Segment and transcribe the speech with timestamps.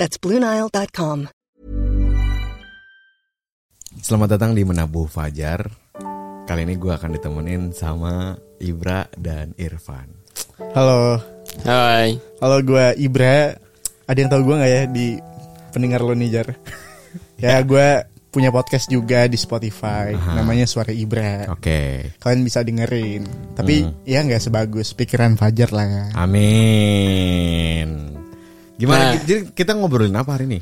[0.00, 1.28] That's BlueNile.com.
[4.00, 5.68] Selamat datang di Menabuh Fajar.
[6.48, 8.32] Kali ini gue akan ditemenin sama
[8.64, 10.08] Ibra dan Irfan.
[10.72, 11.20] Halo,
[11.68, 12.16] Hai.
[12.40, 13.52] halo gue Ibra.
[14.08, 15.20] Ada yang tahu gue nggak ya di
[15.68, 16.48] pendengar lo nih Jar?
[17.44, 17.88] ya gue
[18.32, 21.44] punya podcast juga di Spotify, namanya Suara Ibra.
[21.52, 22.16] Oke.
[22.16, 23.52] Kalian bisa dengerin.
[23.52, 26.04] Tapi ya nggak sebagus pikiran Fajar lah ya.
[26.16, 28.19] Amin.
[28.80, 29.12] Gimana?
[29.12, 29.20] Nah.
[29.20, 30.60] Jadi kita ngobrolin apa hari ini?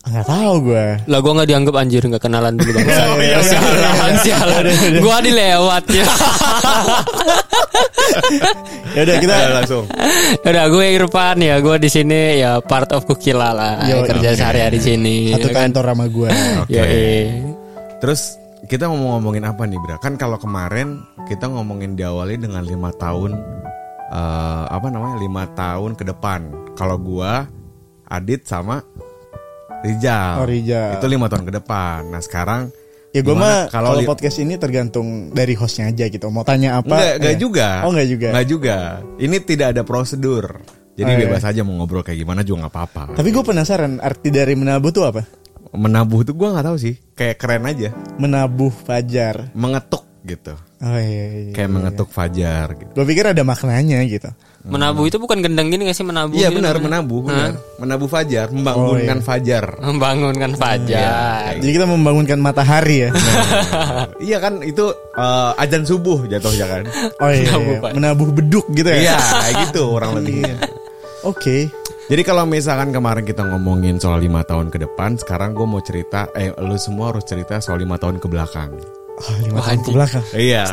[0.00, 0.86] Nggak tahu gue.
[1.12, 2.88] Lah gua nggak dianggap anjir nggak kenalan dulu bang.
[3.10, 3.40] Oh, iya, iya.
[3.44, 4.64] sialan, sialan.
[5.04, 6.06] Gua dilewat ya.
[8.90, 9.84] Ya udah kita Ayo langsung.
[10.42, 14.38] Udah gue Irfan ya, gue di sini ya part of Kukila lah, Yo, kerja oke.
[14.38, 15.16] sehari-hari di sini.
[15.30, 15.62] satu ya kan?
[15.70, 16.28] kantor sama gue.
[16.66, 16.74] Oke.
[16.74, 17.30] Ya, eh.
[18.02, 18.34] Terus
[18.66, 19.96] kita mau ngomongin apa nih, Bra?
[20.02, 23.38] Kan kalau kemarin kita ngomongin diawali dengan lima tahun
[24.10, 25.16] eh, apa namanya?
[25.22, 26.50] lima tahun ke depan.
[26.74, 27.46] Kalau gua
[28.10, 28.82] Adit sama
[29.80, 30.42] Rijal.
[30.42, 30.98] Oh, Rijal.
[30.98, 32.10] Itu lima tahun ke depan.
[32.10, 32.68] Nah sekarang
[33.10, 36.30] Ya gue mah kalau li- podcast ini tergantung dari hostnya aja gitu.
[36.30, 36.94] Mau tanya apa?
[36.94, 37.40] Enggak, enggak ya.
[37.40, 37.68] juga.
[37.82, 38.28] Oh enggak juga.
[38.30, 38.76] Enggak juga.
[39.18, 40.46] Ini tidak ada prosedur.
[40.94, 41.22] Jadi Oh, iya.
[41.26, 43.02] bebas aja mau ngobrol kayak gimana juga nggak apa-apa.
[43.16, 45.22] Tapi gue penasaran arti dari menabuh tuh apa?
[45.70, 46.94] Menabuh tuh gua nggak tahu sih.
[47.14, 47.88] Kayak keren aja.
[48.18, 49.54] Menabuh fajar.
[49.54, 50.54] Mengetuk gitu.
[50.78, 51.50] Oh iya.
[51.50, 51.52] iya.
[51.56, 52.90] Kayak mengetuk fajar gitu.
[52.94, 54.28] Gue pikir ada maknanya gitu.
[54.60, 56.36] Menabuh itu bukan gendang gini gak sih menabuh?
[56.36, 57.56] Iya gitu benar menabuh, benar.
[57.80, 59.24] Menabuh fajar, membangunkan Oh, iya.
[59.24, 59.64] fajar.
[59.80, 61.56] Membangunkan fajar.
[61.56, 63.10] Jadi kita membangunkan matahari ya.
[64.28, 66.82] iya kan itu eh, azan subuh jatuhnya kan.
[67.24, 67.90] Oh iya, Menabuh, iya.
[67.96, 69.00] Menabuh beduk gitu ya.
[69.00, 70.44] Iya, kayak gitu orang lebih.
[70.44, 70.56] Iya.
[71.24, 71.56] Oke.
[72.12, 76.28] Jadi kalau misalkan kemarin kita ngomongin soal lima tahun ke depan, sekarang gue mau cerita,
[76.36, 78.76] eh lu semua harus cerita soal lima tahun ke belakang.
[79.16, 80.24] Oh, lima Wah, tahun ke belakang.
[80.36, 80.64] Iya.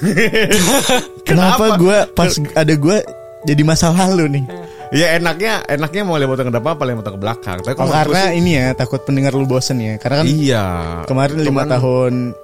[1.28, 2.96] Kenapa gue pas ada gue
[3.42, 4.44] jadi masa lalu nih?
[4.92, 7.58] Ya enaknya, enaknya mau tahun ke depan apa tahun ke belakang.
[7.64, 9.96] Tapi Oh, karena sih- ini ya takut pendengar lu bosen ya.
[9.96, 10.64] Karena kan iya.
[11.08, 12.36] kemarin lima tahun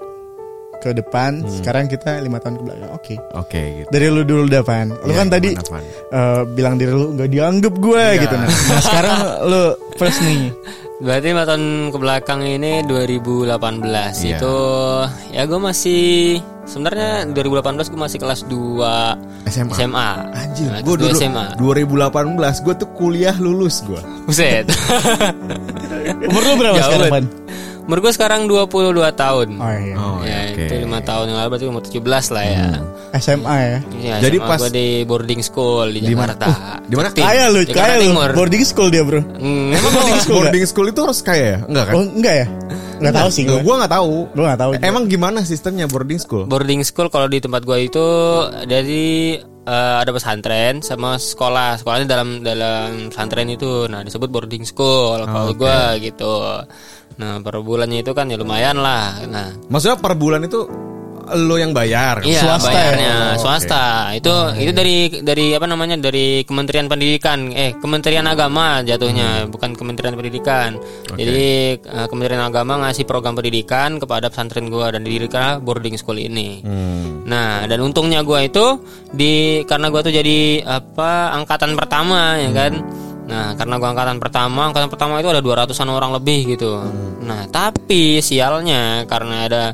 [0.79, 2.91] ke depan, sekarang kita lima tahun ke belakang.
[2.93, 3.15] Oke.
[3.33, 3.89] Oke gitu.
[3.89, 4.91] Dari lu dulu depan.
[4.91, 8.21] Lu Iya, kan tadi eh, bilang diri lu nggak dianggap gue Iya.
[8.21, 8.49] gitu nah.
[8.49, 9.63] Nah sekarang lu
[9.95, 10.51] first nih.
[10.99, 13.55] Berarti lima tahun ke belakang ini 2018
[14.19, 14.35] Iya.
[14.35, 14.57] itu
[15.31, 16.03] ya gue masih
[16.65, 19.73] sebenarnya 2018 gue masih kelas 2 SMA.
[19.73, 20.09] SMA.
[20.35, 21.47] Anjir, Nah, gue dulu SMA.
[21.57, 22.19] 2018
[22.61, 24.03] gue tuh kuliah lulus gue.
[24.27, 24.67] Buset.
[26.29, 27.25] Umur lu berapa Jauh sekarang, banget.
[27.89, 28.69] Umur gue sekarang 22
[29.17, 29.49] tahun.
[29.57, 29.95] Oh iya.
[29.97, 30.61] Oh, ya, oke.
[30.61, 32.05] itu lima tahun yang lalu berarti umur 17
[32.37, 32.65] lah ya.
[33.17, 33.79] SMA ya.
[33.97, 36.01] Iya, Jadi SMA pas- gua di boarding school di?
[36.05, 36.47] Jakarta.
[36.85, 37.09] di mana?
[37.09, 37.25] Jaktim.
[37.25, 38.13] Kaya lu, Jakarta kaya lu.
[38.37, 39.25] Boarding school dia, Bro.
[39.41, 41.59] Hmm, Emang boarding school Boarding school itu harus kaya ya?
[41.65, 41.95] Enggak kan?
[41.97, 42.47] Oh, enggak ya?
[42.99, 43.59] Enggak tahu sih gue.
[43.65, 44.15] Gue gak tahu.
[44.29, 44.71] Gue nggak tahu.
[44.85, 46.45] Emang gimana sistemnya boarding school?
[46.45, 48.05] boarding school kalau di tempat gua itu
[48.67, 51.79] dari eh, ada pesantren sama sekolah.
[51.79, 53.87] Sekolahnya dalam dalam pesantren itu.
[53.87, 55.57] Nah, disebut boarding school kalau oke.
[55.57, 56.35] gua gitu.
[57.19, 59.27] Nah, per bulannya itu kan ya lumayan lah.
[59.27, 60.65] Nah, Maksudnya per bulan itu
[61.37, 62.25] lo yang bayar?
[62.25, 62.73] Iya, Swasta ya?
[62.73, 63.85] bayarnya Oh, swasta.
[64.17, 66.01] Itu itu dari dari apa namanya?
[66.01, 67.53] dari Kementerian Pendidikan.
[67.53, 70.81] Eh, Kementerian Agama jatuhnya, bukan Kementerian Pendidikan.
[71.13, 76.65] Jadi eh, Kementerian Agama ngasih program pendidikan kepada pesantren gua dan didirikan boarding school ini.
[76.65, 77.29] Hmm.
[77.29, 78.81] Nah, dan untungnya gua itu
[79.13, 82.73] di karena gua tuh jadi apa angkatan pertama ya kan.
[83.29, 86.81] Nah, karena gua angkatan pertama, angkatan pertama itu ada 200-an orang lebih gitu.
[87.21, 89.65] Nah, tapi sialnya karena ada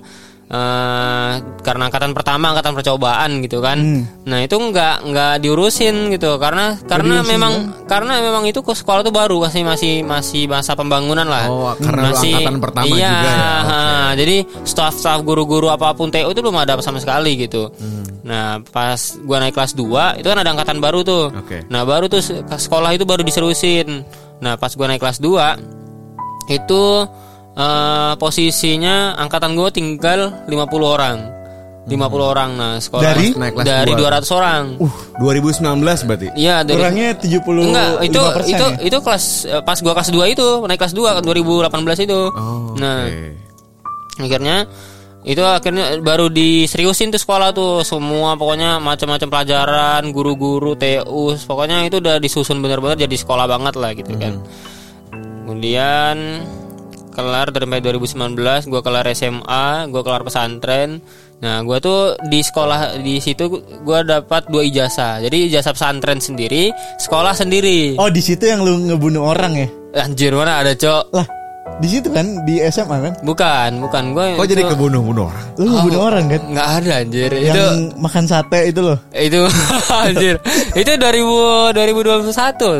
[0.44, 1.32] eh
[1.64, 3.80] karena angkatan pertama, angkatan percobaan gitu kan.
[4.28, 9.40] Nah, itu nggak nggak diurusin gitu karena karena memang karena memang itu sekolah tuh baru
[9.40, 11.48] masih masih masih masa pembangunan lah.
[11.48, 13.48] Oh, karena lu angkatan pertama iya, juga ya?
[13.64, 13.80] Ha,
[14.20, 14.36] jadi
[14.68, 17.72] staff-staff guru-guru apa pun TU itu belum ada sama sekali gitu.
[17.80, 18.04] Hmm.
[18.24, 21.32] Nah, pas gua naik kelas 2 itu kan ada angkatan baru tuh.
[21.32, 21.64] Oke.
[21.72, 24.04] Nah, baru tuh sekolah itu baru diserusin.
[24.44, 26.82] Nah, pas gua naik kelas 2 itu
[27.54, 31.18] eh, posisinya angkatan gua tinggal 50 orang.
[31.84, 33.36] 50 orang nah sekolah Dari?
[33.36, 34.16] Naik kelas dari dua.
[34.16, 34.62] 200 orang.
[34.80, 36.28] Uh, 2019 berarti?
[36.32, 38.76] Iya, dari Kurangnya 70 Enggak, itu itu ya?
[38.88, 42.20] itu kelas eh, pas gua kelas 2 itu, naik kelas 2 2018 itu.
[42.32, 43.28] Oh, nah, oke.
[44.16, 44.64] akhirnya
[45.24, 51.96] itu akhirnya baru diseriusin tuh sekolah tuh semua pokoknya macam-macam pelajaran guru-guru TU pokoknya itu
[51.96, 54.44] udah disusun bener-bener jadi sekolah banget lah gitu kan
[55.48, 56.44] kemudian
[57.14, 60.98] kelar dari sampai 2019 gue kelar SMA gue kelar pesantren
[61.36, 66.68] nah gue tuh di sekolah di situ gue dapat dua ijazah jadi ijazah pesantren sendiri
[66.96, 69.68] sekolah sendiri Oh di situ yang lu ngebunuh orang ya?
[69.96, 71.26] anjir mana ada cok Lah
[71.74, 73.12] di situ kan di SMA kan?
[73.20, 75.44] bukan bukan gue Kok jadi kebunuh-bunuh orang?
[75.54, 76.40] Lu ngebunuh orang kan?
[76.46, 77.64] nggak ada anjir Yang itu
[77.98, 78.98] makan sate itu loh.
[79.12, 79.40] itu
[80.06, 80.34] anjir
[80.72, 82.74] itu 2000 2021 tuh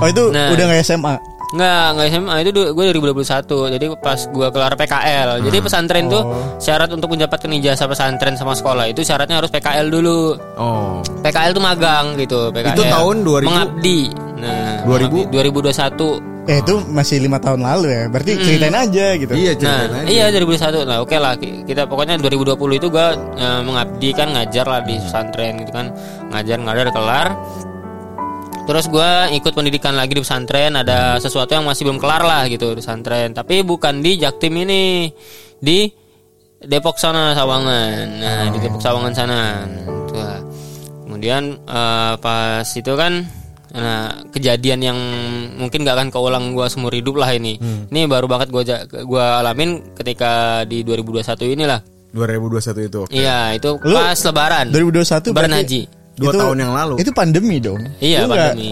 [0.00, 0.48] Oh itu Nah.
[0.50, 1.14] udah nggak SMA?
[1.52, 6.22] Nggak, nggak SMA itu du- gue 2021 Jadi pas gue kelar PKL Jadi pesantren tuh
[6.56, 11.04] syarat untuk mendapatkan ijazah pesantren sama sekolah Itu syaratnya harus PKL dulu Oh.
[11.20, 12.72] PKL tuh magang gitu PKL.
[12.72, 13.44] Itu tahun 2000?
[13.44, 14.00] Mengabdi
[14.38, 15.28] Nah 2000?
[15.28, 15.30] mengabdi.
[15.30, 18.02] 2021 Eh itu masih lima tahun lalu ya.
[18.08, 19.30] Berarti ceritain aja gitu.
[19.30, 20.10] Iya, Nah, ceritain aja.
[20.10, 20.82] iya 2021.
[20.82, 21.38] Nah, oke lah.
[21.38, 25.94] Ki- Kita pokoknya 2020 itu gua eh, mengabdi kan ngajar lah di pesantren gitu kan.
[26.28, 27.26] Ngajar ngajar kelar.
[28.62, 30.72] Terus gua ikut pendidikan lagi di pesantren.
[30.72, 33.34] Ada sesuatu yang masih belum kelar lah gitu di pesantren.
[33.34, 35.10] Tapi bukan di Jaktim ini,
[35.58, 35.90] di
[36.58, 38.06] Depok sana Sawangan.
[38.16, 39.66] Nah, di Depok Sawangan sana.
[40.14, 40.40] Lah.
[41.02, 43.26] Kemudian eh, pas itu kan
[43.72, 44.98] nah kejadian yang
[45.56, 47.58] mungkin gak akan keulang gua seumur hidup lah ini.
[47.88, 51.80] Ini baru banget gua ja- gua alamin ketika di 2021 inilah.
[52.12, 52.98] 2021 itu.
[53.00, 53.10] oke.
[53.10, 54.68] Iya, itu Lu pas lebaran.
[54.68, 55.82] 2021 Lebaran berarti- haji.
[56.22, 56.94] Dua tahun yang lalu.
[56.98, 57.80] Itu pandemi dong.
[57.98, 58.68] Iya, Lu pandemi.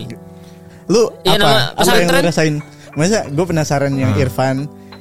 [0.86, 1.36] Lu Iya, apa?
[1.36, 2.54] nama apa yang lu pesantren- rasain?
[2.90, 4.20] Masa gue penasaran yang Hmm.
[4.20, 4.56] Irfan.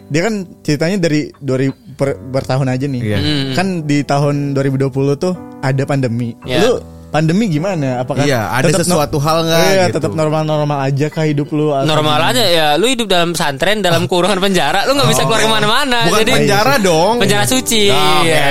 [0.10, 3.02] Dia kan ceritanya dari 2000 per, bertahun aja nih.
[3.04, 3.18] Iya.
[3.18, 3.46] Hmm.
[3.54, 6.32] Kan di tahun 2020 tuh ada pandemi.
[6.44, 6.60] Iya.
[6.64, 6.72] Lu
[7.10, 8.00] pandemi gimana?
[8.00, 9.94] Apakah Iya, ada tetap no- sesuatu hal nggak Iya, gitu?
[9.98, 11.74] tetap normal-normal aja kah hidup lu?
[11.74, 15.50] Normal aja ya, lu hidup dalam pesantren, dalam kurungan penjara, lu nggak bisa keluar ke
[15.52, 15.98] mana-mana.
[16.06, 17.14] Bukan Jadi penjara dong.
[17.18, 17.90] penjara suci.
[17.90, 18.24] Oh, oke.
[18.24, 18.50] Iya.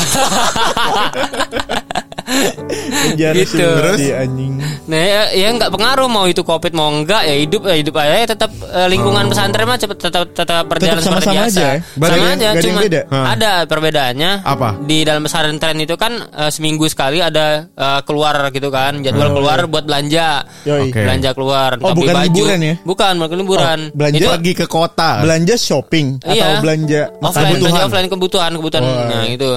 [2.30, 3.58] Penjara Gitu.
[3.58, 3.98] Terus?
[4.12, 4.52] anjing.
[4.86, 8.26] Nah ya, ya nggak pengaruh mau itu covid mau enggak ya hidup ya hidup aja
[8.28, 11.50] tetap eh, lingkungan pesantren mah cepet tetap tetap berjalan Tetap seperti sama-sama biasa.
[11.50, 11.78] aja ya?
[11.80, 13.00] Sama nggak- aja yang cuma beda?
[13.10, 14.30] Ada perbedaannya.
[14.42, 14.68] Apa?
[14.80, 19.34] Di dalam pesantren itu kan eh, seminggu sekali ada eh, keluar gitu kan jadwal Oh,
[19.36, 20.42] keluar buat belanja.
[20.64, 20.90] Yoi.
[20.90, 21.00] Oke.
[21.00, 22.26] Belanja keluar, Oh, bukan baju.
[22.26, 22.74] liburan ya?
[22.82, 23.78] Bukan, bukan liburan.
[23.84, 25.10] Oh, belanja Itu Pergi ke kota.
[25.20, 26.58] Belanja shopping atau Iya.
[26.58, 27.60] belanja offline kebutuhan?
[27.60, 29.06] belanja offline kebutuhan kebutuhan Wah.
[29.06, 29.50] nah itu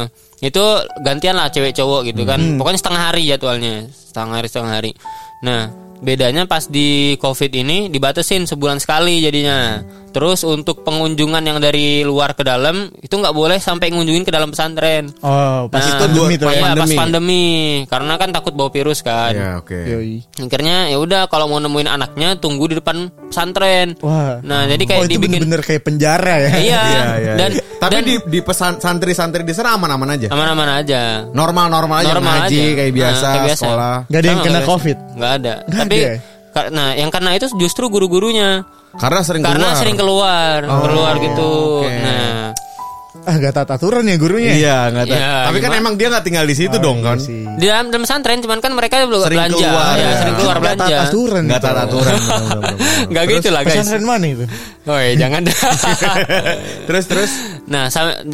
[0.43, 0.63] itu
[1.07, 2.37] gantian lah cewek cowok gitu kan.
[2.37, 2.59] Hmm.
[2.59, 3.87] pokoknya setengah hari jadwalnya.
[3.87, 4.91] Setengah hari setengah hari.
[5.39, 5.71] Nah
[6.03, 9.79] bedanya pas di covid ini dibatasin sebulan sekali jadinya
[10.13, 14.49] terus untuk pengunjungan yang dari luar ke dalam itu nggak boleh sampai ngunjungin ke dalam
[14.49, 16.61] pesantren Oh, pas Nah, itu pandemi tuh iya, ya.
[16.61, 16.95] pas pandemi.
[16.95, 17.43] pandemi
[17.85, 19.73] karena kan takut bawa virus kan Iya, oke.
[19.75, 20.15] Yoi.
[20.39, 24.37] akhirnya ya udah kalau mau nemuin anaknya tunggu di depan pesantren Wah.
[24.39, 26.49] nah jadi kayak oh, itu dibikin bener-bener kayak penjara ya.
[26.53, 27.33] iya, Iya, iya.
[27.35, 30.27] dan Tapi dan di di pesan santri-santri di sana aman-aman aja.
[30.29, 32.75] aman-aman aja Normal-normal aja normal ngaji aja.
[32.75, 33.59] kayak Nah, biasa, kayak biasa.
[33.59, 33.95] sekolah.
[34.05, 34.97] Nggak ada yang Sama, kena nggak COVID?
[35.13, 35.97] nggak ada tapi
[36.53, 36.55] ya?
[36.55, 38.61] karena yang kena itu justru guru-gurunya
[38.93, 39.75] Karena sering karena keluar.
[39.75, 41.49] sering keluar Oh, keluar gitu
[41.81, 41.97] oke.
[41.97, 42.53] nah
[43.23, 44.51] Ah, gak taat aturan ya gurunya.
[44.51, 45.15] Iya, nggak tahu.
[45.15, 45.79] Iya, Tapi kan gimana?
[45.79, 47.17] emang dia nggak tinggal di situ Oh, dong iya kan.
[47.17, 47.39] sih.
[47.55, 50.13] di dalam dalam pesantren cuman kan mereka belum Sering belanja keluar, ya, ya.
[50.19, 51.41] sering keluar Nggak taat belanja aturan.
[51.41, 51.65] Nggak gitu.
[51.69, 52.11] taat aturan.
[52.11, 52.75] bener, bener, bener.
[53.07, 54.45] nggak gitu lah guys Pesantren mana itu?
[54.83, 55.41] oh iya, jangan
[56.89, 57.31] terus terus
[57.63, 57.85] nah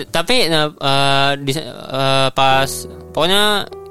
[0.09, 2.69] tapi nah, eh, di, eh, pas
[3.13, 3.43] pokoknya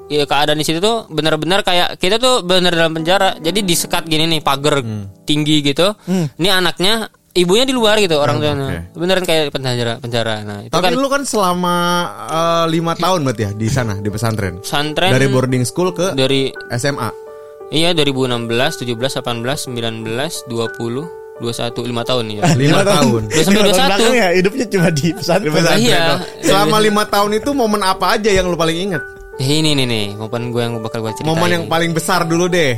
[0.09, 4.25] ya keadaan di situ tuh benar-benar kayak kita tuh benar dalam penjara jadi disekat gini
[4.25, 4.81] nih pagar
[5.23, 5.93] tinggi gitu
[6.41, 10.89] ini anaknya ibunya di luar gitu orang tuanya beneran kayak penjara penjara nah itu tapi
[10.89, 11.75] kan lu kan selama
[12.25, 14.59] eh, lima tahun berarti ya di sana di pesantren.
[14.65, 17.09] pesantren Dari boarding school ke dari SMA.
[17.69, 20.49] iya 2016 17 18 19 20
[21.39, 23.21] 21 5 tahun ya Lima tahun.
[23.31, 23.87] Udah sampai Lima tahun 21.
[23.87, 25.51] belakang ya hidupnya cuma di pesantren.
[25.53, 25.79] Pesantren.
[25.87, 26.03] Iya.
[26.43, 29.03] Selama lima tahun itu momen apa aja yang lu paling inget?
[29.39, 32.45] Eh, ini nih nih momen gue yang bakal gue ceritain Momen yang paling besar dulu
[32.45, 32.75] deh.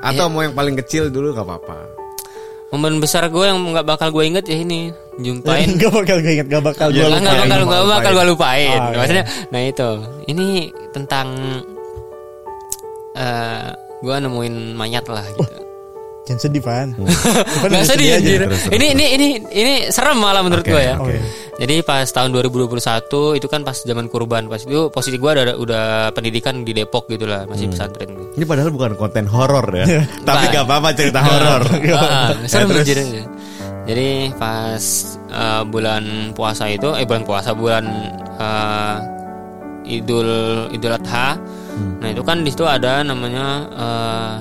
[0.00, 0.32] Atau Iya.
[0.32, 1.78] mau yang paling kecil dulu gak apa-apa.
[2.68, 6.48] momen besar gue yang nggak bakal gue inget ya ini jumpain Gak bakal gue inget,
[6.48, 7.16] gak bakal gue lupain.
[7.18, 7.64] nggak bakal lupain.
[7.64, 8.68] nggak bakal gue lupain.
[8.76, 8.96] Oh, iya.
[9.00, 9.88] Maksudnya, nah itu
[10.26, 10.46] ini
[10.90, 11.26] tentang
[13.14, 15.60] eh gue nemuin mayat lah gitu.
[16.28, 16.92] Jangan sedih, Pan.
[16.92, 17.08] Hmm.
[17.64, 18.40] Udah sedih anjir.
[18.44, 20.94] terus, terus, Ini ini ini ini serem malah menurut Oke, gue ya.
[20.94, 21.16] oke.
[21.58, 22.70] Jadi pas tahun 2021
[23.34, 27.24] itu kan pas zaman kurban pas itu posisi gue ada udah pendidikan di Depok gitu
[27.24, 27.50] lah Hmm.
[27.50, 28.12] masih pesantren.
[28.36, 29.88] Ini padahal bukan konten horor ya.
[30.22, 30.54] Tapi Bukan.
[30.54, 31.62] gak apa-apa cerita horor.
[31.96, 33.00] Ah, serem anjir.
[33.88, 34.84] Jadi pas
[35.32, 37.84] eh, bulan puasa itu eh bulan puasa bulan
[38.36, 38.96] eh,
[39.88, 40.28] Idul
[40.70, 41.40] Idul Adha.
[41.72, 41.96] Hmm.
[41.98, 44.34] Nah, itu kan di situ ada namanya eh,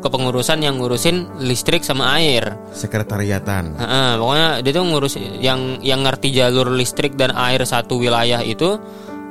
[0.00, 2.54] kepengurusan yang ngurusin listrik sama air.
[2.72, 3.76] Sekretariatan.
[3.76, 8.76] Heeh, pokoknya dia tuh ngurus yang yang ngerti jalur listrik dan air satu wilayah itu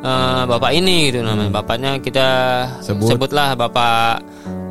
[0.03, 1.51] eh, bapak ini gitu namanya.
[1.61, 2.27] Bapaknya kita
[2.83, 3.15] Sebut.
[3.15, 4.21] sebutlah bapak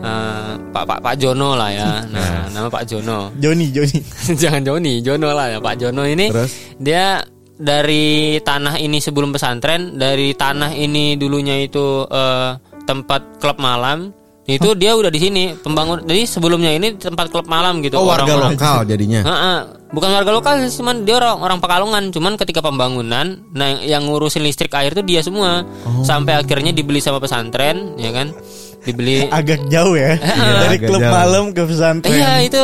[0.02, 1.90] eh, Pak Pak Pak Jono lah ya.
[2.14, 3.30] Nah, nama Pak Jono.
[3.38, 3.98] Joni, Joni.
[4.42, 6.30] Jangan Joni, Jono lah ya Pak Jono ini.
[6.30, 6.52] Terus?
[6.78, 7.22] Dia
[7.54, 12.50] dari tanah ini sebelum pesantren, dari tanah ini dulunya itu eh,
[12.84, 14.12] tempat klub malam.
[14.44, 16.04] Itu dia udah di sini pembangun.
[16.04, 17.96] Jadi sebelumnya ini tempat klub malam gitu.
[17.96, 19.20] Oh warga Orang-orang- lokal jadinya.
[19.22, 19.58] Heeh.
[19.88, 22.10] bukan warga lokal sih, cuman dia orang orang Pekalongan.
[22.10, 25.62] Cuman ketika pembangunan, nah yang, ngurusin listrik air itu dia semua.
[26.02, 28.34] Sampai akhirnya dibeli sama pesantren, ya kan?
[28.82, 29.24] Dibeli.
[29.32, 30.18] Agak jauh ya.
[30.18, 31.08] Dari agak klub jauh.
[31.10, 32.10] malam ke pesantren.
[32.12, 32.60] Iya itu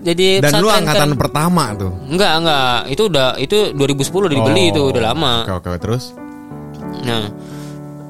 [0.00, 1.18] jadi Dan lu pesantren angkatan kan.
[1.18, 1.92] pertama tuh.
[2.06, 2.78] Enggak, enggak.
[2.88, 4.70] Itu udah itu 2010 udah dibeli Oh.
[4.70, 5.34] itu udah lama.
[5.44, 6.14] Oke oke terus.
[7.04, 7.26] Nah,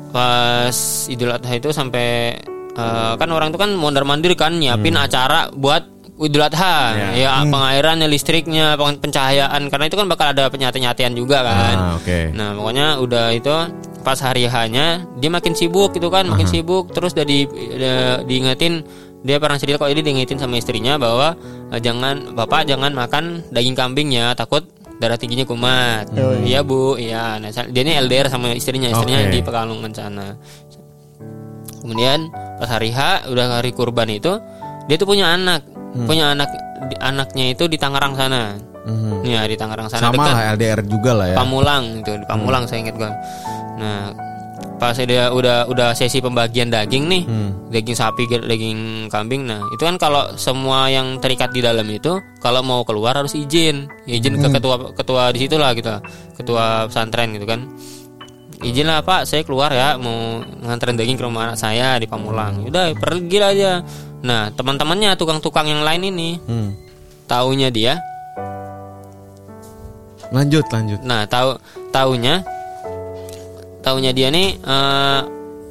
[0.09, 2.37] pas Idul Adha itu sampai
[2.79, 6.99] eh, kan orang itu kan mondar-mandir kan nyiapin acara buat Idul Adha.
[6.99, 7.09] Ya.
[7.15, 11.77] Ya, pengairannya, listriknya, pencahayaan karena itu kan bakal ada penyate-nyatean juga kan.
[11.79, 12.35] Ah, oke.
[12.35, 13.55] Nah, pokoknya udah itu
[14.03, 18.83] pas hari hanya dia makin sibuk gitu kan, makin sibuk terus udah di udah diingetin
[19.23, 21.35] dia pernah cerita kok ini diingetin sama istrinya bahwa
[21.71, 24.67] eh, jangan bapak jangan makan daging kambing ya takut
[24.99, 26.11] darah tingginya kumat.
[26.43, 27.39] Iya bu, iya.
[27.39, 29.31] Nah, dia ini LDR sama istrinya, istrinya Oke.
[29.31, 30.35] di Pekalongan sana.
[31.79, 34.37] Kemudian pas hari H udah hari kurban itu
[34.87, 35.63] dia tuh punya anak,
[36.05, 36.49] punya anak
[36.89, 38.57] di- anaknya itu di Tangerang sana.
[38.89, 39.21] Mhm.
[39.23, 40.33] Ya di Tangerang sana Sama dekat.
[40.33, 41.37] lah LDR juga lah ya.
[41.37, 43.13] Pamulang itu di Pamulang saya ingat gua.
[43.77, 44.11] Nah,
[44.79, 47.23] pas dia udah udah sesi pembagian daging nih,
[47.69, 49.45] daging sapi, daging kambing.
[49.45, 53.91] Nah, itu kan kalau semua yang terikat di dalam itu kalau mau keluar harus izin,
[54.07, 55.91] izin ke ketua ketua di situ lah gitu,
[56.35, 57.67] ketua pesantren gitu kan.
[58.59, 62.67] Izin lah Pak, saya keluar ya mau nganterin daging ke rumah anak saya di Pamulang.
[62.67, 63.87] Udah pergi aja.
[64.19, 66.75] Nah, teman-temannya tukang-tukang yang lain ini Hmm.
[67.31, 68.03] taunya dia
[70.29, 71.01] Lanjut lanjut.
[71.07, 71.57] Nah, tahu
[71.89, 72.45] taunya
[73.81, 75.21] taunya dia nih eh,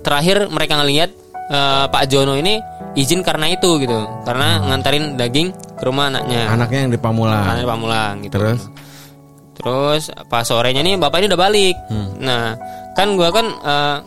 [0.02, 1.10] terakhir mereka ngelihat
[1.52, 2.58] eh, Pak Jono ini
[2.98, 4.00] izin karena itu gitu.
[4.26, 6.50] Karena nganterin daging ke rumah anaknya.
[6.50, 7.44] Anaknya yang di Pamulang.
[7.44, 8.34] Anaknya di Pamulang gitu.
[8.40, 8.62] Terus?
[9.58, 11.76] Terus pas sorenya nih bapak ini udah balik.
[12.22, 12.58] Nah,
[12.98, 13.98] kan gua kan eh,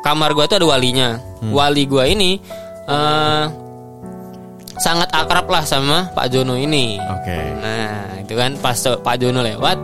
[0.00, 1.18] kamar gua tuh ada walinya.
[1.50, 2.38] Wali gua ini
[2.86, 3.44] eh,
[4.76, 7.00] sangat akrab lah sama Pak Jono ini.
[7.00, 7.38] Oke.
[7.60, 9.80] Nah, itu kan pas Pak Jono lewat,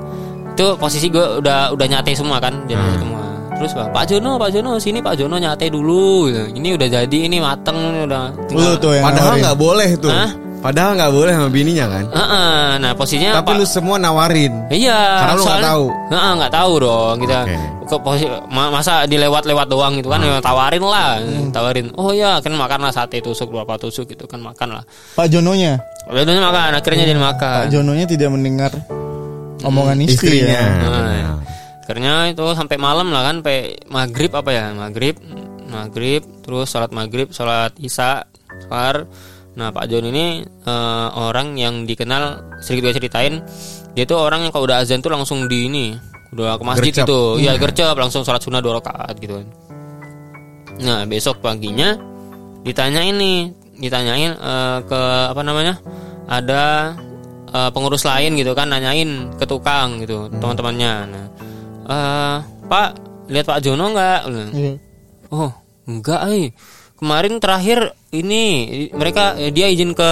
[0.52, 3.00] itu posisi gue udah udah nyate semua kan, jadi Hmm.
[3.00, 3.24] semua.
[3.56, 6.28] Terus Pak, Pak Jono, Pak Jono sini Pak Jono nyate dulu.
[6.28, 8.24] Ini udah jadi, ini mateng, ini udah.
[8.52, 10.10] Lu tuh yang Padahal nggak boleh tuh.
[10.12, 10.30] Hah?
[10.62, 12.04] Padahal nggak boleh sama bininya kan.
[12.06, 14.52] Heeh, nah posisinya Tapi Pak- lu semua nawarin.
[14.70, 15.84] Iya, Karena lu nggak tahu.
[16.08, 17.38] Heeh, nggak tahu dong kita.
[17.42, 17.56] Oke.
[17.82, 20.30] Ke posi- ma- masa dilewat-lewat doang gitu kan, Hmm.
[20.30, 21.18] ya tawarin lah,
[21.50, 21.86] tawarin.
[21.98, 24.82] Oh ya, kan makan lah sate tusuk berapa tusuk gitu kan makan lah.
[25.12, 25.82] Pak Jononya.
[26.06, 27.58] Udah udah makan, akhirnya jadi makan.
[27.58, 28.70] Pak Jononya tidak mendengar
[29.60, 30.56] omongan istri Istrinya.
[30.56, 30.66] ya.
[30.88, 31.36] Nah,
[31.82, 35.18] akhirnya itu sampai malam lah kan sampai maghrib apa ya maghrib
[35.66, 38.22] maghrib terus sholat maghrib sholat isya
[38.66, 39.06] kelar
[39.52, 43.44] nah Pak Jon ini eh, orang yang dikenal sedikit gue ceritain
[43.92, 45.86] dia tuh orang yang kalau udah azan tuh langsung di ini
[46.32, 47.04] udah ke masjid Gercep.
[47.04, 49.46] itu ya gercep langsung sholat sunnah dua rakaat gitu kan.
[50.80, 51.92] Nah besok paginya
[52.64, 55.76] ditanya ini ditanyain eh, ke apa namanya
[56.24, 56.96] ada
[57.52, 60.92] eh, pengurus lain gitu kan nanyain ke tukang gitu teman-temannya.
[61.12, 61.26] Nah
[61.84, 62.88] eh, Pak
[63.28, 64.20] lihat Pak Jono nggak?
[64.56, 64.72] Iya.
[65.36, 65.52] oh
[65.84, 66.48] enggak eh.
[66.96, 68.44] Kemarin terakhir ini
[68.92, 70.10] mereka eh, dia izin ke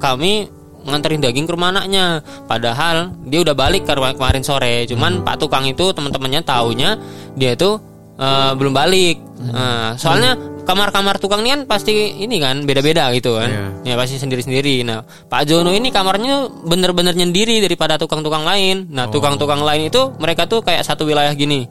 [0.00, 0.48] kami
[0.88, 2.24] nganterin daging ke rumah anaknya.
[2.48, 4.88] Padahal dia udah balik ke rumah kemarin sore.
[4.88, 6.96] Cuman Pak tukang itu teman-temannya taunya
[7.36, 7.76] dia itu
[8.16, 9.20] eh, belum balik.
[9.36, 10.32] Nah, soalnya
[10.64, 11.92] kamar-kamar tukang ini kan pasti
[12.24, 13.52] ini kan beda-beda gitu kan.
[13.84, 14.80] Ya pasti sendiri-sendiri.
[14.88, 18.88] Nah Pak Jono ini kamarnya bener-bener nyendiri daripada tukang-tukang lain.
[18.88, 21.68] Nah tukang-tukang lain itu mereka tuh kayak satu wilayah gini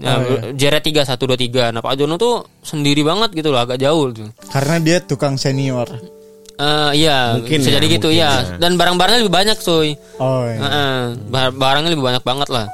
[0.00, 0.16] Nah,
[0.56, 1.68] jeret tiga satu dua tiga.
[1.68, 4.32] Nah Pak Jono tuh sendiri banget gitu loh, agak jauh tuh.
[4.48, 5.86] Karena dia tukang senior.
[6.60, 8.32] Eh iya, Mungkin bisa ya, jadi gitu mungkin ya.
[8.32, 8.56] ya.
[8.60, 9.96] Dan barang-barangnya lebih banyak cuy.
[10.20, 10.58] Oh iya.
[10.60, 12.66] Heeh, bar- barangnya lebih banyak banget lah.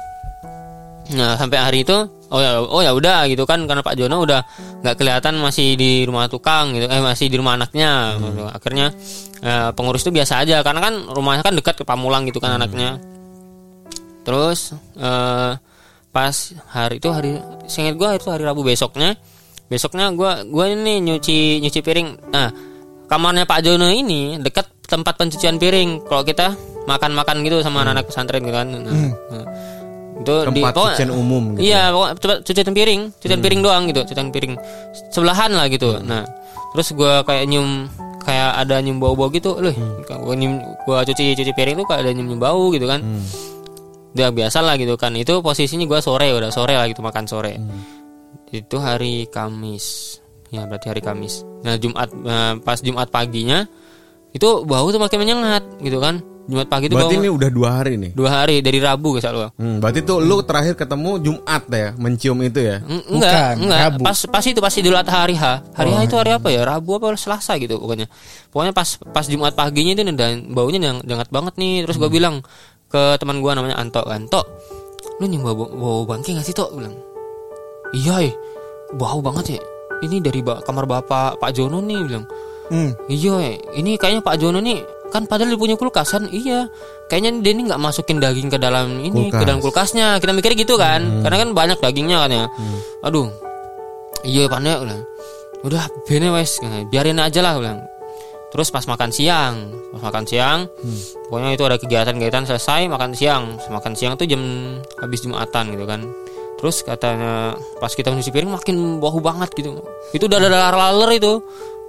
[1.07, 1.95] Nah sampai hari itu,
[2.27, 4.43] oh ya, oh ya udah gitu kan, karena Pak Jono udah
[4.83, 8.19] nggak kelihatan masih di rumah tukang gitu, eh masih di rumah anaknya.
[8.19, 8.43] gitu.
[8.43, 8.91] Akhirnya
[9.39, 12.99] eh, pengurus itu biasa aja, karena kan rumahnya kan dekat ke Pamulang gitu kan anaknya.
[14.27, 15.51] Terus eh,
[16.17, 16.33] pas
[16.73, 17.37] hari itu hari,
[17.69, 19.13] seingat gue itu hari Rabu besoknya,
[19.69, 22.33] besoknya gua gua ini nyuci nyuci piring.
[22.33, 22.49] Nah
[23.05, 26.09] kamarnya Pak Jono ini dekat tempat pencucian piring.
[26.09, 26.57] Kalau kita
[26.89, 28.67] makan-makan gitu sama anak-anak pesantren gitu kan.
[28.71, 29.45] Nah, nah.
[30.17, 31.69] itu di Tempat pokok- cucian umum gitu.
[31.69, 32.09] Iya, pokok
[32.41, 34.53] cucian piring, cucian piring doang gitu, cucian piring
[35.13, 36.01] sebelahan lah gitu.
[36.01, 36.25] Nah,
[36.73, 37.85] terus gua kayak nyium
[38.25, 39.69] kayak ada nyium bau-bau gitu, loh.
[40.09, 40.57] Gua nyium
[40.89, 43.05] gua cuci cuci piring tuh kayak ada nyium, -nyium bau gitu kan.
[44.17, 45.13] Udah biasa lah gitu kan.
[45.13, 47.53] Itu posisinya gua sore udah sore lah gitu makan sore.
[48.49, 50.17] Itu hari Kamis.
[50.47, 53.67] ya berarti hari Kamis nah Jumat eh, pas Jumat paginya
[54.31, 57.69] itu bau tuh makin menyengat gitu kan Jumat pagi itu Berarti bau ini udah dua
[57.75, 58.15] hari nih.
[58.15, 62.39] dua hari dari Rabu guys lu Hmm, berarti tuh lu terakhir ketemu Jumat ya, mencium
[62.39, 62.79] itu ya.
[62.79, 63.79] Eng- Enggak, Bukan, enggak.
[63.83, 63.99] Rabu.
[64.07, 65.43] Pas pas itu pasti dulu hari H.
[65.75, 66.63] Hari H itu hari apa ya?
[66.63, 68.07] Rabu apa Selasa gitu pokoknya.
[68.47, 70.15] Pokoknya pas pas Jumat paginya itu dan
[70.47, 71.83] baunya yang jangat banget nih.
[71.83, 72.39] Terus gue bilang
[72.87, 74.41] ke teman gua namanya Anto, Anto,
[75.19, 76.71] lu nyium bau, bau bangke gak sih Tok?
[76.73, 76.95] Bilang.
[77.91, 78.33] Iya, eh.
[78.95, 79.61] bau banget ya.
[80.03, 82.25] Ini dari ba- kamar bapak Pak Jono nih bilang.
[82.67, 82.91] Hmm.
[83.07, 83.55] Iya, eh.
[83.75, 86.67] ini kayaknya Pak Jono nih kan padahal dia punya kulkas kan iya
[87.07, 89.47] kayaknya dia ini nggak masukin daging ke dalam ini ke Kulkas.
[89.47, 92.45] dalam kulkasnya kita mikir gitu kan karena kan banyak dagingnya kan ya
[92.99, 93.31] aduh
[94.27, 94.99] iya pandai udah
[95.63, 96.59] udah bene wes
[96.91, 97.79] biarin aja lah ulang
[98.47, 100.59] terus pas makan siang pas makan siang
[101.27, 103.43] pokoknya itu ada kegiatan-kegiatan selesai makan siang.
[103.67, 104.41] Makan siang tuh jam
[104.99, 106.01] habis jumatan gitu kan.
[106.57, 109.77] Terus katanya pas kita nyuci piring makin bau banget gitu.
[110.15, 111.33] Itu udah ada laler itu.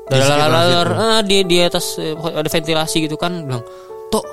[0.09, 0.89] Di ada laler.
[0.93, 3.49] ah, di di atas eh, ada ventilasi gitu kan.
[3.49, 3.65] Bilang
[4.13, 4.25] tok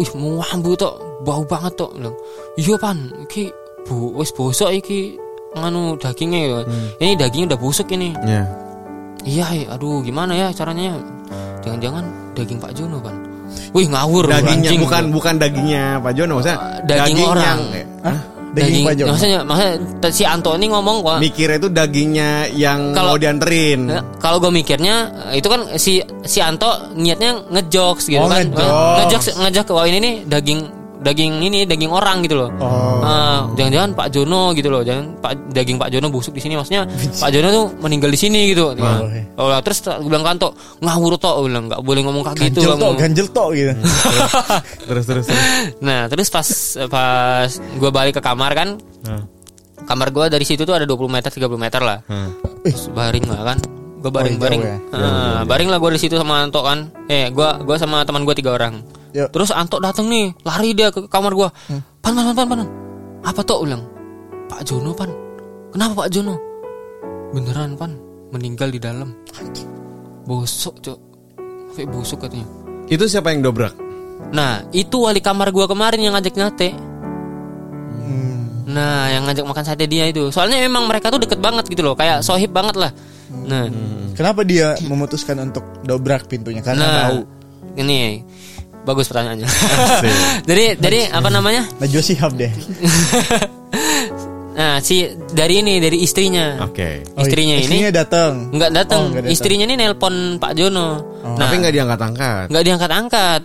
[0.00, 0.94] wih mau ambu tok.
[1.26, 1.92] Bau banget tok.
[1.98, 2.16] Bilang
[2.56, 2.98] iya pan.
[3.28, 3.44] Iki
[3.84, 5.20] bu wis bosok iki
[5.52, 6.58] nganu dagingnya ya.
[7.02, 8.16] Ini dagingnya udah busuk ini.
[8.24, 8.44] Ya.
[9.26, 10.94] Iya, iya, aduh gimana ya caranya?
[11.60, 13.14] Jangan-jangan daging Pak Jono kan?
[13.72, 14.80] Wih ngawur, Dagingnya anjing.
[14.80, 17.44] bukan bukan dagingnya Pak Jono, maksudnya Daging orang.
[17.44, 17.60] yang
[18.04, 18.18] Hah?
[18.48, 19.08] Daging, Pak Jono.
[19.12, 19.74] Maksudnya, maksudnya
[20.10, 21.18] si Anto ini ngomong kok.
[21.20, 23.80] mikirnya itu dagingnya yang Kalau- mau dianterin.
[23.88, 24.94] eh, Kalau gue mikirnya
[25.30, 28.72] eh, itu kan si si Anto niatnya ngejokes gitu Oh, kan, ngejokes.
[28.98, 30.60] ngejokes ngejokes wah ini nih daging
[30.98, 32.50] daging ini daging orang gitu loh.
[32.58, 32.98] Oh.
[33.00, 36.84] Ah, jangan-jangan Pak Jono gitu loh, jangan Pak daging Pak Jono busuk di sini maksudnya
[36.90, 38.74] Pak Jono tuh meninggal di sini gitu.
[38.74, 39.22] Nah, iya.
[39.38, 40.52] oh, terus gue bilang kan Tok,
[40.82, 42.60] ngawur tok, gue bilang nggak boleh ngomong kayak gitu.
[42.62, 43.72] Ganjel tok, kamu." ganjel tok gitu.
[44.90, 45.40] terus terus terus.
[45.78, 46.48] Nah, terus pas
[46.90, 48.68] pas gue balik ke kamar kan,
[49.06, 49.22] Nah,
[49.86, 51.98] kamar gue dari situ tuh ada 20 meter 30 meter lah.
[52.04, 52.28] nah.
[52.66, 53.58] Terus baring lah kan.
[53.98, 54.62] Gue baring Oh, baring.
[54.62, 54.78] jauh ya?
[54.94, 56.90] Ah, baring lah gue di situ sama Anto kan.
[57.06, 58.78] Eh, gue gua sama teman gue tiga orang.
[59.16, 59.28] Yuk.
[59.32, 61.48] Terus Anto datang nih, lari dia ke kamar gue.
[62.02, 62.60] Pan pan pan pan pan.
[63.24, 63.82] Apa tuh ulang?
[64.48, 65.10] Pak Jono pan.
[65.72, 66.34] Kenapa Pak Jono?
[67.32, 67.96] Beneran pan,
[68.32, 69.12] meninggal di dalam.
[70.28, 70.98] Bosok cok.
[71.76, 72.48] Kayak busuk katanya.
[72.88, 73.76] Itu siapa yang dobrak?
[74.32, 76.74] Nah, itu wali kamar gua kemarin yang ngajak nyate.
[78.02, 78.66] Hmm.
[78.66, 80.28] Nah, yang ngajak makan sate dia itu.
[80.34, 82.90] Soalnya memang mereka tuh deket banget gitu loh, kayak sohib banget lah.
[83.28, 83.68] Nah,
[84.18, 86.58] Kenapa dia memutuskan untuk dobrak pintunya?
[86.58, 87.18] Karena nah, tahu
[87.78, 88.18] ini
[88.88, 89.48] bagus pertanyaannya.
[90.48, 91.68] jadi, jadi apa namanya?
[91.76, 92.48] Najwa Shihab deh.
[94.58, 96.58] Nah, si dari ini dari istrinya.
[96.66, 97.06] Oke.
[97.14, 98.50] Oh, Istrinya ini istrinya datang.
[98.50, 99.02] nggak datang.
[99.14, 99.30] Oh.
[99.30, 100.98] Istrinya ini nelpon Pak Jono.
[101.22, 102.44] Nah, Tapi nggak diangkat-angkat.
[102.50, 103.40] nggak diangkat-angkat.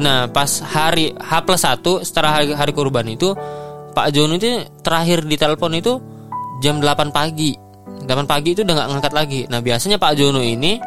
[0.00, 3.36] Nah, pas hari H plus satu setelah hari, hari kurban itu
[3.92, 6.00] Pak Jono itu terakhir ditelepon itu
[6.64, 7.52] jam 8 pagi.
[8.08, 9.40] 8 pagi itu udah nggak ngangkat lagi.
[9.52, 10.80] Nah, biasanya Pak Jono ini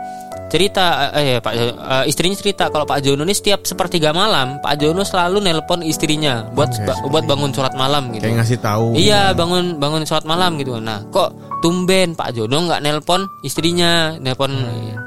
[0.47, 4.75] cerita eh Pak Jo- eh, istrinya cerita kalau Pak Jono ini setiap sepertiga malam Pak
[4.77, 8.23] Jono selalu nelpon istrinya buat ba- buat bangun sholat malam gitu.
[8.23, 8.85] Kayak ngasih tahu.
[8.93, 10.77] Iya bangun bangun sholat malam gitu.
[10.77, 14.55] Nah kok tumben Pak Jono nggak nelpon istrinya, nelpon.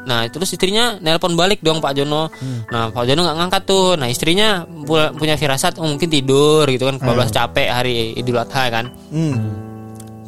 [0.03, 2.29] Nah terus istrinya nelpon balik dong Pak Jono.
[2.68, 3.94] Nah Pak Jono nggak ngangkat tuh.
[3.94, 8.68] Nah istrinya pu- punya firasat oh, mungkin tidur gitu kan, kebablas capek hari Idul Adha
[8.68, 8.92] kan.
[9.09, 9.69] Hmm.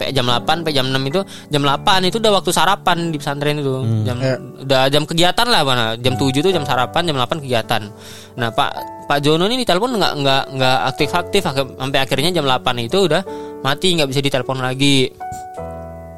[0.03, 1.21] Sampai jam 8 sampai jam 6 itu
[1.55, 3.75] jam 8 itu udah waktu sarapan di pesantren itu.
[4.03, 4.35] Jam Ya.
[4.38, 5.85] udah jam kegiatan lah mana.
[5.95, 7.83] Jam 7 itu jam sarapan, jam 8 kegiatan.
[8.35, 8.71] Nah, Pak
[9.07, 13.23] Pak Jono ini ditelepon nggak nggak nggak aktif-aktif sampai akhirnya jam 8 itu udah
[13.62, 15.07] mati nggak bisa ditelepon lagi.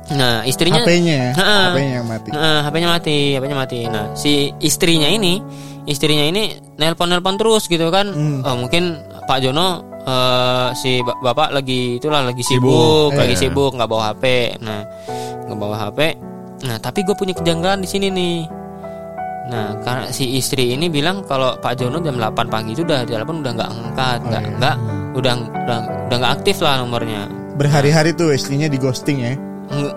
[0.04, 1.64] Nah, istrinya HP-nya, Heeh.
[1.72, 2.28] HP-nya yang mati.
[2.28, 3.80] Nah, HP-nya mati, HP-nya mati.
[3.88, 5.40] Nah, si istrinya ini,
[5.88, 8.12] istrinya ini nelpon-nelpon terus gitu kan.
[8.12, 8.44] Hmm.
[8.44, 9.68] Oh, mungkin Pak Jono
[10.00, 12.68] eh, si ba- bapak lagi itulah lagi Sibuk.
[12.68, 13.40] sibuk, lagi Iya.
[13.42, 14.24] sibuk nggak bawa HP.
[14.60, 14.80] Nah,
[15.44, 16.00] nggak bawa HP.
[16.64, 18.38] Nah, tapi gue punya kejanggalan di sini nih.
[19.44, 23.40] Nah, karena si istri ini bilang kalau Pak Jono jam 8 pagi itu udah telepon
[23.40, 24.52] udah nggak angkat, Oh, nggak iya.
[24.56, 24.76] nggak
[25.14, 27.28] udah udah udah nggak aktif lah nomornya.
[27.54, 29.32] Berhari-hari tuh istrinya di ghosting ya.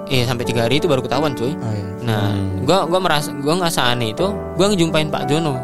[0.08, 1.52] Eh sampai tiga hari itu baru ketahuan cuy.
[1.54, 1.84] Oh, iya.
[2.02, 2.32] Nah,
[2.64, 5.56] gua gua merasa gua ngerasa aneh itu, gua ngejumpain Pak Jono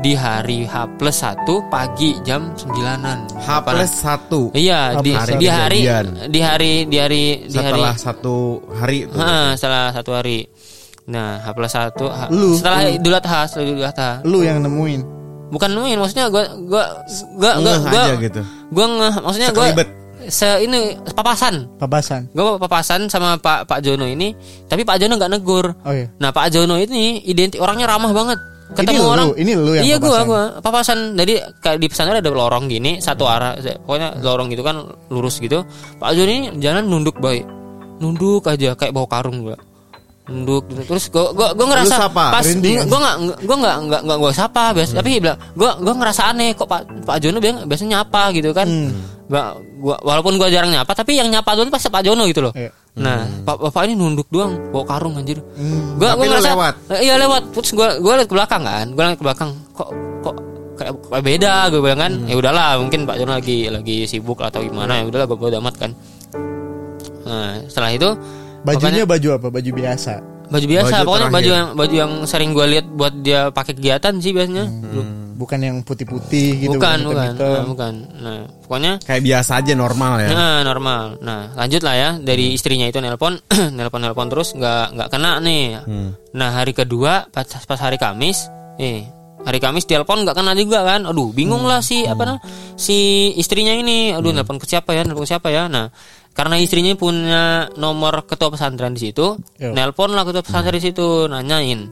[0.00, 3.18] di hari H plus 1 pagi jam 9-an.
[3.36, 4.48] H plus satu.
[4.56, 5.60] Iya, H di, plus di satu.
[5.60, 6.06] hari Kejadian.
[6.32, 8.36] di hari di hari di hari Setelah satu
[8.72, 9.16] hari itu.
[9.20, 10.38] Ha, setelah satu hari.
[11.04, 12.96] Nah, H plus 1 H- Lu, setelah lu.
[12.96, 14.10] Idul Adha, setelah Idul Adha.
[14.24, 15.00] Lu yang nemuin.
[15.50, 16.84] Bukan nemuin, maksudnya gua gua
[17.36, 18.40] gua gua Ngeh gua, aja gitu.
[18.70, 19.88] gua ngeh, maksudnya gua Sekelibet.
[20.30, 20.78] se ini
[21.10, 21.54] papasan.
[21.74, 22.30] Papasan.
[22.30, 24.30] Gue papasan sama Pak Pak Jono ini,
[24.64, 25.74] tapi Pak Jono nggak negur.
[25.82, 26.06] Oh iya.
[26.16, 28.38] Nah Pak Jono ini identik orangnya ramah banget.
[28.70, 30.26] Ketemu Ini lu, orang, ini lu yang iya gua papasan.
[30.30, 30.98] gua papasan.
[31.18, 35.66] Jadi kayak di pesantren ada lorong gini satu arah, pokoknya lorong gitu kan lurus gitu.
[35.98, 37.42] Pak Jono ini jalan nunduk baik,
[37.98, 39.58] nunduk aja kayak bawa karung gua.
[40.30, 40.82] Nunduk gitu.
[40.86, 42.24] terus gue gue gue ngerasa Lu sapa?
[42.38, 45.94] pas gue nggak gue nggak nggak nggak gue sapa biasa tapi dia bilang gue gue
[45.98, 48.68] ngerasa aneh kok pak pak Jono bilang biasanya nyapa gitu kan.
[49.30, 52.54] Nggak, gua walaupun gue jarang nyapa tapi yang nyapa dulu pasti pak Jono gitu loh.
[52.54, 52.70] Iya.
[52.90, 55.38] nah pak bapak ini nunduk doang bawa karung anjir.
[55.98, 56.74] Gue Tapi gue lu ngerasa lewat?
[56.90, 57.42] Eh, iya lewat.
[57.54, 58.86] Terus gue gue liat ke belakang kan.
[58.90, 59.90] Gue liat ke belakang kok
[60.26, 60.34] kok
[60.74, 62.12] kayak, kayak beda gue bilang kan.
[62.26, 65.74] Ya udahlah mungkin pak Jono lagi lagi sibuk atau gimana ya udahlah gue bodo amat
[65.78, 65.90] kan.
[67.22, 68.08] Nah setelah itu
[68.62, 69.46] Bajunya baju apa?
[69.48, 70.14] Baju biasa.
[70.50, 74.18] baju biasa Baju pokoknya baju yang baju yang sering gue lihat buat dia pakai kegiatan
[74.18, 74.66] sih biasanya
[75.40, 76.76] Bukan yang putih-putih gitu.
[76.76, 77.48] bukan bukan hitam-hitam.
[77.48, 80.28] nah, bukan nah pokoknya Kayak biasa aja normal ya.
[80.34, 81.02] Nah, normal.
[81.24, 83.40] Nah, lanjut lah ya dari istrinya itu nelpon,
[83.78, 85.80] nelpon nelpon terus nggak nggak kena nih.
[86.36, 88.36] Nah, hari kedua pas pas hari Kamis,
[88.76, 89.06] eh
[89.40, 91.08] hari Kamis telepon nggak kena juga kan.
[91.08, 92.44] Aduh, bingung lah si apa namanya
[92.76, 94.12] si istrinya ini.
[94.12, 95.08] Aduh, nelpon ke siapa ya?
[95.08, 95.72] Nelpon ke siapa ya?
[95.72, 95.88] Nah,
[96.32, 99.74] karena istrinya punya nomor ketua pesantren di situ, Yo.
[99.74, 101.90] nelpon lah ketua pesantren di situ, nanyain.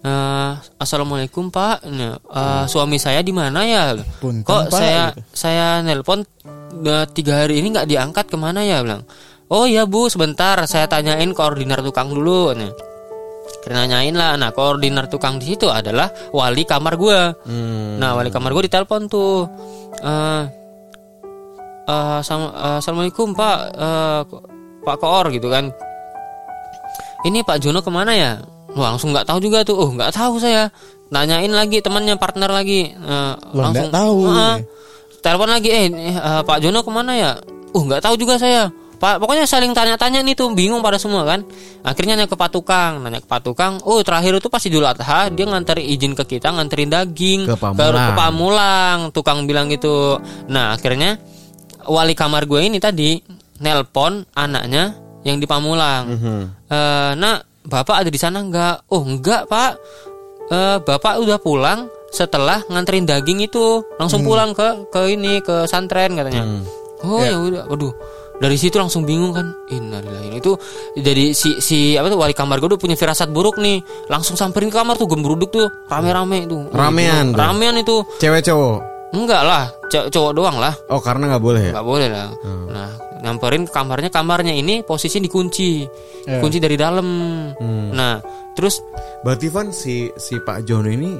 [0.00, 3.92] "Eh, assalamualaikum pak, Nah, eh, suami saya di mana ya?
[4.20, 5.20] Punten, Kok Pak, saya gitu.
[5.36, 6.24] saya nelpon
[6.70, 9.02] udah tiga hari ini nggak diangkat ke mana ya bilang
[9.50, 12.70] oh ya bu sebentar saya tanyain koordinator tukang dulu nih
[13.60, 17.20] karena nanyain lah nah koordinator tukang di situ adalah wali kamar gue
[17.98, 19.50] nah wali kamar gue ditelepon tuh
[20.00, 20.42] eh
[21.88, 22.16] eh,
[22.80, 24.20] assalamualaikum pak eh,
[24.84, 25.68] pak koor gitu kan
[27.20, 28.32] ini Pak Jono ke mana ya?
[28.72, 29.76] Wah, langsung nggak tahu juga tuh.
[29.76, 30.72] Oh, nggak tahu saya.
[31.10, 32.88] Nanyain lagi temannya partner lagi.
[32.96, 34.18] Eh, Loh, nggak tahu.
[34.30, 34.56] Heeh.
[35.20, 37.32] telepon lagi, eh, eh, Pak Jono ke mana ya?
[37.76, 38.72] Uh, nggak tahu juga saya.
[38.96, 41.44] Pak, pokoknya saling tanya-tanya nih tuh, bingung pada semua kan.
[41.84, 43.80] Akhirnya nanya ke Pak Tukang, nanya ke Pak Tukang.
[43.84, 47.96] Oh, terakhir itu pasti Idul Adha, dia nganterin izin ke kita, nganterin daging Ke Pamulang.
[47.96, 48.98] ke Pamulang.
[49.12, 50.16] Tukang bilang gitu.
[50.48, 51.20] Nah, akhirnya
[51.88, 53.20] wali kamar gue ini tadi
[53.60, 56.04] nelpon anaknya yang di Pamulang.
[56.70, 58.88] Eh, nak, bapak ada di sana enggak?
[58.88, 59.72] Oh, enggak, Pak.
[60.50, 66.18] Eh, bapak udah pulang setelah nganterin daging itu, langsung pulang ke ke ini ke santren
[66.18, 66.42] katanya.
[67.06, 67.64] Oh, ya udah.
[67.70, 67.94] Waduh.
[68.40, 69.52] Dari situ langsung bingung kan.
[69.68, 70.40] Innalillahi.
[70.40, 70.56] Itu
[70.96, 73.84] jadi si si apa tuh wali kamar gue udah punya firasat buruk nih.
[74.08, 76.72] Langsung samperin ke kamar tuh gembruduk tuh, rame-rame tuh.
[76.72, 77.36] Ramean.
[77.36, 78.00] Ramean itu.
[78.16, 78.99] Cewek cowok.
[79.10, 80.74] Enggak lah, cow- cowok doang lah.
[80.86, 81.72] Oh karena nggak boleh ya.
[81.74, 82.28] Nggak boleh lah.
[82.70, 85.82] Nah, nyamperin ke kamarnya, kamarnya ini posisi dikunci.
[86.30, 86.38] Ya.
[86.38, 87.06] Kunci dari dalam.
[87.90, 88.22] Nah,
[88.54, 88.78] terus
[89.26, 91.10] Berarti Van si si Pak Jono ini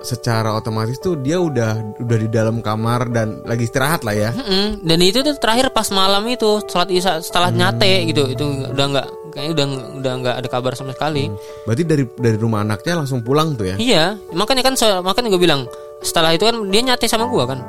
[0.00, 4.30] secara otomatis tuh dia udah udah di dalam kamar dan lagi istirahat lah ya.
[4.32, 8.24] mm-mm, dan itu tuh terakhir pas malam itu sholat isya setelah nyate gitu.
[8.32, 9.66] Itu udah nggak kayaknya udah
[10.02, 11.30] udah nggak ada kabar sama sekali.
[11.64, 13.76] Berarti dari dari rumah anaknya langsung pulang tuh ya.
[13.78, 15.64] Iya, makanya kan so- makanya gue bilang
[16.00, 17.60] setelah itu kan dia nyate sama gua kan.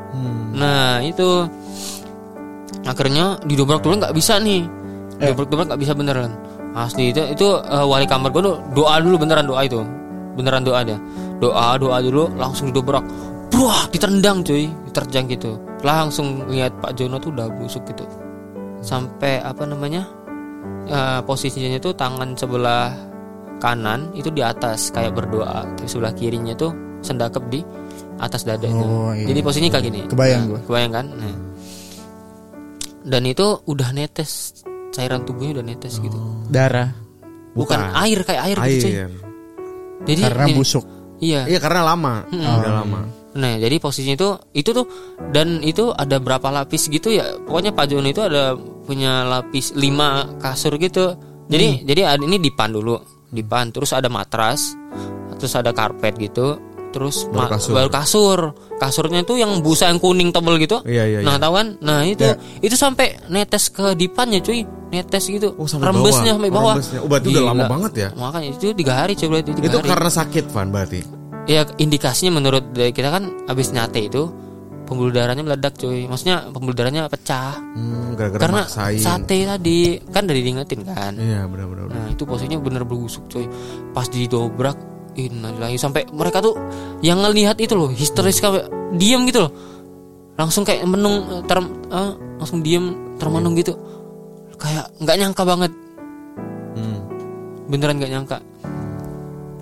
[0.51, 1.47] Nah, itu
[2.83, 4.65] akhirnya didobrak dulu nggak bisa nih.
[5.21, 6.31] Didobrak-dobrak nggak bisa beneran.
[6.71, 9.83] Asli itu itu eh, wali kamar gue doa dulu beneran doa itu.
[10.39, 10.97] Beneran doa dia.
[11.43, 13.03] Doa doa dulu langsung didobrak.
[13.51, 15.59] Wah, ditendang cuy, diterjang gitu.
[15.83, 18.07] Langsung lihat Pak Jono tuh udah busuk gitu.
[18.79, 20.07] Sampai apa namanya?
[20.85, 22.89] Eh, posisinya itu tangan sebelah
[23.57, 27.61] kanan itu di atas kayak berdoa di sebelah kirinya tuh sendakep di
[28.17, 29.25] atas dadanya Oh, iya.
[29.25, 30.59] jadi posisinya kayak gini Kebayang Nah, gua.
[30.65, 31.35] kebayang kan Nah.
[33.03, 36.17] dan itu udah netes cairan tubuhnya udah netes gitu
[36.47, 36.89] Darah.
[37.53, 39.11] bukan, air kayak air, gitu cuy Air.
[40.03, 40.85] jadi Karena ini- busuk.
[41.19, 42.25] iya Iya karena lama.
[42.27, 42.99] Udah lama.
[43.31, 44.85] Nah, jadi posisinya itu itu tuh
[45.31, 47.23] dan itu ada berapa lapis gitu ya.
[47.41, 49.87] Pokoknya Pak Jono itu ada punya lapis 5
[50.37, 51.15] kasur gitu.
[51.47, 54.75] Jadi jadi ada ini dipan dulu, dipan terus ada matras,
[55.35, 57.71] terus ada karpet gitu, terus Baru kasur.
[57.73, 58.39] baru kasur.
[58.75, 60.79] Kasurnya tuh yang busa yang kuning tebel gitu.
[60.83, 61.39] Iya, iya, Nah, iya.
[61.39, 61.67] tahu kan?
[61.79, 62.35] Nah, itu Ya.
[62.59, 64.63] itu sampai netes ke dipannya cuy.
[64.89, 65.55] Netes gitu.
[65.55, 66.35] Oh, sampai Rembesnya bawah.
[66.35, 66.73] sampai bawah.
[66.75, 66.99] rembesnya.
[66.99, 68.09] Oh, berarti udah lama banget ya?
[68.11, 69.87] Makanya itu tiga hari coy berarti tiga Itu hari.
[69.87, 70.99] karena sakit Van berarti.
[71.49, 74.29] Ya indikasinya menurut dari kita kan abis nyate itu
[74.85, 76.05] pembuluh darahnya meledak cuy.
[76.05, 78.99] Maksudnya pembuluh darahnya pecah Hmm, gara-gara karena maksain.
[78.99, 81.15] sate tadi kan dari diingetin kan.
[81.17, 81.85] Iya benar-benar.
[81.89, 83.47] Nah itu posisinya bener busuk cuy.
[83.95, 84.77] Pas didobrak
[85.17, 86.55] innalillahi sampai mereka tuh
[87.03, 89.51] yang ngelihat itu loh histeris kayak diam gitu loh.
[90.39, 91.57] Langsung kayak menung ter,
[91.91, 93.75] eh, langsung diam termenung gitu.
[94.55, 95.71] Kayak nggak nyangka banget.
[96.77, 96.99] Hmm.
[97.67, 98.37] Beneran nggak nyangka.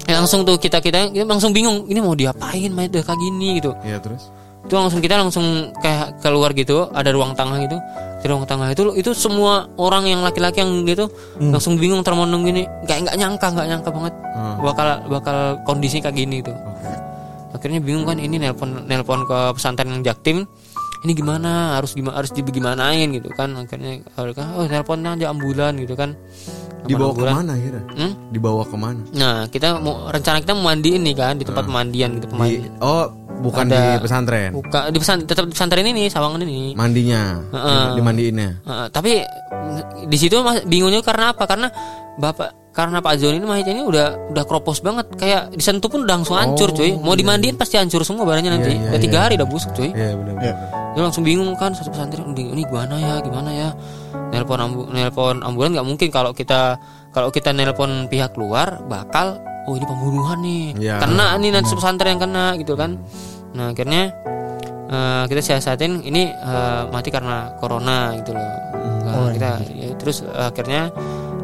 [0.10, 3.78] Ya, langsung tuh kita kita langsung bingung ini mau diapain mayat udah kayak gini gitu.
[3.86, 4.34] Iya terus.
[4.60, 7.78] itu langsung kita langsung kayak keluar gitu ada ruang tengah gitu.
[8.20, 11.08] Di ruang tengah itu itu semua orang yang laki-laki yang gitu
[11.40, 14.14] langsung bingung termenung gini kayak nggak nyangka nggak nyangka banget
[14.60, 16.52] bakal bakal kondisi kayak gini gitu.
[17.56, 20.46] Akhirnya bingung kan ini nelpon nelpon ke pesantren yang jaktim.
[21.00, 21.80] Ini gimana?
[21.80, 23.56] Harus gimana harus dibagaimanain gitu kan.
[23.56, 24.04] Akhirnya
[24.60, 26.14] oh nelpon aja ambulan gitu kan
[26.82, 27.26] Dibawa bulan.
[27.26, 27.84] ke mana akhirnya?
[27.92, 28.14] Hmm?
[28.30, 29.02] Dibawa ke mana?
[29.12, 32.56] Nah, kita mau rencana kita mau mandiin nih kan di tempat pemandian gitu Di, pemandi.
[32.80, 33.06] oh,
[33.40, 34.50] bukan Ada- di pesantren.
[34.52, 36.74] Buka di pesan tetap di pesantren ini Sawangan ini.
[36.74, 37.84] Mandinya, Heeh.
[37.86, 38.50] di- dimandiinnya.
[38.62, 39.12] Heeh, tapi
[40.04, 41.44] di situ mas bingungnya karena apa?
[41.46, 41.68] Karena
[42.16, 46.16] bapak karena Pak Zoni ini mayatnya ini udah udah kropos banget kayak disentuh pun udah
[46.16, 46.96] langsung hancur cuy.
[46.96, 48.72] Mau dimandiin pasti hancur semua badannya nanti.
[48.72, 49.92] iya, udah tiga hari udah busuk cuy.
[49.92, 50.54] Iya, benar Iya.
[50.90, 53.70] Dia langsung bingung kan satu pesantren ini, ini gimana ya gimana ya.
[54.30, 56.78] Nelpon ambu nelpon ambulan nggak mungkin kalau kita
[57.10, 60.66] kalau kita nelpon pihak luar bakal oh ini pembunuhan nih.
[60.78, 60.96] Iya.
[61.02, 62.98] Kena nih nanti pesantren yang kena gitu kan.
[63.54, 64.14] Nah, akhirnya
[64.90, 68.50] eh, kita siasatin ini eh, mati karena corona gitu loh.
[69.06, 70.94] Nah, Oh, kita ya, terus eh, akhirnya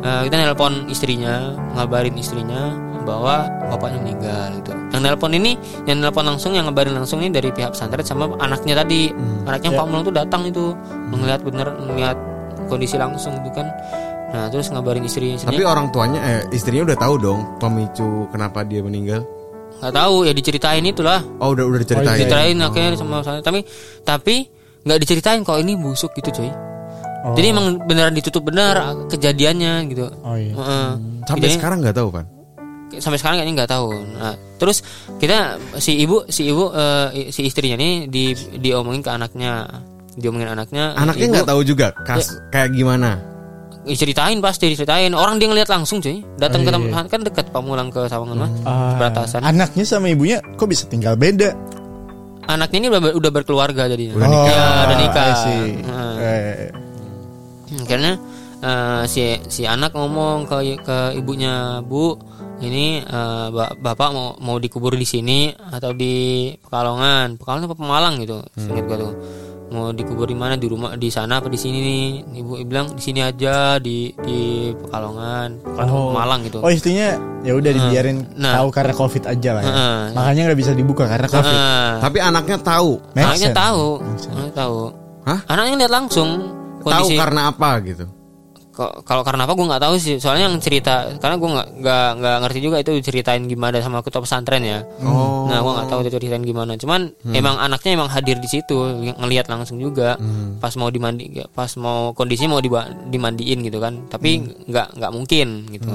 [0.05, 2.73] eh, kita nelpon istrinya, ngabarin istrinya
[3.05, 4.71] bahwa bapaknya meninggal gitu.
[4.93, 5.51] Yang nelpon ini,
[5.85, 9.13] yang nelpon langsung, yang ngabarin langsung ini dari pihak pesantren sama anaknya tadi.
[9.45, 10.73] Anaknya Pak Mulung tuh datang itu
[11.13, 12.17] melihat bener melihat
[12.65, 13.67] kondisi langsung gitu kan.
[14.25, 18.61] Nah, terus ngabarin istri Tapi istrinya orang tuanya eh istrinya udah tahu dong pemicu kenapa
[18.61, 19.21] dia meninggal.
[19.75, 21.19] nggak tahu ya diceritain itulah.
[21.37, 22.15] Oh, udah udah diceritain.
[22.15, 23.59] diceritain akhirnya sama saya tapi
[24.01, 24.47] tapi
[24.81, 26.51] nggak diceritain kalau ini busuk gitu coy
[27.25, 27.33] Oh.
[27.33, 28.77] jadi emang beneran ditutup benar
[29.09, 30.53] kejadiannya gitu Oh iya.
[30.53, 30.89] Heeh.
[31.25, 32.25] Sampai Jadi, sekarang nggak tahu, Pan.
[32.95, 34.85] sampai sekarang kayaknya nggak tahu nah terus
[35.17, 39.65] kita si ibu si ibu eh, si istrinya nih di diomongin ke anaknya
[40.15, 43.19] diomongin anaknya Anaknya nggak tahu juga kas kayak gimana.
[43.83, 45.13] diceritain pasti diceritain.
[45.13, 46.25] Orang dia ngeliat langsung cuy.
[46.35, 49.45] Datang Oh, ke iya, tempat kan dekat Pamulang ke Sawangan mah Ah, perbatasan.
[49.45, 51.53] Anaknya sama ibunya kok bisa tinggal beda?
[52.45, 54.13] anaknya ini udah, ber- udah berkeluarga jadinya.
[54.15, 54.53] Udah nikah.
[54.53, 55.23] Ya, udah nikah.
[55.23, 55.65] I see.
[55.79, 56.13] Heeh.
[56.15, 56.69] Eh,
[57.65, 58.11] Hmm, Karena
[58.59, 62.13] eh, si si anak ngomong ke ke ibunya bu
[62.59, 67.35] ini eh, ba- bapak mau mau dikubur di sini atau di Pekalongan?
[67.35, 68.13] Pekalongan apa Pemalang?
[68.19, 68.37] gitu.
[68.55, 69.13] Seingat gua tuh
[69.75, 72.03] mau dikubur di mana di rumah di sana apa di sini nih
[72.39, 74.39] ibu bilang di sini aja di di
[74.73, 76.15] Pekalongan Pekalongan Oh.
[76.15, 78.55] Pemalang gitu Oh istrinya ya udah dibiarin Nah.
[78.57, 79.67] tahu karena covid aja lah ya.
[79.69, 79.99] Heeh.
[80.15, 81.51] Makanya nggak bisa dibuka karena covid.
[81.51, 81.91] Heeh.
[81.99, 82.91] Tapi anaknya tahu.
[83.11, 83.59] Make anaknya sense.
[83.59, 83.85] tahu
[84.31, 84.77] anaknya tahu
[85.25, 85.39] Hah?
[85.45, 86.29] anaknya lihat langsung
[86.79, 88.05] Tahu kondisi karena apa gitu.
[88.75, 90.19] Kalau karena apa gue nggak tahu sih.
[90.19, 94.19] Soalnya yang cerita karena gue nggak nggak nggak ngerti juga itu ceritain gimana sama ketua
[94.19, 94.83] pesantren ya.
[94.99, 95.47] Oh.
[95.47, 96.75] nah gue nggak tahu itu ceritain gimana.
[96.75, 100.19] Cuman emang anaknya emang hadir di situ ng- ngelihat langsung juga.
[100.57, 104.05] Pas mau dimandi pas mau kondisi mau diba- dimandiin gitu kan.
[104.05, 105.89] Tapi nggak nggak mungkin gitu.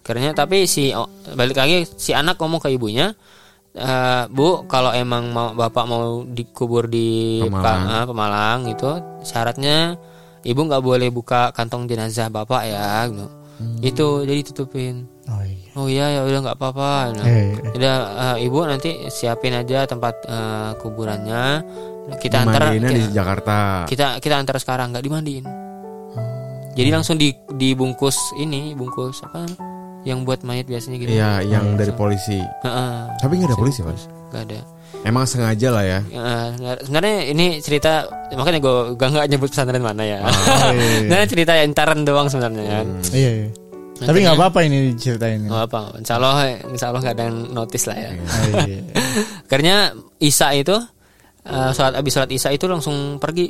[0.00, 3.10] Karena tapi si oh, balik lagi si anak ngomong ke ibunya
[3.72, 7.60] "Eh, bu kalau emang mau bapak mau dikubur di Pemalang.
[7.60, 8.88] Pa- ah, Pemalang gitu
[9.20, 9.98] syaratnya
[10.46, 13.26] ibu nggak boleh buka kantong jenazah bapak ya gitu.
[13.82, 14.94] itu jadi tutupin
[15.26, 15.68] Oh iya.
[15.74, 17.94] oh iya ya udah nggak apa-apa nah, Eh, udah
[18.38, 21.66] eh, ibu nanti siapin aja tempat eh, kuburannya
[22.16, 23.56] kita antar Dimandiinnya di kita, Jakarta.
[23.84, 25.42] kita kita antar sekarang nggak dimandiin
[26.76, 29.48] jadi langsung di dibungkus ini bungkus apa
[30.06, 32.38] yang buat mayat biasanya gitu Iya, yang dari polisi.
[32.38, 32.94] Heeh.
[33.18, 33.96] Tapi nggak ada polisi, Pan.
[34.30, 34.58] nggak ada
[35.06, 36.00] Emang sengaja lah ya.
[36.58, 40.18] Ya, sebenarnya ini cerita makanya gue gak nggak nyebut pesantren mana ya.
[40.26, 40.30] Oh,
[40.74, 40.98] iya, iya.
[41.06, 42.86] Sebenarnya cerita intern doang sebenarnya kan.
[43.14, 43.48] Iya, iya.
[44.02, 45.46] Tapi nggak apa-apa ini diceritain.
[45.46, 48.10] Nggak apa, insya Allah, insya Allah nggak ada yang notice lah ya.
[48.18, 48.80] Oh, iya.
[49.50, 50.74] Karena Isa itu
[51.46, 53.46] eh, sholat abis sholat Isa itu langsung pergi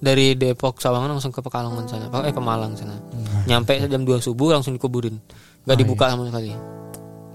[0.00, 2.96] dari Depok Sawangan langsung ke Pekalongan sana, eh Pemalang sana.
[3.44, 5.20] Nyampe jam 2 subuh langsung dikuburin,
[5.68, 6.54] nggak dibuka sama sekali.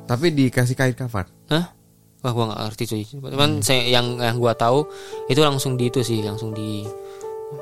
[0.09, 1.27] Tapi dikasih kain kafan.
[1.53, 1.82] Hah?
[2.23, 3.03] Wah gua nggak ngerti cuy.
[3.19, 4.87] Cuman saya yang yang gua tahu
[5.27, 6.87] itu langsung di itu sih, langsung di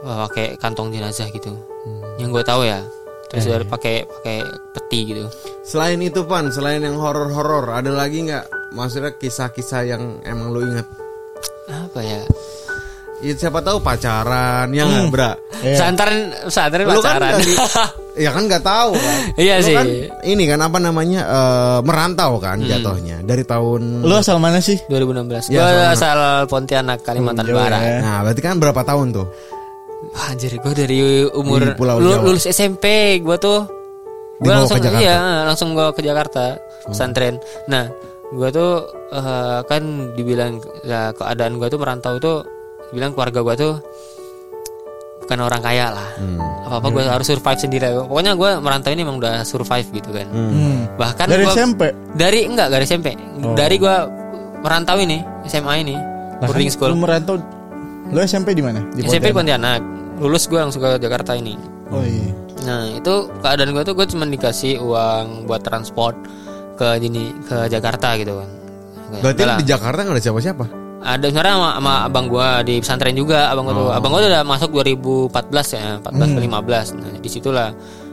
[0.06, 1.50] eh, pakai kantong jenazah gitu.
[2.22, 2.80] Yang gua tahu ya.
[3.32, 4.38] Terus dari pakai pakai
[4.76, 5.24] peti gitu.
[5.64, 8.76] Selain itu, Pan, selain yang horor-horor, ada lagi nggak?
[8.76, 10.84] Maksudnya kisah-kisah yang emang lu inget?
[11.72, 12.20] Apa ya?
[13.22, 15.32] Ya, siapa tahu pacaran, yang nggak, Bra?
[15.62, 15.94] Iya.
[15.94, 17.38] Lu kan pacaran.
[17.38, 17.54] dari,
[18.26, 19.18] ya kan nggak tahu kan.
[19.38, 19.76] Iya Lu sih.
[19.78, 19.88] kan
[20.26, 24.02] ini kan apa namanya eh, merantau kan jatuhnya dari tahun.
[24.02, 24.82] Lu asal mana sih?
[24.90, 25.54] 2016.
[25.54, 25.94] Ya, gua sama.
[25.94, 26.18] asal
[26.50, 27.78] Pontianak Kalimantan Jauh Barat.
[27.80, 27.94] ya.
[28.02, 29.28] Nah, berarti kan berapa tahun tuh?
[30.12, 30.98] Wah, Anjir, gua dari
[31.30, 32.26] umur Di Pulau Jawa.
[32.26, 32.86] lulus SMP
[33.22, 33.70] gua tuh
[34.42, 35.06] gua langsung ke Jakarta?
[35.06, 36.58] iya, langsung gua ke Jakarta
[36.90, 37.38] pesantren.
[37.70, 37.86] Nah,
[38.34, 38.82] gua tuh
[39.14, 42.42] eh, kan dibilang ya, keadaan gua tuh merantau tuh
[42.92, 43.74] bilang keluarga gua tuh
[45.26, 46.10] bukan orang kaya lah.
[46.20, 46.40] Hmm.
[46.68, 47.88] Apa-apa gua harus survive sendiri.
[48.08, 50.28] Pokoknya gua merantau ini emang udah survive gitu kan.
[50.28, 50.92] Hmm.
[51.00, 51.82] Bahkan Dari gua SMP.
[52.16, 53.16] dari enggak dari SMP.
[53.44, 53.56] Oh.
[53.56, 54.08] Dari gua
[54.62, 56.92] merantau ini SMA ini Lah, boarding school.
[56.94, 57.40] Lu merantau.
[58.12, 58.84] Lu SMP di mana?
[58.92, 59.82] Di SMP di Pontianak.
[60.20, 61.56] Lulus gua langsung ke Jakarta ini.
[61.92, 62.32] Oh iya.
[62.62, 66.14] Nah itu keadaan gue tuh gue cuma dikasih uang buat transport
[66.78, 68.50] ke ini ke Jakarta gitu kan.
[69.20, 69.60] Berarti udah lah.
[69.60, 70.66] di Jakarta nggak ada siapa-siapa.
[71.02, 73.94] Ada sebenarnya sama, sama abang gue di pesantren juga abang gue tuh Oh.
[73.94, 75.34] abang gue udah masuk 2014
[75.74, 77.70] ya 14 ke 15 nah di situlah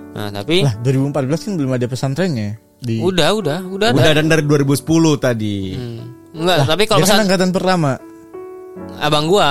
[0.08, 1.14] Nah, tapi Lah 2014
[1.46, 3.98] kan belum ada pesantrennya di udah, udah, udah ada.
[4.02, 4.82] Udah dan dari 2010
[5.14, 5.76] tadi.
[5.76, 6.00] Hmm.
[6.34, 7.92] Enggak, tapi kalau kan pesan angkatan pertama.
[8.98, 9.50] abang gua,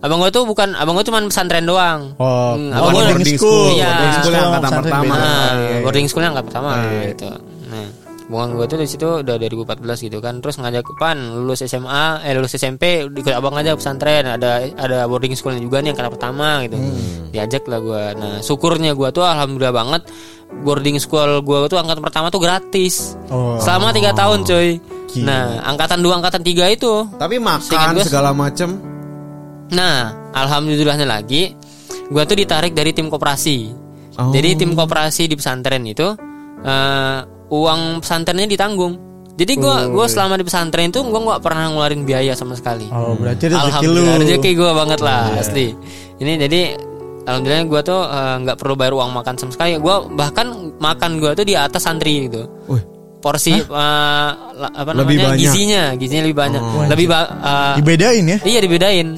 [0.00, 2.12] abang gua tuh bukan abang gua cuma pesantren doang.
[2.16, 3.68] Oh, Hmm, oh, abang gua boarding school.
[3.74, 3.88] Iya.
[3.90, 5.14] Boarding School yang angkatan pesantren pertama.
[5.18, 5.78] Iya, iya.
[5.82, 7.00] boarding schoolnya nggak pertama Iya.
[7.12, 7.28] gitu.
[8.28, 10.44] Hubungan gue tuh di situ udah dari 2014 gitu kan.
[10.44, 14.28] Terus ngajak pan lulus SMA, eh lulus SMP ikut abang aja pesantren.
[14.28, 16.76] Ada ada boarding schoolnya juga nih yang kata pertama gitu.
[16.76, 17.32] Hmm.
[17.32, 18.04] Diajak lah gue.
[18.20, 20.02] Nah, syukurnya gue tuh alhamdulillah banget
[20.60, 23.16] boarding school gue tuh angkatan pertama tuh gratis.
[23.32, 23.56] Oh.
[23.56, 24.76] Selama tiga tahun coy.
[25.08, 25.24] Gila.
[25.24, 28.76] Nah, angkatan dua angkatan tiga itu Tapi makan gua- segala macem
[29.68, 31.52] Nah, alhamdulillahnya lagi,
[32.08, 33.72] gua tuh ditarik dari tim koperasi.
[34.20, 34.32] Oh.
[34.32, 36.12] Jadi tim koperasi di pesantren itu
[36.60, 38.94] eh, uang pesantrennya ditanggung.
[39.34, 42.90] Jadi gua gua selama di pesantren itu gua nggak pernah ngeluarin biaya sama sekali.
[42.90, 44.02] Oh, berarti rezeki lu.
[44.02, 45.66] Alhamdulillah rezeki gua banget lah asli.
[46.18, 46.60] Ini jadi
[47.22, 49.78] alhamdulillah gua tuh eh, nggak perlu bayar uang makan sama sekali.
[49.78, 52.50] Gua bahkan makan gua tuh di atas santri gitu.
[53.18, 55.34] Porsi la- apa Lebih namanya?
[55.34, 55.38] banyak.
[55.40, 56.62] gizinya, gizinya lebih banyak.
[56.90, 58.38] lebih ba- eh, Dibedain ya?
[58.42, 59.08] iya dibedain.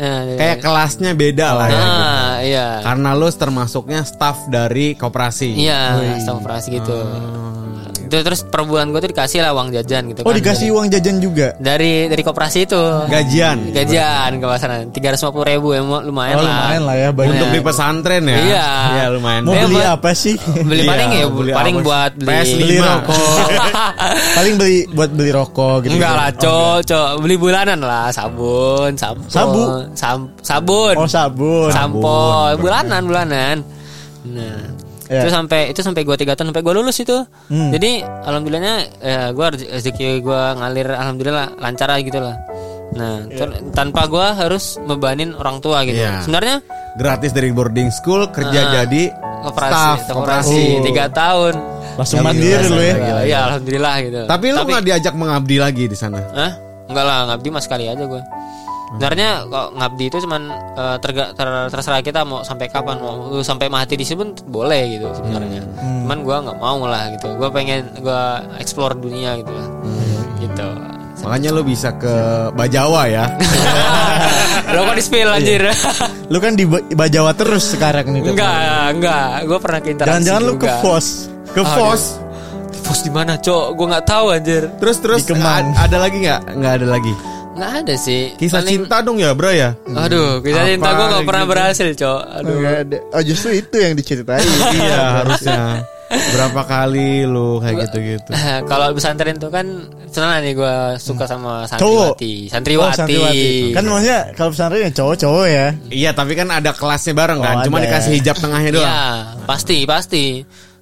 [0.00, 1.76] Eh, kayak kelasnya beda lah ya.
[1.78, 2.66] Nah, iya.
[2.80, 5.52] Karena lu termasuknya staff dari koperasi.
[5.52, 6.96] Iya, staff operasi gitu.
[8.10, 10.34] Itu terus per bulan gue tuh dikasih lah uang jajan gitu Oh, kan.
[10.34, 11.54] dikasih uang jajan juga.
[11.56, 12.82] dari dari koperasi itu.
[13.06, 13.70] Gajian.
[13.70, 16.50] Gajian ke sana tiga ratus ribu ya lumayan Oh, lah.
[16.58, 17.30] lumayan lah ya, banyak.
[17.32, 18.34] Untuk di pesantren ya.
[18.36, 18.66] Iya.
[18.90, 19.42] Iya, lumayan.
[19.46, 20.34] Mau beli apa sih?
[20.42, 21.86] Beli Iya, paling ya beli paling apa?
[21.86, 22.58] buat beli PS5.
[22.58, 23.48] beli rokok.
[24.36, 25.92] Paling beli buat beli rokok gitu.
[25.94, 29.62] Enggak lah, cok, cok, beli bulanan lah, sabun, sabun, Sabu?
[29.94, 31.70] sam- sabun, Oh, sabun.
[31.70, 32.18] sampo,
[32.56, 33.56] bulanan, bulanan.
[34.20, 34.69] Nah,
[35.10, 35.20] Ya.
[35.20, 37.18] itu sampai itu sampai gua tiga tahun sampai gua lulus itu.
[37.50, 37.74] Hmm.
[37.74, 42.38] Jadi alhamdulillahnya ya gua rez- rezeki gua ngalir alhamdulillah lancar aja gitu lah.
[42.90, 45.98] Nah, ter- tanpa gua harus bebanin orang tua gitu.
[45.98, 46.22] Iya.
[46.22, 49.10] Sebenarnya Gratis dari boarding school kerja Ah, jadi
[49.42, 50.62] operasi, staff operasi koperasi.
[50.84, 51.54] tiga tahun.
[51.94, 52.94] Langsung Ya, mandiri lu ya.
[52.96, 54.20] Gila, Ya, alhamdulillah gitu.
[54.26, 56.18] Tapi lu nggak diajak mengabdi lagi di sana.
[56.24, 56.52] Hah?
[56.86, 58.22] Enggak lah, ngabdi mah sekali aja gue.
[58.90, 60.42] Sebenarnya kok ngabdi itu cuman
[60.74, 64.28] eh, terga- ter- terserah kita mau sampai kapan mau lu sampai mati di sini pun
[64.44, 65.62] boleh gitu sebenarnya.
[65.78, 67.30] Cuman gua nggak mau lah gitu.
[67.34, 69.68] Gua pengen gua explore dunia gitu lah.
[70.36, 70.68] Gitu.
[71.20, 72.14] Makanya lu bisa ke
[72.50, 73.24] Bajawa ya.
[74.74, 75.62] Lo kok di spill anjir?
[76.26, 78.26] Lu kan di Ba- Bajawa terus sekarang nih.
[78.26, 79.26] Enggak, enggak.
[79.44, 80.70] Gua pernah ke interaksi Jangan-jangan lu ke.
[80.80, 81.06] Fos.
[81.52, 81.62] Ke.
[81.62, 82.02] Fos.
[82.80, 83.66] Fos di mana, Cok?
[83.74, 84.62] Gua nggak tahu anjir.
[84.80, 85.70] Terus terus Di Kemang.
[85.74, 86.40] ada lagi nggak?
[86.56, 87.12] Nggak ada lagi.
[87.50, 88.22] Nggak ada sih.
[88.36, 89.74] Kisah Paling- cinta dong ya, bro ya.
[89.84, 91.50] Aduh, kisah Apa cinta gua nggak pernah gitu?
[91.50, 92.20] berhasil, Cok.
[92.38, 92.56] Aduh.
[92.62, 92.98] Ada.
[93.10, 94.46] Oh, justru itu yang diceritain.
[94.78, 95.62] iya, harusnya.
[96.10, 98.30] Berapa kali lu kayak gitu-gitu.
[98.70, 99.66] kalau pesantren itu kan
[100.10, 102.18] senang nih gue suka sama Cowok.
[102.18, 102.34] santriwati.
[102.42, 102.96] Oh, Santriwati.
[102.98, 103.50] santriwati.
[103.70, 105.66] Kan maksudnya kalau pesantren ya cowok-cowok ya.
[105.86, 107.54] Iya, tapi kan ada kelasnya bareng kan.
[107.62, 108.90] Oh, Cuma dikasih hijab tengahnya doang.
[108.90, 109.02] Iya,
[109.46, 110.24] pasti pasti.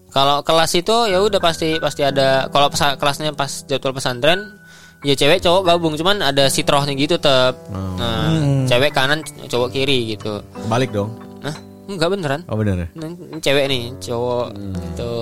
[0.09, 2.49] Kalau kelas itu ya udah pasti pasti ada.
[2.49, 4.57] Kalau kelasnya pas jadwal pesantren,
[5.01, 5.95] ya cewek cowok gabung.
[5.95, 7.55] Cuman ada sitrohnya gitu tetap.
[7.71, 8.35] Nah,
[8.65, 10.43] cewek kanan, cowok kiri gitu.
[10.67, 11.15] Balik dong.
[11.39, 11.55] Nah,
[11.87, 12.41] enggak beneran.
[12.47, 12.89] Oh bener ya?
[12.95, 15.17] Nah, ini cewek nih, cowok gitu.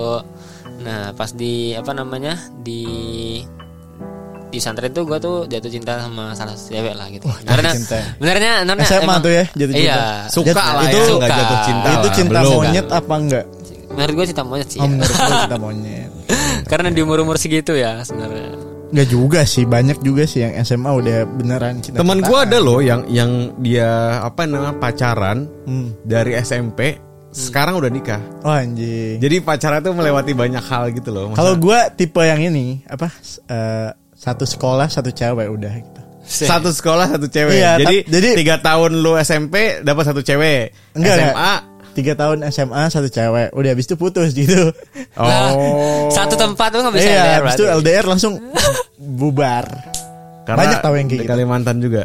[0.77, 2.81] Nah, pas di apa namanya di
[4.47, 7.27] di pesantren tuh gue tuh jatuh cinta sama salah satu cewek lah gitu.
[7.43, 7.99] Karena cinta.
[8.15, 9.91] benernya, benernya SMA emang- tuh ya jatuh cinta.
[9.91, 9.99] Iya.
[10.31, 11.87] Suka Jat- lah itu ya, nggak jatuh cinta.
[11.87, 12.15] itu lah.
[12.15, 12.53] cinta Belum.
[12.55, 13.45] monyet apa enggak?
[13.87, 14.79] Menurut gue cinta monyet sih.
[14.79, 14.89] Oh, ya.
[14.89, 16.09] menurut gua cinta monyet.
[16.71, 18.47] Karena di umur umur segitu ya sebenarnya.
[18.87, 21.99] Enggak juga sih, banyak juga sih yang SMA udah beneran cinta.
[21.99, 23.87] Temen gua ada loh yang yang dia
[24.19, 25.91] apa namanya pacaran Hmm.
[26.01, 26.95] dari SMP
[27.29, 28.21] sekarang udah nikah.
[28.41, 29.19] Oh anjing.
[29.19, 31.35] Jadi pacaran tuh melewati banyak hal gitu loh.
[31.35, 33.11] Kalau gua tipe yang ini apa?
[33.45, 36.01] eh, satu sekolah satu cewek udah gitu.
[36.27, 37.55] satu sekolah satu cewek.
[37.55, 40.75] Iya, jadi jadi- tiga tahun lu SMP dapat satu cewek.
[40.91, 41.31] Enggak, SMA.
[41.31, 41.59] enggak.
[41.97, 44.69] Tiga tahun SMA satu cewek, udah habis itu putus gitu.
[45.17, 46.05] Oh.
[46.15, 47.63] satu tempat tuh nggak bisa iya, LDR habis itu.
[47.65, 48.33] LDR langsung
[49.19, 49.65] bubar.
[50.45, 51.33] Karena Banyak tahu yang kayak di gitu.
[51.33, 52.03] Kalimantan juga.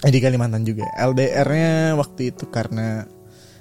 [0.00, 0.86] Eh, di Kalimantan juga.
[0.94, 3.02] LDR-nya waktu itu karena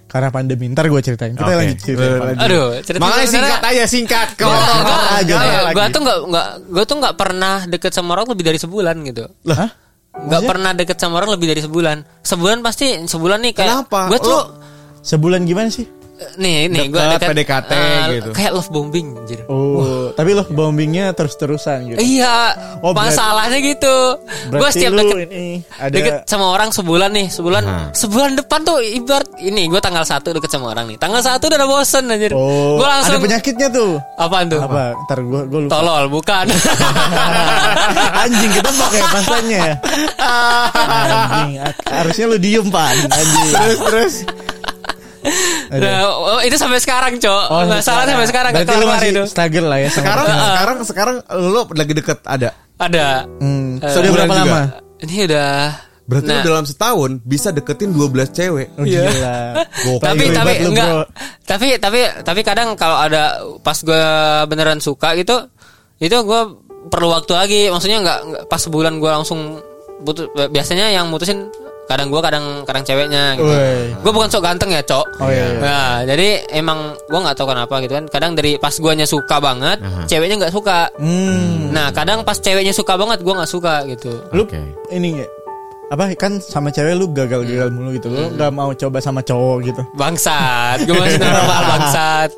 [0.06, 0.69] karena pandemi.
[0.69, 1.34] Ntar gue ceritain.
[1.34, 1.56] Kita Oke.
[1.58, 2.06] lanjut cerita.
[2.38, 5.34] Aduh, cerita Makanya singkat aja singkat aja.
[5.65, 5.73] lagi.
[5.73, 9.26] gua tuh nggak nggak gua tuh nggak pernah deket sama orang lebih dari sebulan gitu.
[9.49, 9.68] Lah?
[10.16, 11.97] Nggak pernah deket sama orang lebih dari sebulan.
[12.22, 13.70] Sebulan pasti sebulan nih kayak.
[13.84, 14.01] Kenapa?
[14.07, 14.49] Gua tuh Lo-
[15.06, 15.86] Sebulan gimana sih?
[16.39, 18.30] nih nih gua Deket, deket PDKT eh, gitu.
[18.32, 19.43] Kayak love bombing anjir.
[19.51, 21.99] Oh, tapi lo bombingnya terus-terusan gitu.
[21.99, 23.95] Iya, Oh, berarti- masalahnya gitu.
[24.47, 27.86] Gue setiap deket, ini ada deket sama orang sebulan nih, sebulan, Nah.
[27.91, 31.68] sebulan depan tuh ibarat ini gue tanggal satu deket sama orang nih, tanggal satu udah
[31.68, 32.32] bosen anjir.
[32.32, 33.99] Oh, gue langsung ada penyakitnya tuh.
[34.16, 34.62] apaan tuh?
[34.64, 34.95] Apa?
[34.97, 35.72] Ntar gue gue lupa.
[35.76, 36.45] Tolol bukan.
[38.24, 39.64] Anjing kita pakai pasannya.
[41.12, 42.95] Anjing, ak- harusnya lu diem pan.
[43.06, 43.51] Anjing.
[43.51, 44.16] Terus terus.
[45.71, 47.43] Nah, oh, itu sampai sekarang, Cok.
[47.47, 49.23] Nggak salah sampai sekarang Berarti lu masih itu.
[49.26, 50.49] struggle lah ya Sekarang pertemanan.
[50.51, 52.49] sekarang sekarang lu lagi deket ada.
[52.76, 53.07] Ada.
[53.39, 54.43] Hmm, Eh, sudah berapa juga.
[54.45, 54.61] lama?
[54.97, 55.51] Ini udah
[56.05, 56.38] Berarti Nah.
[56.38, 58.67] lu dalam setahun bisa deketin 12 cewek.
[58.76, 59.09] Oh, Iya.
[59.09, 59.38] gila.
[59.89, 61.03] Gokil tapi tapi lu, enggak bro.
[61.43, 63.23] tapi tapi tapi kadang kalau ada
[63.59, 64.03] pas gue
[64.45, 65.49] beneran suka gitu
[65.97, 66.41] itu gue
[66.86, 69.57] perlu waktu lagi maksudnya nggak nggak pas sebulan gue langsung
[69.97, 71.49] putus biasanya yang mutusin
[71.86, 73.54] kadang gue kadang kadang ceweknya gitu
[73.96, 75.60] gue bukan sok ganteng ya cok Oh, iya, iya.
[75.60, 79.78] nah jadi emang gue nggak tahu kenapa gitu kan kadang dari pas guanya suka banget
[80.06, 81.70] ceweknya nggak suka Hmm.
[81.70, 84.60] nah kadang pas ceweknya suka banget gue nggak suka gitu Lu Oke.
[84.90, 85.22] ini
[85.86, 88.10] apa kan sama cewek lu gagal-gagal mulu gitu.
[88.10, 89.82] Lu nggak mau coba sama cowok gitu.
[89.94, 92.30] bangsat gue masih normal bangsat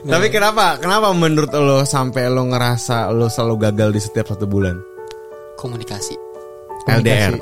[0.00, 0.78] Tapi kenapa?
[0.78, 4.78] Kenapa menurut lo sampai lo ngerasa lo selalu gagal di setiap satu bulan?
[5.56, 6.14] komunikasi
[6.86, 7.34] LDR.
[7.34, 7.38] komunikasi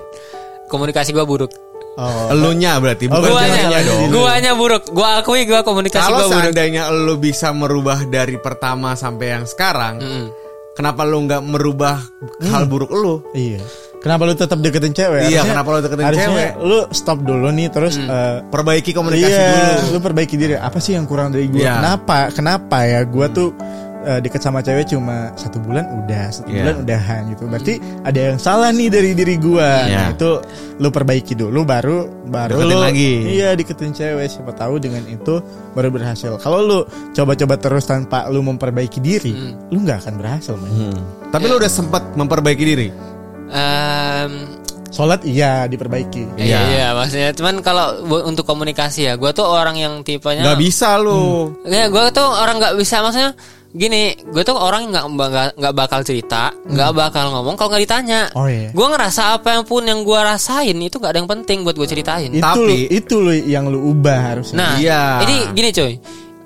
[0.68, 1.52] gue buruk
[1.96, 2.28] Oh.
[2.28, 3.88] Elunya berarti Oh, bukan gua ceweknya aja.
[3.88, 4.12] dong.
[4.12, 4.84] Guanya buruk.
[4.92, 6.40] Gua akui gua komunikasi Kalau gua buruk.
[6.44, 10.28] seandainya lo bisa merubah dari pertama sampai yang sekarang, Mm.
[10.76, 11.96] kenapa lo nggak merubah
[12.44, 13.24] hal buruk lo?
[13.32, 13.64] Iya.
[13.96, 15.24] Kenapa lu tetap deketin cewek?
[15.24, 16.50] Iya, Harusnya- kenapa lu deketin harusnya cewek?
[16.60, 19.72] Lu stop dulu nih terus eh, Perbaiki komunikasi iya, dulu.
[19.88, 20.54] lu perbaiki diri.
[20.54, 21.58] Apa sih yang kurang dari gue?
[21.58, 21.80] Iya.
[21.80, 22.28] Kenapa?
[22.30, 23.56] Kenapa ya gue tuh
[24.06, 26.62] eh, deket sama cewek cuma satu bulan udah, satu Iya.
[26.62, 27.42] bulan udahan gitu.
[27.44, 29.58] Berarti ada yang salah nih dari diri gue.
[29.58, 29.90] Iya.
[29.92, 30.30] Nah, itu
[30.78, 33.12] lu perbaiki dulu, baru baru Deketin lu lagi.
[33.34, 34.26] Iya deketin cewek.
[34.30, 35.42] Siapa tahu dengan itu
[35.74, 36.38] baru berhasil.
[36.38, 36.78] Kalau lu
[37.10, 39.34] coba-coba terus tanpa lu memperbaiki diri,
[39.68, 40.54] lu nggak akan berhasil.
[40.54, 40.94] Hmm.
[41.28, 42.88] Tapi lo udah sempat memperbaiki diri.
[43.46, 44.32] Em,
[44.86, 46.40] Sholat iya diperbaiki.
[46.40, 46.46] iya.
[46.46, 46.60] Iya.
[46.72, 51.52] iya, maksudnya cuman kalau untuk komunikasi ya, gua tuh orang yang tipenya Gak bisa lo.
[51.68, 53.36] Ya, gua tuh orang nggak bisa maksudnya
[53.76, 57.84] gini, gue tuh orang yang nggak nggak nggak bakal cerita, nggak bakal ngomong kalau nggak
[57.84, 58.20] ditanya.
[58.32, 58.72] Oh, iya.
[58.72, 61.84] Gue ngerasa apa yang pun yang gue rasain itu nggak ada yang penting buat gue
[61.84, 62.28] ceritain.
[62.28, 64.56] Itu Tapi- itu lu yang lu ubah harusnya.
[64.56, 65.02] Nah, Iya.
[65.22, 65.92] ini gini coy.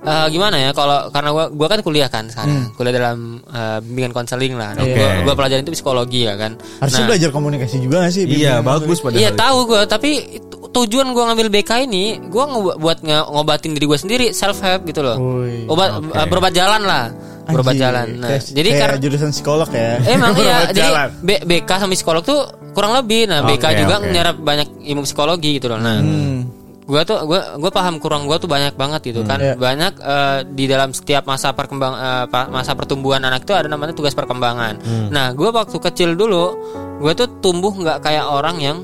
[0.01, 4.13] Eh, gimana ya kalau karena gua gua kan kuliah kan sekarang kuliah dalam eh, bimbingan
[4.13, 4.91] konseling lah Oke.
[4.91, 8.25] gua, gua pelajarin itu psikologi ya kan Harusnya Nah, belajar komunikasi juga gak sih?
[8.25, 9.19] Iya, bagus padahal.
[9.19, 13.71] iya tahu gua tapi itu- tujuan gua ngambil BK ini gua nge- buat nge- ngobatin
[13.71, 15.67] diri gua sendiri self help gitu loh Woi.
[15.67, 16.17] obat Oke.
[16.17, 17.05] eh, berobat jalan lah
[17.45, 19.91] berobat Anjir, jalan nah kayak- jadi kayak karena jurusan psikolog ya.
[20.07, 20.91] Emang iya, Berobat jadi.
[21.21, 22.41] B- BK sama psikolog tuh
[22.71, 23.27] kurang lebih.
[23.27, 24.07] Nah, BK juga oke.
[24.09, 25.77] nyerap banyak ilmu psikologi gitu loh.
[25.77, 26.47] Nah, Hmm.
[26.91, 29.39] Gua tuh gua gua paham kurang gua tuh banyak banget gitu kan.
[29.39, 29.55] Iya.
[29.55, 31.95] Banyak eh, di dalam setiap masa perkembang
[32.27, 34.83] pa- masa pertumbuhan anak itu ada namanya tugas perkembangan.
[35.15, 36.59] Nah, gua waktu kecil dulu
[36.99, 38.79] gua tuh tumbuh nggak kayak orang yang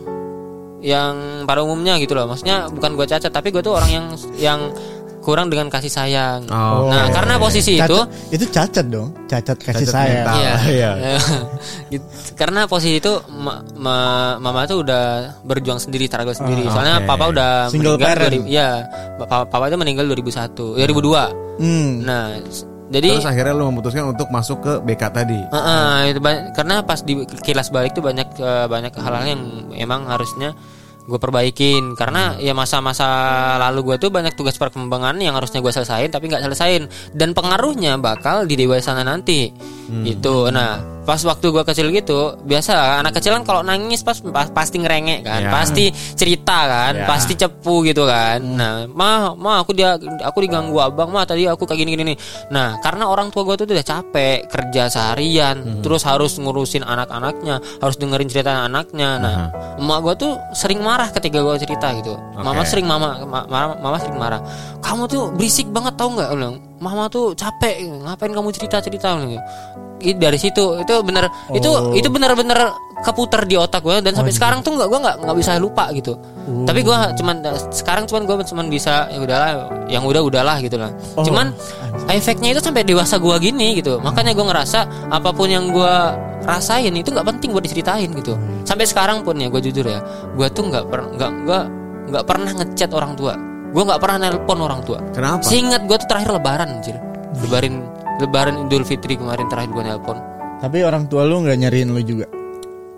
[0.80, 2.30] yang pada umumnya gitu loh.
[2.30, 4.07] Maksudnya bukan gua cacat, tapi gua tuh orang yang
[4.38, 4.61] yang
[5.27, 6.47] kurang dengan kasih sayang.
[6.47, 7.12] Oh, nah, oke.
[7.12, 10.14] karena posisi itu Cacat- itu cacat dong, cacat kasih Cacat sayang.
[10.22, 10.37] mental.
[10.39, 10.55] Iya.
[10.64, 10.91] Iya.
[11.93, 12.07] Gitu.
[12.35, 15.05] Karena posisi itu ma- ma- mama tuh udah
[15.43, 16.62] berjuang sendiri, struggle sendiri.
[16.64, 17.07] Ah, Soalnya oke.
[17.07, 18.33] papa udah Single meninggal parent.
[18.39, 18.70] 2000 Iya,
[19.18, 21.22] papa, papa itu meninggal 2001, 2002.
[21.59, 21.91] Hmm.
[22.01, 22.24] Nah,
[22.87, 25.41] jadi Terus akhirnya lo memutuskan untuk masuk ke BK tadi.
[25.43, 26.20] eh, eh, itu
[26.55, 29.43] karena pas di kilas balik tuh banyak eh, banyak hal-hal yang
[29.74, 30.55] emang harusnya
[31.07, 31.94] gue perbaikin.
[31.94, 33.07] Karena ya masa-masa
[33.57, 37.96] lalu gue tuh banyak tugas perkembangan yang harusnya gue selesain tapi nggak selesain dan pengaruhnya
[37.96, 39.50] bakal di dewasa nanti
[40.03, 40.49] gitu.
[40.49, 44.82] Nah pas waktu gue kecil gitu biasa anak kecil kan kalau nangis pas, pas- pasti
[44.82, 45.51] ngerengek kan Ya.
[45.55, 45.84] pasti
[46.18, 47.07] cerita kan Ya.
[47.07, 48.43] pasti cepu gitu kan.
[48.43, 52.18] Nah mah mah aku dia aku diganggu abang mah tadi aku kayak gini gini nih
[52.49, 57.95] nah karena orang tua gue tuh udah capek kerja seharian terus harus ngurusin anak-anaknya harus
[57.95, 59.11] dengerin cerita anaknya.
[59.16, 59.37] Nah
[59.78, 62.18] emak gue tuh sering marah ketika gue cerita gitu.
[62.34, 62.66] Mama Oke.
[62.66, 64.43] sering mama ma- marah mama sering marah.
[64.82, 66.34] Kamu tuh berisik banget tau nggak?
[66.34, 66.57] Bilang
[66.87, 69.18] mama tuh capek ngapain kamu cerita cerita
[69.97, 71.91] Itu dari situ itu bener itu Oh.
[71.97, 72.70] itu bener-bener
[73.03, 76.14] keputar di otak gue dan sampai sekarang tuh nggak gue nggak nggak bisa lupa gitu.
[76.68, 77.37] Tapi gue cuman
[77.74, 79.51] sekarang cuman gue cuman bisa ya udahlah
[79.91, 80.93] yang udah udahlah gitu lah.
[81.16, 81.53] Oh, cuman
[82.09, 83.99] efeknya itu sampai dewasa gue gini gitu.
[84.01, 85.95] Makanya gue ngerasa apa pun yang gue
[86.47, 88.37] rasain itu nggak penting buat diceritain gitu.
[88.68, 90.01] Sampai sekarang pun ya gue jujur ya
[90.37, 91.64] gue tuh nggak pernah nggak nggak
[92.07, 93.34] nggak pernah ngechat orang tua
[93.77, 95.45] gue nggak pernah nelpon orang tua Kenapa?
[95.45, 96.97] seingat gue tuh terakhir lebaran anjir
[97.37, 97.85] lebaran
[98.16, 100.16] lebaran idul fitri kemarin terakhir gue nelpon
[100.57, 102.24] Tapi orang tua lu nggak nyariin lu juga.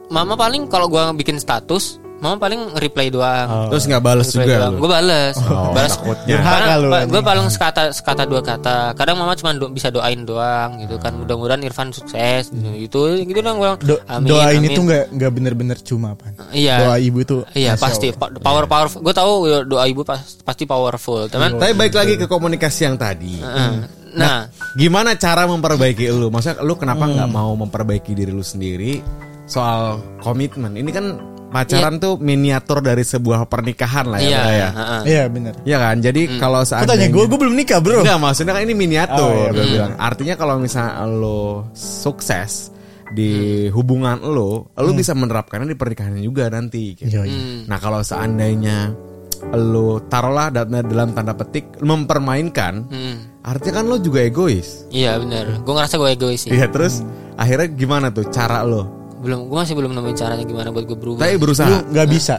[0.08, 3.46] mama paling kalau gue bikin status mama paling reply doang.
[3.46, 3.66] Oh.
[3.70, 5.34] Terus nggak bales juga gue bales.
[5.38, 5.94] Oh, balas
[7.06, 8.92] gue paling sekata sekata dua kata.
[8.98, 11.14] Kadang mama cuma do- bisa doain doang gitu kan.
[11.14, 16.18] Mudah-mudahan Irfan sukses gitu gitu gitu dong gue Do- doain itu nggak nggak bener-bener cuma
[16.18, 16.34] pan.
[16.50, 16.76] Iya.
[16.84, 17.42] Doa ibu tuh.
[17.54, 18.10] iya pasti.
[18.10, 18.34] Allah.
[18.34, 19.30] Pa- power powerful gue tahu
[19.64, 21.54] doa ibu pas- pasti powerful teman.
[21.54, 23.38] Tapi baik lagi ke komunikasi yang tadi.
[23.38, 23.72] Heeh.
[24.18, 24.50] nah.
[24.74, 26.34] Gimana cara memperbaiki lu?
[26.34, 28.98] Maksudnya lu kenapa nggak mau memperbaiki diri lu sendiri
[29.46, 30.74] soal komitmen?
[30.74, 31.06] Ini kan
[31.48, 34.28] pacaran tuh miniatur dari sebuah pernikahan lah ya.
[34.28, 34.68] Iya, ya.
[35.04, 35.54] Iya benar.
[35.64, 35.96] Iya kan?
[35.98, 38.00] Jadi kalau Kok seandainya tanya gue, gue belum nikah bro.
[38.04, 39.48] Enggak, maksudnya kan ini miniatur.
[39.48, 39.92] Oh, iya, bilang.
[39.96, 42.70] Artinya kalau misalnya lo sukses
[43.08, 43.32] di
[43.72, 46.92] hubungan lo, lo bisa menerapkannya di pernikahan juga nanti.
[46.92, 47.08] gitu.
[47.08, 47.40] Iya, iya.
[47.40, 47.60] Hmm.
[47.64, 48.92] Nah kalau seandainya
[49.54, 53.16] lo taruhlah dalam, dalam tanda petik mempermainkan, Hmm.
[53.40, 54.84] artinya kan lo juga egois.
[54.90, 55.64] Iya benar.
[55.64, 56.50] Gue ngerasa gue egois sih.
[56.52, 57.00] Iya terus
[57.34, 58.98] akhirnya gimana tuh cara lo?
[59.18, 61.22] Belum, gue masih belum nemuin caranya gimana buat gue berubah.
[61.22, 61.76] Tapi Lu berusaha.
[61.84, 62.36] nggak bisa.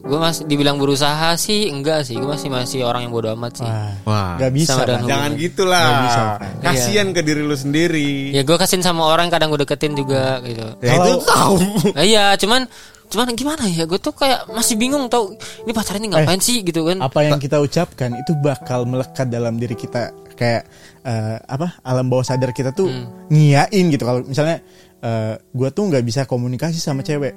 [0.00, 2.16] Gue masih dibilang berusaha sih enggak sih.
[2.16, 3.68] Gue masih masih orang yang bodoh amat sih.
[3.68, 4.72] Wah, Wah, nggak bisa.
[4.80, 5.04] Pak.
[5.04, 5.82] jangan gitulah.
[5.82, 6.22] Nggak bisa.
[6.64, 8.32] Kasian ke diri lo sendiri.
[8.32, 10.64] Ya gue kasihin sama orang kadang gue deketin juga gitu.
[10.80, 11.54] Ya itu Kalau- tahu.
[11.96, 12.64] Nah, iya, cuman
[13.08, 13.84] cuman gimana ya?
[13.84, 16.96] Gue tuh kayak masih bingung tau ini pacaran ini ngapain sih gitu kan?
[16.98, 20.64] Apa yang kita ucapkan itu bakal melekat dalam diri kita kayak
[21.02, 22.88] eh, apa alam bawah sadar kita tuh
[23.28, 24.64] ngiyain gitu kalau misalnya
[25.00, 27.32] eh, gue tuh nggak bisa komunikasi sama cewek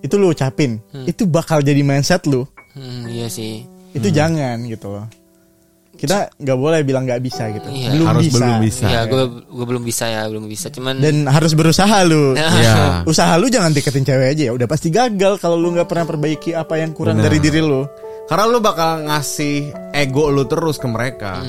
[0.00, 3.66] itu lu ucapin itu bakal jadi mindset lu Hmm, iya sih.
[3.90, 5.06] itu jangan gitu loh
[5.92, 7.92] kita nggak boleh bilang nggak bisa gitu Iya.
[7.92, 8.84] belum Harus bisa belum bisa.
[8.88, 10.66] Iya, gue gue belum bisa ya, belum bisa.
[10.70, 13.04] Cuman dan harus berusaha lu Iya.
[13.04, 16.56] usaha lu jangan deketin cewek aja ya udah pasti gagal kalau lu nggak pernah perbaiki
[16.56, 17.28] apa yang kurang Benar.
[17.28, 17.84] dari diri lu
[18.24, 19.56] Karena lu bakal ngasih
[19.92, 21.42] ego lu terus ke mereka.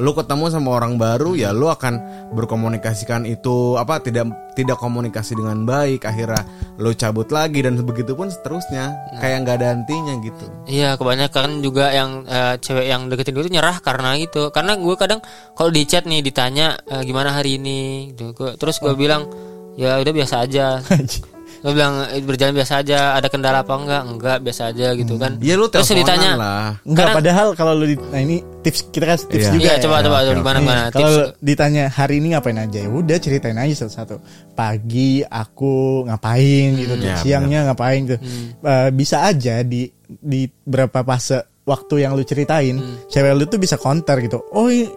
[0.00, 2.00] Lu ketemu sama orang baru ya lu akan
[2.34, 6.42] berkomunikasikan itu apa tidak tidak komunikasi dengan baik akhirnya
[6.76, 8.96] lu cabut lagi dan begitu pun seterusnya.
[9.16, 10.44] Kayak nggak ada hentinya gitu.
[10.64, 14.94] Iya kebanyakan juga yang eh, cewek yang deketin gue tuh nyerah karena gitu Karena gue
[14.96, 15.20] kadang
[15.52, 18.10] kalau di chat nih ditanya eh, gimana hari ini?
[18.10, 18.32] Gitu.
[18.32, 19.28] Gua- Terus gue bilang
[19.76, 20.80] ya udah biasa aja
[21.60, 24.02] Gue bilang "Eh, berjalan biasa aja Ada kendala apa enggak?
[24.02, 26.64] Enggak biasa aja gitu kan Ya lu Terus ditanya lah.
[26.82, 29.52] Enggak, Karena- padahal kalau lu di, nah ini tips kita kasih tips Iya.
[29.52, 29.60] juga.
[29.60, 29.80] Iya ya.
[29.80, 33.16] coba coba oke, gimana Nih, gimana kalau tips ditanya hari ini ngapain aja ya udah
[33.16, 34.16] ceritain aja satu-satu.
[34.52, 38.16] Pagi aku ngapain gitu, Ya, siangnya ngapain gitu.
[38.16, 38.46] Hmm.
[38.60, 42.96] Eh, bisa aja di di berapa fase waktu yang lu ceritain, Hmm.
[43.06, 44.40] cewek lu tuh bisa counter gitu.
[44.50, 44.90] Oh ini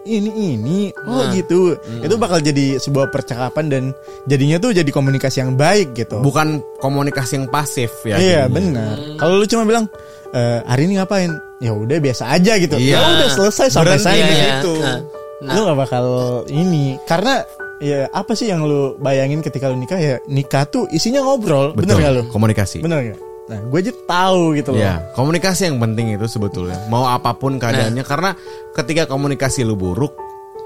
[0.56, 1.30] ini, oh Nah.
[1.30, 1.76] gitu.
[1.76, 2.02] Hmm.
[2.02, 3.82] Itu bakal jadi sebuah percakapan dan
[4.24, 6.18] jadinya tuh jadi komunikasi yang baik gitu.
[6.18, 8.16] Bukan komunikasi yang pasif ya.
[8.16, 8.96] Iya benar.
[9.16, 9.86] Kalau lu cuma bilang
[10.30, 11.30] "Eh, hari ini ngapain?
[11.60, 12.74] Ya udah biasa aja gitu.
[12.74, 12.96] Iya.
[12.96, 14.42] Ya udah selesai sampai Berhenti sana di gitu.
[14.42, 14.74] situ.
[14.80, 14.98] Nah,
[15.40, 16.04] nah, Lu gak bakal
[16.48, 17.34] ini karena
[17.78, 21.78] ya apa sih yang lu bayangin ketika lu nikah ya nikah tuh isinya ngobrol, Betul.
[21.84, 22.22] bener gak lu?
[22.32, 22.80] Komunikasi.
[22.80, 23.18] Bener gak?
[23.44, 24.80] Nah, gue aja tahu gitu loh.
[24.80, 26.80] Ya, komunikasi yang penting itu sebetulnya.
[26.88, 28.32] Mau apa pun keadaannya karena
[28.72, 30.16] ketika komunikasi lu buruk,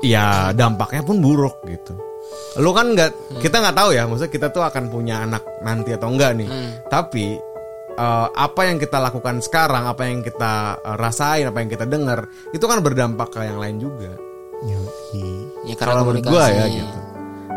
[0.06, 1.98] ya dampaknya pun buruk gitu.
[2.62, 6.06] Lu kan nggak, kita nggak tahu ya, maksudnya kita tuh akan punya anak nanti atau
[6.06, 6.48] enggak nih.
[6.86, 7.34] Tapi
[7.98, 12.30] eh, apa yang kita lakukan sekarang, apa yang kita eh, rasain, apa yang kita dengar,
[12.54, 14.14] itu kan berdampak ke yang lain juga.
[15.66, 16.30] Ya karena Kalau menurut komunikasi.
[16.30, 16.98] gua ya gitu.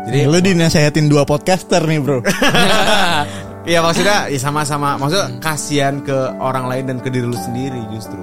[0.02, 2.18] Jadi Lu dinasehatin dua podcaster nih bro
[3.62, 8.18] Iya maksudnya ya sama-sama maksudnya kasihan ke orang lain dan ke diri lu sendiri justru.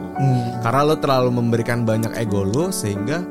[0.60, 3.24] Karena lu terlalu memberikan banyak ego lu sehingga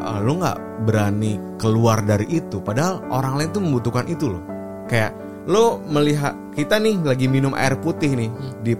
[0.00, 4.42] uh, lu nggak berani keluar dari itu padahal orang lain tuh membutuhkan itu loh.
[4.88, 5.12] Kayak
[5.44, 8.30] lu melihat kita nih lagi minum air putih nih
[8.64, 8.72] di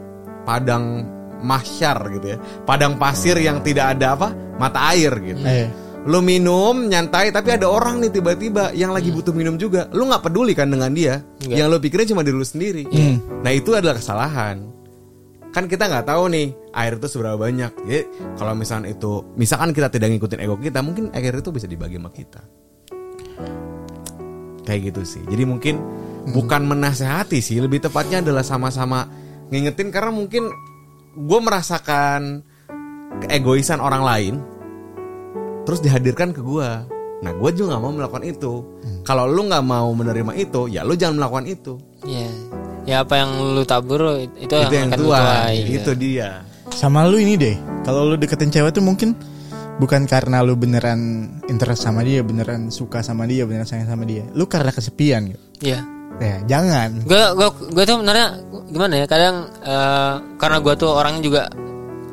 [0.49, 1.05] padang
[1.45, 2.39] mahsyar gitu ya.
[2.65, 4.29] Padang pasir yang tidak ada apa?
[4.59, 5.39] mata air gitu.
[5.47, 5.71] Eh.
[6.07, 9.91] Lu minum nyantai tapi ada orang nih tiba-tiba yang lagi butuh minum juga.
[9.91, 11.25] Lu nggak peduli kan dengan dia.
[11.43, 11.57] Nggak.
[11.59, 12.85] Yang lu pikirin cuma diri lu sendiri.
[13.43, 14.63] Nah itu adalah kesalahan.
[15.49, 17.73] Kan kita nggak tahu nih air itu seberapa banyak.
[17.89, 18.03] Jadi
[18.37, 22.11] kalau misalkan itu, misalkan kita tidak ngikutin ego kita, mungkin air itu bisa dibagi sama
[22.13, 22.41] kita.
[24.69, 25.23] Kayak gitu sih.
[25.25, 25.81] Jadi mungkin
[26.37, 29.09] bukan menasehati sih, lebih tepatnya adalah sama-sama
[29.49, 30.53] ngingetin karena mungkin
[31.17, 32.45] gue merasakan
[33.25, 34.35] keegoisan orang lain
[35.69, 36.89] terus dihadirkan ke gua.
[37.21, 38.53] Nah, gue juga nggak mau melakukan itu.
[39.05, 41.77] Kalau lu nggak mau menerima itu, ya lu jangan melakukan itu.
[42.09, 42.31] ya
[42.89, 45.19] ya apa yang lu tabur itu, itu yang akan lu tua.
[45.21, 45.77] tuai, gitu.
[45.77, 46.31] Itu dia.
[46.73, 49.17] Sama lu ini deh Kalau lu deketin cewek tuh mungkin
[49.81, 54.27] Bukan karena lu beneran interest sama dia Beneran suka sama dia Beneran sayang sama dia
[54.37, 55.81] Lu karena kesepian gitu Iya.
[56.19, 57.49] Ya jangan gue gue
[57.79, 58.43] gue tuh sebenarnya
[58.75, 61.43] gimana ya kadang eh, karena gue tuh orangnya juga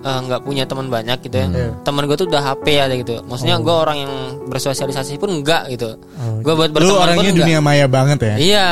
[0.05, 1.69] eh, nggak punya teman banyak gitu ya Iya.
[1.81, 4.13] teman gue tuh udah HP aja gitu maksudnya gue orang yang
[4.45, 5.97] bersosialisasi pun enggak gitu
[6.39, 6.77] gue buat Oh.
[6.77, 7.41] Lu berteman orangnya pun enggak.
[7.41, 8.67] dunia maya banget ya Iya,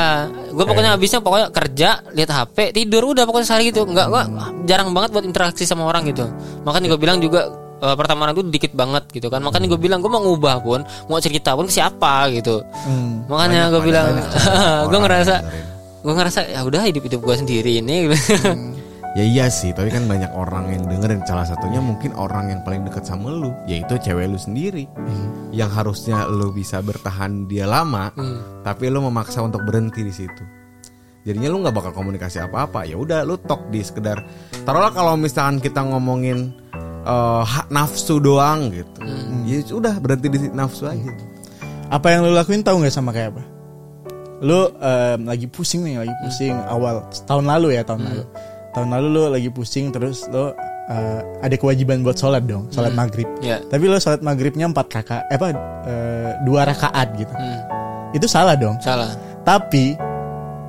[0.48, 3.82] gue pokoknya habisnya pokoknya kerja, lihat HP, tidur udah pokoknya sehari gitu.
[3.82, 4.22] Enggak, gue
[4.64, 6.30] jarang banget buat interaksi sama orang gitu.
[6.62, 9.40] Makanya gue bilang juga eh, pertemanan itu dikit banget gitu kan.
[9.40, 12.62] Makanya gue bilang gue mau ngubah pun, mau cerita pun ke siapa gitu.
[12.62, 13.26] Hmm.
[13.26, 14.06] Makanya gue bilang,
[14.90, 15.34] gue ngerasa,
[16.00, 18.06] gue ngerasa ya udah hidup hidup gue sendiri ini.
[18.06, 18.22] gitu.
[19.14, 22.82] Ya iya sih, tapi kan banyak orang yang dengerin salah satunya mungkin orang yang paling
[22.82, 24.90] dekat sama lu, yaitu cewek lu sendiri.
[25.54, 28.42] Yang harusnya lu bisa bertahan dia lama, Hmm.
[28.66, 30.42] tapi lu memaksa untuk berhenti di situ.
[31.24, 34.20] jadinya lu nggak bakal komunikasi apa-apa ya udah lu talk di sekedar
[34.68, 36.52] taruhlah kalau misalkan kita ngomongin
[37.40, 39.00] hak nafsu doang gitu
[39.48, 41.16] ya udah berhenti di nafsu aja
[41.88, 43.42] Apa yang lu lakuin tahu nggak sama kayak apa?
[44.44, 48.24] Lu em, lagi pusing nih, lagi pusing awal tahun lalu ya tahun lalu.
[48.74, 50.50] Tahun lalu lu lagi pusing terus lu
[50.84, 53.24] eh, ada kewajiban buat sholat dong, sholat maghrib.
[53.40, 53.62] Ya.
[53.62, 55.46] Tapi lu sholat maghribnya empat rakaat, eh, apa
[55.86, 57.30] eh, dua rakaat gitu.
[57.30, 57.60] Hmm,
[58.10, 58.76] Itu salah dong.
[58.78, 59.14] salah.
[59.42, 59.94] Tapi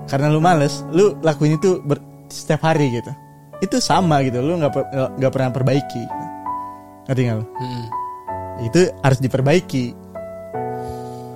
[0.05, 3.11] karena lu males, lu lakuin itu ber- setiap hari gitu.
[3.57, 6.03] Itu sama gitu, lu nggak per- nggak pernah perbaiki.
[7.05, 7.45] Ngerti nggak lu?
[7.49, 7.85] Hmm.
[8.61, 9.85] Itu harus diperbaiki.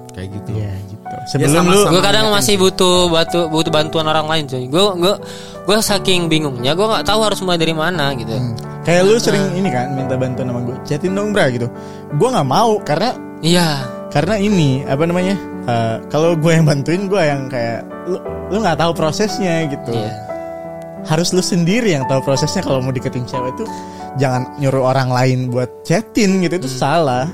[0.09, 1.15] kayak gitu Ya gitu.
[1.31, 4.83] Sebelum sama- lu sama- gue kadang masih butuh batu butuh bantuan orang lain coy gue
[4.97, 5.13] gue
[5.69, 8.57] gue saking bingungnya gue nggak tahu harus mulai dari mana gitu Hmm.
[8.79, 11.69] Kayak lu sering ini kan minta bantuan sama gue, chatin dong bra gitu.
[12.17, 13.13] Gue nggak mau karena
[13.45, 15.35] iya karena ini apa namanya?
[15.69, 18.17] eh, kalau gue yang bantuin gue yang kayak lu
[18.49, 19.93] lu nggak tahu prosesnya gitu.
[19.93, 20.09] iya
[21.05, 23.67] Harus lu sendiri yang tahu prosesnya kalau mau deketin cewek itu
[24.17, 27.29] jangan nyuruh orang lain buat chatin gitu itu salah.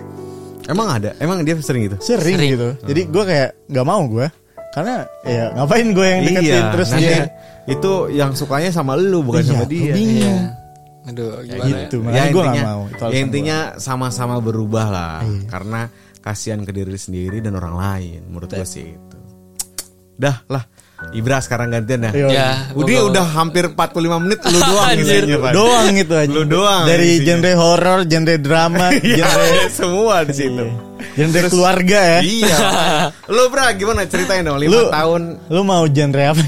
[0.68, 2.52] emang ada emang dia sering gitu Sering, Sering.
[2.58, 2.70] gitu.
[2.84, 4.28] Jadi gue kayak nggak mau gue
[4.76, 7.26] karena ya ngapain gue yang deketin terus nanti dia
[7.68, 10.44] itu yang sukanya sama lu bukan Iya, sama dia bingung.
[11.04, 11.78] aduh gimana ya?
[11.82, 12.82] Gitu, ya nggak intinya, mau.
[12.88, 15.42] Itu ya intinya sama-sama berubah lah Iya.
[15.48, 15.82] karena
[16.20, 19.18] kasihan ke diri sendiri dan orang lain menurut gue sih itu
[20.16, 20.66] dah lah
[21.12, 22.28] Ibra sekarang gantian dah Iya.
[22.28, 25.22] ya Udah gua- udah hampir 45 menit lu doang Anjir.
[25.22, 25.52] isinya, Pak.
[25.54, 26.32] doang gitu aja.
[26.32, 27.26] Lu doang Dari isinya.
[27.28, 30.66] genre horor, genre drama, Iya, genre semua di situ.
[31.16, 32.20] Genre keluarga ya.
[32.22, 32.58] Iya.
[33.32, 36.44] Lu Bra gimana ceritain dong 5 Lu- tahun Lu mau genre apa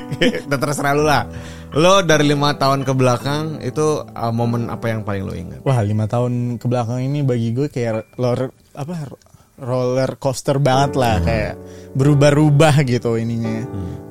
[0.64, 1.28] terserah lu lah.
[1.76, 5.60] Lo dari lima tahun ke belakang itu uh, momen apa yang paling lo ingat?
[5.60, 9.12] Wah lima tahun ke belakang ini bagi gue kayak roller apa
[9.56, 11.54] roller coaster banget lah kayak
[11.92, 13.64] berubah-ubah gitu ininya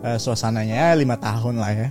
[0.06, 1.89] Eh, suasananya lima tahun lah ya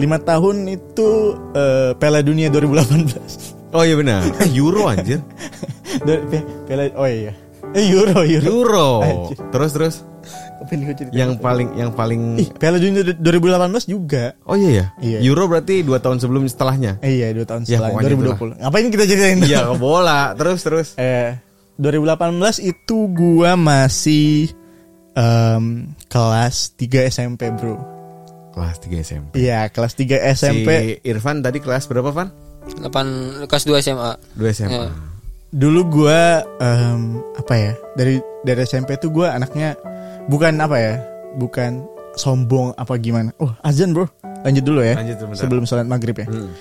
[0.00, 1.08] lima tahun itu
[1.52, 4.20] eh, Piala Dunia 2018 Oh iya benar.
[4.56, 5.20] Euro anjir.
[6.68, 7.32] Piala oh iya
[7.74, 8.88] Euro Euro Euro.
[9.00, 9.36] Anjir.
[9.50, 9.96] Terus terus
[11.10, 14.86] yang paling yang paling ih Piala Dunia 2018 juga Oh iya ya.
[15.02, 15.18] Iya.
[15.26, 17.02] Euro berarti dua tahun sebelum setelahnya.
[17.02, 18.14] eh, iya dua tahun Ya, setelah pokoknya
[18.54, 20.20] 2020 ngapain kita ceritain Iya ke bola.
[20.38, 20.88] Terus terus.
[20.96, 21.34] Eh,
[21.80, 24.54] 2018 itu gua masih
[25.18, 27.74] em, kelas 3 SMP, Bro.
[28.52, 29.32] Kelas 3 SMP.
[29.40, 30.68] Iya, kelas 3 SMP.
[31.02, 32.28] Si Irfan tadi kelas berapa, Van?
[32.68, 34.70] 8 kelas 2 SMA 2 SMA.
[34.70, 35.11] Iya.
[35.52, 37.72] Dulu gua em, apa ya?
[37.92, 39.76] Dari dari SMP tuh gua anaknya
[40.32, 40.94] bukan apa ya?
[41.36, 41.84] Bukan
[42.16, 43.32] sombong apa gimana.
[43.40, 44.08] Oh, azan, Bro.
[44.44, 44.96] Lanjut dulu ya.
[44.98, 45.16] Lanjut.
[45.36, 46.26] Sebelum sholat maghrib ya.
[46.28, 46.52] Hmm.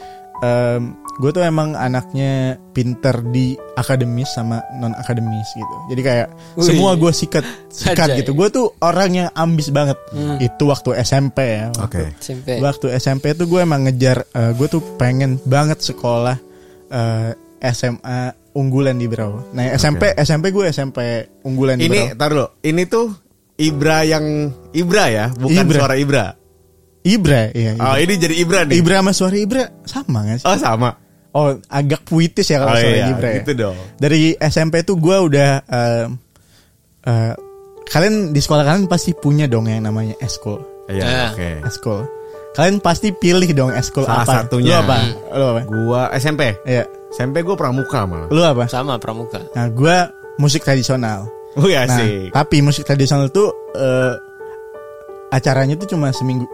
[1.21, 5.75] gue tuh emang anaknya pinter di akademis sama non akademis gitu.
[5.93, 6.27] Jadi kayak
[6.57, 6.65] Wih.
[6.65, 8.25] semua gue sikat sikat Ajay.
[8.25, 8.33] gitu.
[8.33, 10.01] Gue tuh orang yang ambis banget.
[10.09, 10.41] Hmm.
[10.41, 11.69] Itu waktu SMP ya.
[11.77, 12.09] Oke.
[12.09, 14.25] Waktu, SMP waktu SMP tuh gue emang ngejar.
[14.57, 16.41] gue tuh pengen banget sekolah
[16.89, 17.37] eh,
[17.69, 19.51] SMA unggulan di Berau.
[19.51, 20.99] Nah SMP SMP gue SMP
[21.43, 22.47] unggulan di Ini tar dulu.
[22.59, 23.07] Ini tuh
[23.55, 24.25] Ibra yang
[24.71, 25.77] Ibra ya, bukan Ibra.
[25.79, 26.25] suara Ibra.
[27.01, 27.73] Ibra, iya.
[27.75, 27.97] Oh, Ibra.
[27.97, 28.75] ini jadi Ibra nih.
[28.77, 30.45] Ibra sama suara Ibra sama gak sih?
[30.45, 30.89] Oh, sama.
[31.31, 33.35] Oh agak puitis ya Oh, kalau suara iya, Ibra ya.
[33.41, 33.77] gitu dong.
[33.97, 36.05] Dari SMP tuh gue udah eh,
[37.07, 37.33] eh,
[37.87, 40.61] kalian di sekolah kalian pasti punya dong yang namanya eskul.
[40.85, 41.29] Iya, Nah.
[41.33, 41.49] oke.
[41.65, 42.01] Eskul.
[42.51, 44.33] Kalian pasti pilih dong eskul Salah apa?
[44.43, 44.69] satunya.
[44.69, 44.95] Lu apa?
[44.97, 45.11] Hmm.
[45.31, 45.61] Lu apa?
[45.63, 46.41] Gua SMP.
[46.61, 46.83] Iya.
[47.09, 48.27] SMP gue pramuka malah.
[48.27, 48.67] Lu apa?
[48.67, 49.95] sama pramuka Nah, gue
[50.37, 51.27] musik tradisional.
[51.53, 52.31] Wih Nah, asik.
[52.31, 54.15] tapi musik tradisional tuh eh,
[55.29, 56.47] acaranya tuh cuma seminggu.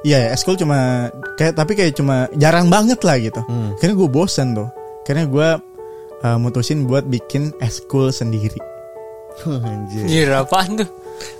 [0.00, 3.40] Iya, ya, eskul cuma kayak tapi kayak cuma jarang banget lah gitu.
[3.42, 3.74] Hmm.
[3.76, 4.68] Karena gue bosen tuh.
[5.02, 5.48] Karena gue
[6.18, 8.56] eh, mutusin buat bikin eskul sendiri.
[9.44, 10.02] Anjir.
[10.02, 10.88] Anjir apaan tuh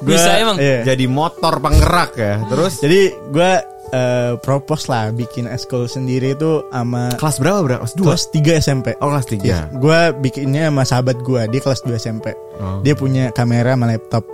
[0.00, 0.82] Gua- Bisa emang iya.
[0.84, 2.42] Jadi motor penggerak ya.
[2.44, 3.00] Terus Jadi
[3.30, 3.50] gue
[3.92, 7.76] eh, propose lah bikin eskul sendiri itu sama kelas berapa, Bra?
[7.82, 8.04] Kelas 2.
[8.04, 8.86] kelas 3 SMP.
[9.00, 9.42] Oh, kelas 3.
[9.44, 12.32] Iya, gue bikinnya sama sahabat gue, dia kelas 2 SMP.
[12.60, 12.80] Oh.
[12.84, 14.24] Dia punya kamera sama laptop.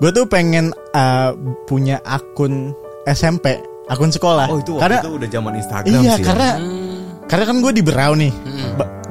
[0.00, 1.30] Gue tuh pengen eh,
[1.64, 2.76] punya akun
[3.06, 4.46] SMP, akun sekolah.
[4.50, 6.22] Oh, itu waktu karena itu udah zaman Instagram iya, sih.
[6.22, 6.26] ya?
[6.26, 8.32] karena Hmm, karena kan gue di Berau nih.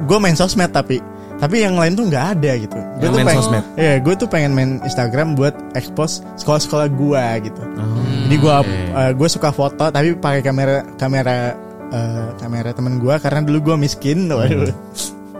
[0.06, 1.00] Gue main sosmed tapi
[1.36, 2.78] tapi yang lain tuh nggak ada gitu.
[2.96, 3.64] Gue tuh main pengen, sosmed?
[3.76, 7.62] Iya, gue tuh pengen main Instagram buat expose sekolah-sekolah gue gitu.
[7.76, 8.76] Oh, Jadi gue oke.
[9.14, 11.54] gue suka foto tapi pakai kamera kamera
[11.88, 14.26] eh, kamera temen gue karena dulu gue miskin.
[14.26, 14.74] Waduh.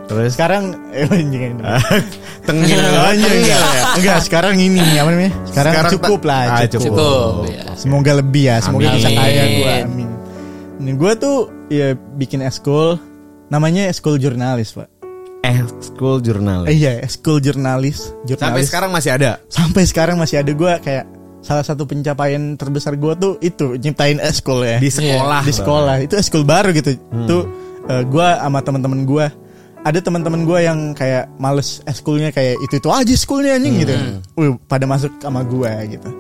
[0.06, 1.58] Terus Sekarang eh anjing.
[2.46, 3.62] tengil Anjing, enggak,
[3.98, 5.32] enggak, sekarang ini apa namanya?
[5.44, 6.82] Sekarang, Sekarang cukup lah, Ah, cukup.
[6.86, 7.30] cukup.
[7.42, 7.64] Cukup ya.
[7.74, 8.96] Semoga lebih ya, semoga Amin.
[8.96, 9.74] bisa kaya gue.
[9.82, 10.08] Amin.
[10.78, 13.02] Ini gue tuh ya bikin eskul,
[13.48, 14.86] namanya eskul jurnalis pak.
[15.42, 16.66] eh school jurnalis.
[16.66, 18.66] Eh, iya, eskul jurnalis, Sampai jurnalis.
[18.66, 19.30] sekarang masih ada.
[19.46, 21.06] Sampai sekarang masih ada gue kayak
[21.46, 24.82] salah satu pencapaian terbesar gue tuh itu nyiptain eskul ya.
[24.82, 25.40] Di sekolah.
[25.46, 25.94] di sekolah.
[26.02, 26.98] Itu eskul baru gitu.
[27.24, 27.42] Tuh
[27.86, 29.26] eh, gue sama teman-teman gue
[29.86, 33.94] ada teman-teman gue yang kayak males eskulnya kayak itu itu aja eskulnya anjing gitu.
[34.34, 36.10] Wih, pada masuk sama gue gitu.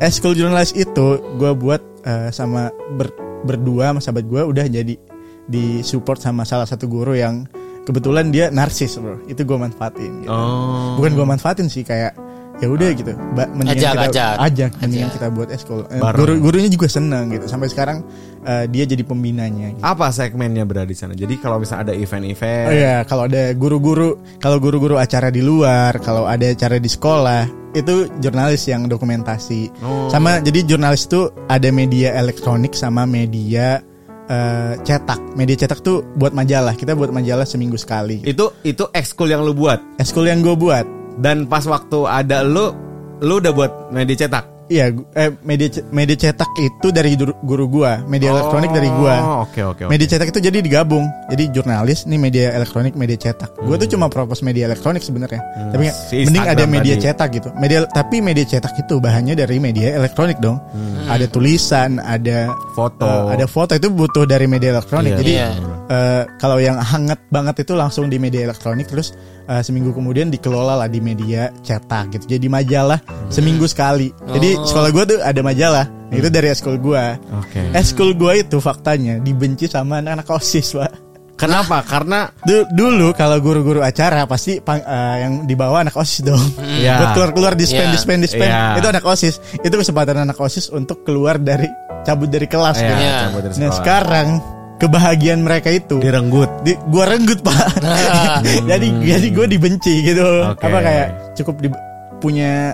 [0.00, 3.12] Eskul jurnalis itu gue buat eh, sama ber-
[3.44, 4.96] berdua sama sahabat gue udah jadi
[5.44, 7.44] di support sama salah satu guru yang
[7.84, 9.20] kebetulan dia narsis bro.
[9.28, 10.32] Itu gue manfaatin gitu.
[10.32, 10.96] Oh.
[10.96, 12.16] bukan gue manfaatin sih kayak
[12.60, 14.34] ya udah gitu ba- mendingan Ajak, kita ajak.
[14.38, 15.16] ajak mendingan Ajak.
[15.16, 17.98] kita buat eskul Eh, guru gurunya juga seneng gitu sampai sekarang
[18.40, 19.82] eh, dia jadi pembinanya gitu.
[19.82, 21.12] Apa segmennya berada di sana?
[21.12, 25.96] Jadi kalau misalnya ada event-event, Oh iya, kalau ada guru-guru, kalau guru-guru acara di luar,
[26.00, 29.68] kalau ada acara di sekolah, itu jurnalis yang dokumentasi.
[29.80, 30.08] Oh.
[30.08, 33.80] Sama jadi jurnalis itu ada media elektronik sama media
[34.26, 35.36] eh, cetak.
[35.36, 36.72] Media cetak tuh buat majalah.
[36.74, 38.24] Kita buat majalah seminggu sekali.
[38.24, 39.80] itu itu ekskul yang lu buat.
[39.96, 40.86] Eskul yang gue buat,
[41.20, 42.72] Dan pas waktu ada lu,
[43.20, 44.46] lu udah buat media cetak.
[44.70, 49.14] iya, eh, media media cetak itu dari guru, gua, media elektronik dari gua.
[49.18, 49.82] Oh, oke oke.
[49.82, 49.90] oke.
[49.90, 51.02] Media cetak itu jadi digabung.
[51.26, 53.50] Jadi jurnalis nih media elektronik, media cetak.
[53.58, 55.42] Gue tuh cuma propose media elektronik sebenarnya.
[55.68, 55.98] Tapi Hmm.
[56.06, 57.02] Si mending ada media tadi.
[57.04, 57.48] cetak gitu.
[57.52, 60.62] Media tapi media cetak itu bahannya dari media elektronik dong.
[61.04, 62.70] Ada tulisan, ada Hmm.
[62.70, 63.10] Foto.
[63.26, 65.12] eh, ada foto itu butuh dari media elektronik.
[65.12, 65.18] Iya.
[65.18, 65.48] Jadi Iya.
[65.88, 69.10] eh, kalau yang hangat banget itu langsung di media elektronik terus
[69.50, 72.38] eh, seminggu kemudian dikelola lah di media cetak gitu.
[72.38, 73.26] Jadi majalah Hmm.
[73.28, 74.14] seminggu sekali.
[74.30, 74.62] Jadi Oh.
[74.62, 75.86] sekolah gue tuh ada majalah.
[75.90, 77.04] Nah, Itu dari eskul gue.
[77.34, 77.60] Oke.
[77.70, 80.90] Eskul gue itu faktanya dibenci sama anak-anak osis pak.
[81.34, 81.80] Kenapa?
[81.82, 86.36] Karena Du- dulu kalau guru-guru acara pasti pang- eh, yang dibawa anak osis dong.
[86.60, 87.94] Buat keluar-keluar di spend, Iya.
[87.94, 88.52] di spend, di spend.
[88.52, 88.76] Iya.
[88.76, 89.34] Itu anak osis.
[89.56, 91.64] Itu kesempatan anak osis untuk keluar dari
[92.02, 92.76] cabut dari kelas.
[92.76, 92.92] gitu.
[92.92, 93.18] Iya.
[93.24, 94.28] cabut dari Nah sekarang
[94.80, 96.48] kebahagiaan mereka itu direnggut.
[96.64, 97.76] di, gua renggut pak.
[98.70, 100.24] jadi jadi gue dibenci gitu.
[100.48, 100.64] Oke.
[100.64, 101.06] Apa kayak
[101.36, 101.68] cukup di,
[102.18, 102.72] punya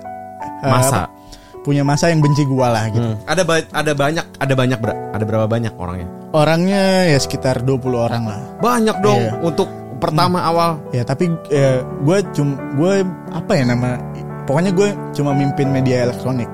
[0.63, 1.05] eh, Masa.
[1.05, 1.13] apa,
[1.61, 3.03] punya masa yang benci gua lah gitu.
[3.05, 3.19] Hmm.
[3.27, 6.09] Ada ba- ada banyak ada banyak ber- ada berapa banyak orangnya?
[6.31, 8.41] Orangnya ya sekitar 20 orang lah.
[8.59, 9.33] Banyak dong Iya.
[9.43, 10.79] untuk pertama awal.
[10.91, 11.27] Ya tapi
[11.99, 13.03] gue cum gue
[13.33, 13.97] apa ya nama
[14.45, 16.47] pokoknya gue cuma mimpin media elektronik.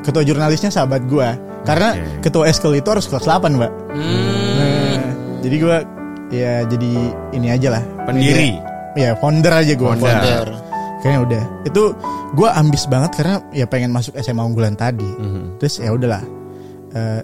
[0.00, 1.28] Ketua jurnalisnya sahabat gue
[1.60, 2.24] karena Oke.
[2.24, 3.72] ketua eskul itu harus kelas 8 mbak.
[3.90, 4.49] Hmm.
[5.40, 5.76] Jadi gue
[6.30, 6.92] ya jadi
[7.32, 7.82] ini aja lah.
[8.04, 8.56] Pendiri.
[8.92, 9.86] Ya founder aja gue.
[9.86, 10.10] Founder.
[10.12, 10.48] Founder.
[11.00, 11.42] Kayaknya udah.
[11.64, 11.82] Itu
[12.32, 15.06] gue ambis banget karena ya pengen masuk SMA unggulan tadi.
[15.06, 15.56] Mhm.
[15.56, 16.22] Terus ya udahlah.
[16.90, 17.20] Eh,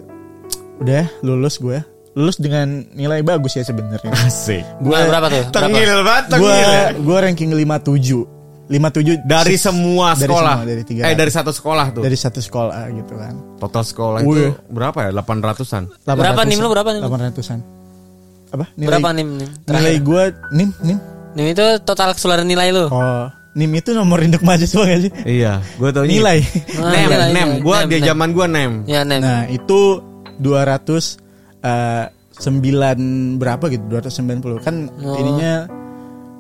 [0.79, 1.77] udah lulus gue.
[2.13, 2.65] Lulus dengan
[2.97, 4.09] nilai bagus ya sebenarnya.
[4.17, 4.65] Asik.
[4.81, 5.45] Gue Nah, berapa tuh?
[5.47, 5.69] Berapa?
[5.69, 6.89] Tengil banget, gue tengil ya.
[6.97, 8.25] gue ranking 57
[8.67, 10.55] 57 Dari semua Dari sekolah.
[10.57, 11.01] semua, dari tiga.
[11.05, 12.03] eh dari satu sekolah tuh.
[12.03, 13.35] dari satu sekolah gitu kan.
[13.61, 14.33] Total sekolah Wih.
[14.33, 15.11] itu berapa ya?
[15.13, 15.85] 800-an.
[16.03, 16.47] Berapa 800-an.
[16.49, 17.03] nim lu, berapa nim?
[17.05, 17.59] 800-an.
[18.57, 18.67] Apa?
[18.73, 19.51] Nilai, Berapa nim nim?
[19.65, 20.99] Nilai gue nim nim.
[21.33, 22.89] Nim itu total keseluruhan nilai lu.
[22.89, 25.13] Oh, nim itu nomor induk mahasiswa gak sih?
[25.23, 26.41] Iya, gue tau Nilai.
[26.81, 27.49] Ah, Nem, nilai, nem.
[27.61, 28.07] Gue Nem, di nem.
[28.07, 28.73] zaman gue nem.
[28.85, 29.21] Ya nem.
[29.21, 30.01] Nah, itu
[30.41, 31.21] 200
[31.61, 32.05] eh,
[32.37, 33.85] 9 berapa gitu?
[33.89, 34.61] 290.
[34.61, 35.17] Kan Oh.
[35.17, 35.69] ininya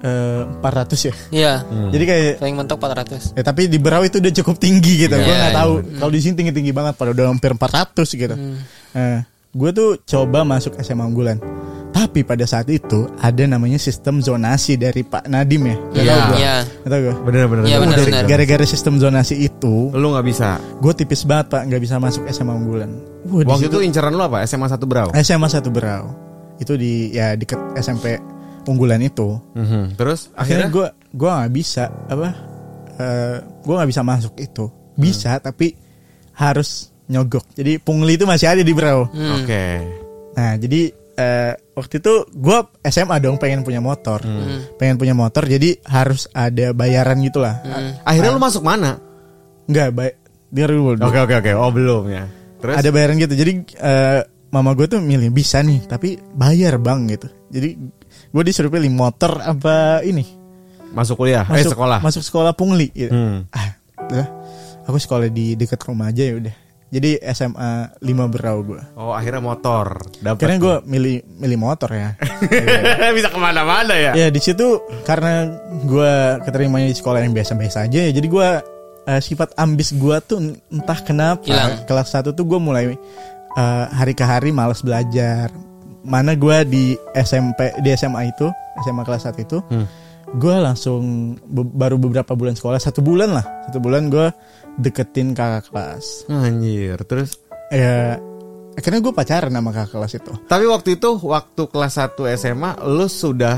[0.00, 1.14] eh, 400 ya.
[1.30, 1.52] Iya.
[1.88, 3.32] Jadi kayak Paling mentok 400.
[3.32, 5.12] Ya tapi di Berau itu udah cukup tinggi gitu.
[5.12, 5.60] gue Iya, nggak iya.
[5.60, 5.72] tahu.
[5.96, 6.96] Kalau di sini tinggi tinggi banget.
[6.96, 8.32] Pada udah hampir 400 gitu.
[8.32, 8.60] Hmm.
[8.92, 9.18] Nah,
[9.52, 11.40] gue tuh coba masuk SMA unggulan.
[12.06, 15.74] Tapi pada saat itu ada namanya sistem zonasi dari Pak Nadim ya.
[15.74, 16.14] Gak Iya.
[16.14, 16.38] tahu gue.
[16.38, 16.54] Iya.
[17.20, 17.62] Bener-bener.
[17.64, 18.24] Iya, Uh, benar.
[18.24, 20.62] Gara-gara sistem zonasi itu, Lu nggak bisa.
[20.78, 22.90] gue tipis banget pak, nggak bisa masuk SMA unggulan.
[23.26, 24.46] Wah, Waktu itu inceran lu apa?
[24.46, 25.10] SMA 1 Brau.
[25.12, 26.14] SMA satu Berau.
[26.56, 28.16] Itu di ya deket SMP
[28.64, 29.34] unggulan itu.
[29.52, 29.94] Mhm.
[29.94, 32.28] Terus akhirnya gue gue nggak bisa apa
[32.96, 35.76] eh gue nggak bisa masuk itu bisa tapi
[36.32, 39.36] harus nyogok jadi pungli itu masih ada di Brau Hmm.
[39.38, 39.64] Oke.
[40.32, 44.20] nah jadi eh, waktu itu gue SMA dong pengen punya motor.
[44.76, 47.60] Pengen punya motor jadi harus ada bayaran gitulah.
[48.04, 49.00] Akhirnya lu masuk mana?
[49.66, 50.14] nggak baik
[50.46, 51.52] biar dulu Oke oke oke.
[51.58, 52.24] Oh belum ya.
[52.62, 52.74] Terus?
[52.78, 53.34] Ada bayaran gitu.
[53.34, 53.52] Jadi
[53.82, 54.20] eh,
[54.54, 57.28] mama gue tuh milih bisa nih tapi bayar bang gitu.
[57.50, 57.68] Jadi
[58.30, 60.22] gue disuruh pilih motor apa ini?
[60.94, 61.98] Masuk kuliah, eh masuk sekolah.
[62.00, 63.12] masuk sekolah pungli gitu.
[63.12, 63.44] Hmm.
[63.52, 63.74] ah
[64.06, 64.28] udah.
[64.86, 66.65] Aku sekolah di dekat rumah aja ya udah
[66.96, 68.00] jadi SMA 5
[68.32, 70.00] berau gue Oh akhirnya motor.
[70.16, 70.38] Dapat.
[70.38, 72.16] karena gue milih milih motor ya
[73.16, 74.12] bisa ke mana-mana ya.
[74.14, 75.44] ya di situ karena
[75.82, 78.48] gue keterimanya di sekolah yang biasa-biasa aja ya jadi gue
[79.06, 80.38] eh, sifat ambis gue tuh
[80.68, 81.84] entah kenapa Hilang.
[81.84, 82.96] kelas 1 tuh gue mulai eh,
[83.88, 85.52] hari ke hari malas belajar
[86.00, 88.46] mana gue di SMP di SMA itu
[88.80, 89.86] SMA kelas 1 itu Hmm.
[90.32, 91.02] gue langsung
[91.40, 94.26] be- baru beberapa bulan sekolah satu bulan lah satu bulan gue
[94.76, 97.00] deketin kakak kelas Anjir.
[97.04, 97.40] Terus
[97.72, 98.20] ya
[98.76, 103.08] akhirnya gue pacaran sama kakak kelas itu tapi waktu itu waktu kelas 1 SMA lu
[103.08, 103.56] sudah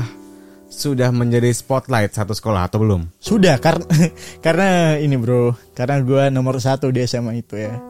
[0.69, 3.09] sudah menjadi spotlight satu sekolah atau belum?
[3.17, 3.89] Sudah karena
[4.45, 4.69] karena
[5.01, 7.88] ini bro, karena gua nomor satu di SMA itu ya.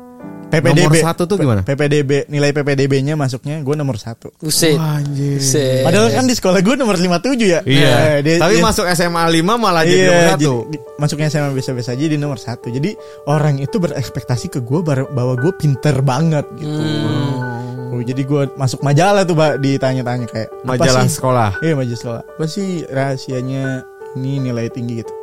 [0.50, 0.82] PPDB.
[0.82, 1.62] Nomor satu tuh gimana?
[1.62, 4.34] PPDB nilai PPDB-nya masuknya gue nomor satu.
[4.36, 4.76] Buset.
[4.76, 5.38] anjir.
[5.38, 5.86] Buset.
[5.86, 7.62] Padahal kan di sekolah gue nomor 57 ya.
[7.62, 7.86] Iya.
[7.88, 10.54] Nah, dia- Tapi dia- masuk SMA 5 malah jadi Iya, nomor jadi- satu.
[10.68, 12.68] di- masuknya SMA biasa-biasa aja di nomor satu.
[12.68, 12.90] Jadi
[13.26, 16.82] orang itu berekspektasi ke gue bar- bahwa gue pinter banget gitu.
[16.82, 17.90] Hmm.
[17.90, 21.12] Oh, jadi gue masuk majalah tuh pak ditanya-tanya kayak apa Majalah sih?
[21.12, 21.52] sekolah.
[21.60, 22.22] Iya majalah sekolah.
[22.28, 23.82] Apa sih rahasianya
[24.14, 25.14] ini nilai tinggi gitu?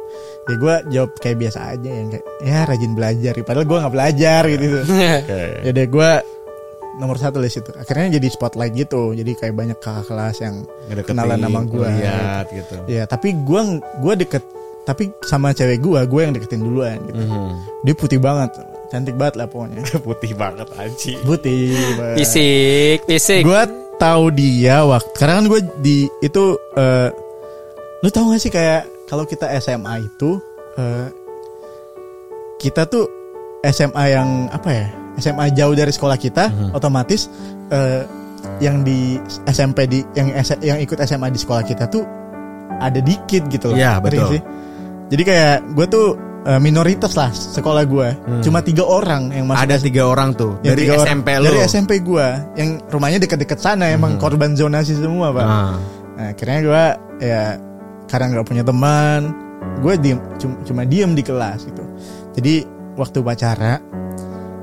[0.46, 3.32] Ya gue jawab kayak biasa aja yang kayak ya rajin belajar.
[3.42, 4.78] Padahal gue nggak belajar gitu.
[5.66, 6.10] ya deh gue
[6.96, 7.70] nomor satu di situ.
[7.76, 9.12] Akhirnya jadi spotlight gitu.
[9.12, 11.88] Jadi kayak banyak kakak kelas yang Ngedeketin, kenalan nama gue.
[11.88, 12.74] Lihat gitu.
[12.88, 13.60] Ya tapi gue
[14.00, 14.42] gua deket
[14.86, 17.18] tapi sama cewek gue gue yang deketin duluan gitu.
[17.18, 17.50] Mhm.
[17.82, 18.54] Dia putih banget,
[18.94, 19.82] cantik banget lah pokoknya.
[20.06, 21.12] Putih banget Aji.
[21.26, 21.74] Putih.
[21.98, 22.16] banget.
[22.22, 23.42] Fisik, fisik.
[23.42, 23.62] Gue
[23.98, 27.10] tahu dia waktu karena kan gue di itu eh
[28.04, 30.38] lu tahu gak sih kayak kalau kita SMA itu
[30.74, 31.08] eh
[32.56, 33.04] kita tuh
[33.62, 34.86] SMA yang apa ya
[35.16, 37.28] SMA jauh dari sekolah kita otomatis
[37.68, 38.04] eh
[38.58, 42.04] yang di SMP di yang S- yang ikut SMA di sekolah kita tuh
[42.76, 44.28] ada dikit gitu loh Iya, betul.
[44.28, 44.42] sih
[45.08, 46.06] jadi kayak gue tuh
[46.44, 48.08] eh, minoritas lah sekolah gue
[48.40, 51.02] cuma tiga orang yang masuk Ada tiga orang tuh Ya, dari orang.
[51.02, 51.44] SMP lo.
[51.44, 55.42] Dari SMP gua yang rumahnya dekat-dekat sana emang korban zonasi semua, Pak.
[55.42, 55.74] Ah.
[56.14, 56.84] Nah, akhirnya gua
[57.18, 57.42] ya
[58.06, 59.34] karena nggak punya teman,
[59.82, 61.84] gue diem cuma, diem di kelas gitu.
[62.36, 62.54] Jadi
[62.96, 63.80] waktu pacara,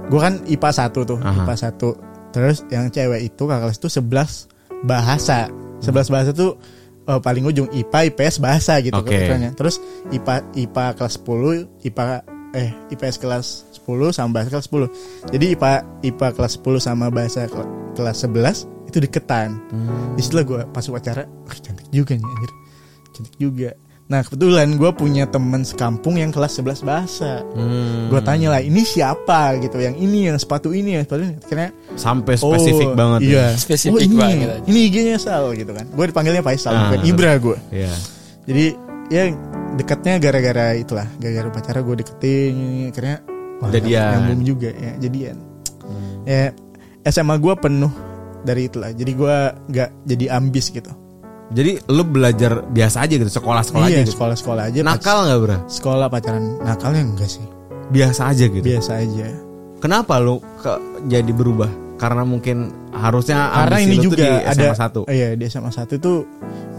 [0.09, 1.43] gua kan IPA 1 tuh, Aha.
[1.45, 2.33] IPA 1.
[2.33, 4.49] Terus yang cewek itu kakak kelas itu 11
[4.83, 5.47] bahasa.
[5.85, 6.57] 11 bahasa tuh
[7.03, 9.51] eh, paling ujung IPA, IPS, bahasa gitu kebetulannya.
[9.53, 9.75] Terus
[10.09, 12.05] IPA IPA kelas 10, IPA
[12.53, 13.45] eh IPS kelas
[13.81, 15.33] 10 sama bahasa kelas 10.
[15.33, 15.71] Jadi IPA
[16.05, 19.57] IPA kelas 10 sama bahasa kel- kelas 11 itu deketan.
[19.69, 20.13] Hmm.
[20.13, 22.51] Di situ gue pas upacara, wah cantik juga nih anjir.
[23.13, 23.71] Cantik juga.
[24.03, 27.41] Nah kebetulan gue punya temen sekampung yang kelas 11 bahasa.
[27.55, 28.11] Hmm.
[28.11, 31.35] Gue tanya lah ini siapa gitu, yang ini yang sepatu ini yang sepatu ini.
[31.39, 33.19] Akhirnya Sampai spesifik oh, banget.
[33.23, 33.29] ya.
[33.31, 33.45] Iya.
[33.63, 34.65] Spesifik oh, ini, banget aja.
[34.67, 35.85] Ini IG-nya Sal gitu kan.
[35.95, 36.99] Gue dipanggilnya Faisal, Ah, bukan.
[37.07, 37.57] Ibra gue.
[37.71, 37.93] Iya.
[38.43, 38.65] Jadi
[39.07, 39.23] ya
[39.79, 42.55] dekatnya gara-gara itulah, gara-gara pacara gue deketin
[42.93, 43.17] akhirnya
[43.59, 44.09] wah, Jadian.
[44.19, 45.37] nyambung juga ya jadian.
[46.23, 46.51] Ya
[47.07, 47.91] SMA gue penuh
[48.43, 48.91] dari itulah.
[48.91, 49.35] Jadi gue
[49.71, 50.91] nggak jadi ambis gitu.
[51.51, 54.15] Jadi lu belajar biasa aja gitu, sekolah-sekolah iya, aja gitu.
[54.15, 54.79] sekolah-sekolah aja.
[54.85, 55.57] Nakal nggak bro?
[55.67, 57.45] sekolah pacaran nakalnya enggak sih.
[57.91, 58.63] Biasa aja gitu.
[58.63, 59.27] Biasa aja.
[59.83, 60.71] Kenapa lu ke,
[61.11, 61.67] jadi berubah?
[61.99, 65.01] Karena mungkin harusnya Karena ini lu tuh juga di ada SMA satu.
[65.07, 66.17] Iya, di SMA 1 tuh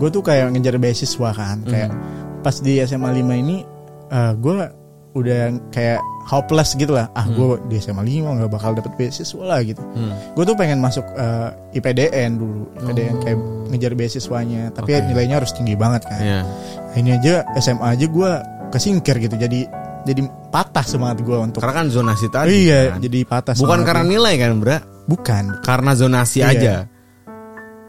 [0.01, 1.61] gue tuh kayak ngejar beasiswa kan.
[1.69, 1.91] Kayak
[2.41, 3.57] pas di SMA 5 ini
[4.11, 4.57] eh gue
[5.15, 5.41] udah
[5.71, 7.07] kayak hopeless gitu lah.
[7.13, 9.81] Ah, gue di SMA 5 nggak bakal dapet beasiswa lah gitu.
[10.33, 15.05] Gue tuh pengen masuk eh, IPDN dulu, IPDN kayak ngejar beasiswanya, tapi Oke.
[15.07, 16.21] nilainya harus tinggi banget kan.
[16.21, 16.41] Iya.
[16.43, 18.31] Nah, ini aja SMA aja gue
[18.71, 19.37] kesingkir gitu.
[19.37, 19.69] Jadi
[20.05, 20.21] jadi
[20.51, 22.69] patah semangat gue untuk Karena kan zonasi tadi.
[22.69, 23.01] iya, kan.
[23.01, 24.13] jadi patah Bukan karena gua.
[24.13, 24.79] nilai kan, Bra?
[25.05, 26.49] bukan Karena zonasi Iya.
[26.51, 26.75] aja.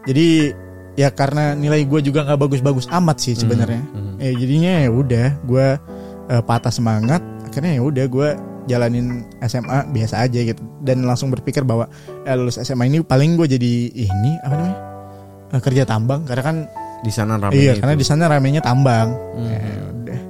[0.04, 0.52] Jadi
[0.94, 3.82] ya karena nilai gue juga nggak bagus-bagus amat sih sebenarnya.
[4.16, 5.66] Eh jadinya ya udah gue
[6.26, 7.20] eh, patah semangat.
[7.56, 8.28] Akhirnya ya udah gue
[8.68, 11.88] jalanin SMA biasa aja gitu dan langsung berpikir bahwa
[12.28, 14.78] eh, lulus SMA ini paling gue jadi ini apa namanya
[15.48, 16.56] Eh, kerja tambang karena kan
[17.00, 17.80] Di sana rame iya itu.
[17.80, 19.08] karena di sana ramenya tambang.
[19.40, 20.20] Ya udah.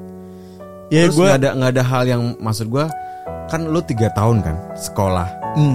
[0.87, 2.87] Ya Terus gue ada nggak ada hal yang maksud gua
[3.49, 5.27] kan lu tiga tahun kan sekolah.
[5.57, 5.74] hmm,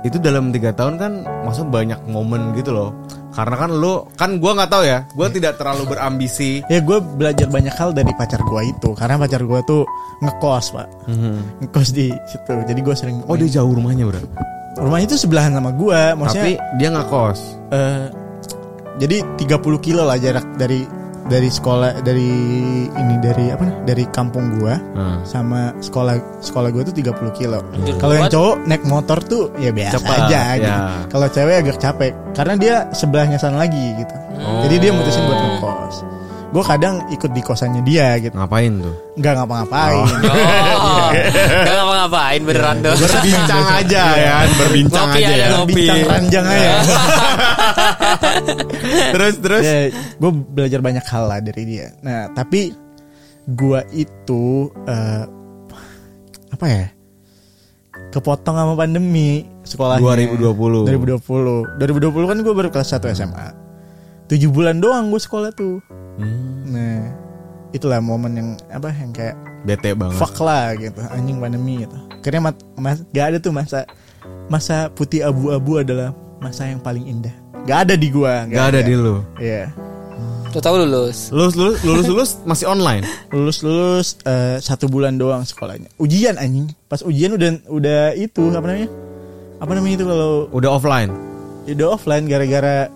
[0.00, 1.12] Itu dalam tiga tahun kan
[1.44, 2.96] maksud banyak momen gitu loh.
[3.40, 4.98] Karena kan lu kan gua nggak tahu ya.
[5.10, 5.34] Gua Iya.
[5.34, 6.60] tidak terlalu berambisi.
[6.66, 9.82] ya gue belajar banyak hal dari pacar gue itu karena pacar gue tuh
[10.20, 10.86] ngekos pak
[11.60, 14.20] ngekos di situ jadi gue sering Oh dia jauh rumahnya bro.
[14.76, 17.40] rumahnya itu sebelahan sama gue maksudnya Tapi dia nggak kos.
[17.70, 18.06] eh,
[18.96, 20.84] jadi 30 kilo lah jarak dari
[21.26, 22.30] dari sekolah dari
[22.86, 25.20] ini dari apa nih dari kampung gua Hmm.
[25.22, 27.60] sama sekolah sekolah gua tuh 30 kilo.
[27.70, 30.54] Anjir, Kalau yang cowok naik motor tuh ya biasa Cepat, aja ya.
[30.56, 30.80] gitu.
[31.08, 34.14] Kalau cewek agak capek karena dia sebelahnya sana lagi gitu.
[34.62, 35.94] Jadi dia mutusin buat ngekos.
[36.50, 38.34] Gue kadang ikut di kosannya dia gitu.
[38.34, 38.90] Ngapain tuh?
[39.14, 40.02] Nggak ngapa-ngapain.
[40.02, 41.10] Oh,
[41.62, 42.94] gak ngapa-ngapain beneran tuh.
[42.98, 45.48] Berbincang aja ya, berbincang Ngopi aja aja, ya.
[45.54, 45.74] ngopi.
[45.78, 46.70] Bincang ranjang aja.
[49.14, 49.62] terus terus.
[49.62, 51.94] ya, gue belajar banyak hal lah dari dia.
[52.02, 52.74] Nah, tapi
[53.46, 55.22] gua itu eh,
[56.50, 56.86] apa ya?
[58.10, 60.02] Kepotong sama pandemi sekolahnya.
[60.02, 60.90] 2020.
[60.90, 61.78] 2020.
[61.78, 63.69] 2020 kan gue baru kelas 1 SMA.
[64.30, 65.82] 7 bulan doang gue sekolah tuh.
[66.14, 67.10] Hmm, Nah,
[67.70, 70.14] itulah momen yang apa yang kayak bete banget.
[70.14, 71.98] fuck lah gitu, anjing pandemi gitu.
[72.14, 73.82] Akhirnya mat, mas, gak ada tuh masa
[74.46, 77.34] masa putih abu-abu adalah masa yang paling indah.
[77.66, 79.18] Gak ada di gua, Gak ada di lu.
[79.36, 79.66] Iya.
[80.50, 81.30] Tahu lulus.
[81.30, 83.06] Lulus lulus lulus lulus masih online.
[83.34, 88.66] lulus lulus eh, satu bulan doang sekolahnya ujian anjing pas ujian udah udah itu apa
[88.66, 88.90] namanya
[89.62, 91.14] apa namanya itu kalau Udah offline.
[91.70, 92.90] udah offline gara-gara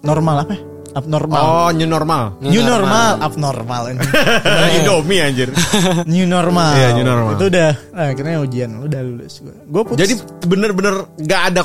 [0.00, 0.56] normal apa
[0.88, 2.40] abnormal Oh, new normal.
[2.40, 4.08] new normal abnormal anjing.
[4.74, 5.48] Indomie anjir.
[6.06, 7.36] new normal Iya, new normal.
[7.36, 11.60] itu udah nah, akhirnya ujian udah lulus gue gue putus Jadi bener-bener nggak ada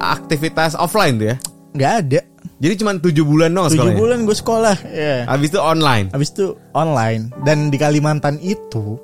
[0.00, 1.36] aktivitas offline tuh ya.
[1.72, 2.20] nggak ada
[2.56, 4.00] Jadi cuma tujuh bulan doang tujuh sekolahnya.
[4.00, 6.06] bulan gue sekolah ya Habis itu online.
[6.08, 8.96] Habis itu online dan di Kalimantan itu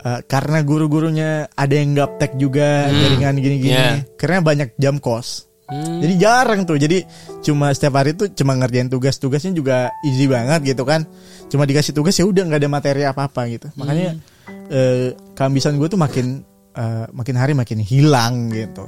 [0.00, 4.08] eh, karena guru-gurunya ada yang gaptek juga jaringan gini-gini, Iya.
[4.14, 5.48] karena banyak jam kos.
[5.64, 6.00] Hmm.
[6.04, 6.76] Jadi jarang tuh.
[6.76, 7.00] Jadi
[7.40, 11.08] cuma setiap hari tuh cuma ngerjain tugas-tugasnya juga easy banget gitu kan.
[11.48, 13.68] Cuma dikasih tugas ya udah nggak ada materi apa-apa gitu.
[13.76, 14.20] Makanya
[14.68, 16.44] eh, keambisan gue tuh makin
[16.76, 18.84] eh, makin hari makin hilang gitu.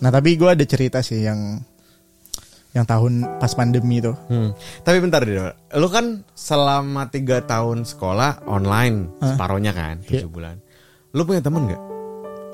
[0.00, 1.60] Nah tapi gue ada cerita sih yang
[2.76, 4.12] yang tahun pas pandemi tuh.
[4.28, 4.52] Hmm.
[4.84, 5.40] Tapi bentar deh,
[5.80, 10.30] lu kan selama tiga tahun sekolah online separohnya kan, tujuh Iya.
[10.30, 10.56] bulan.
[11.16, 11.82] Lu punya temen nggak?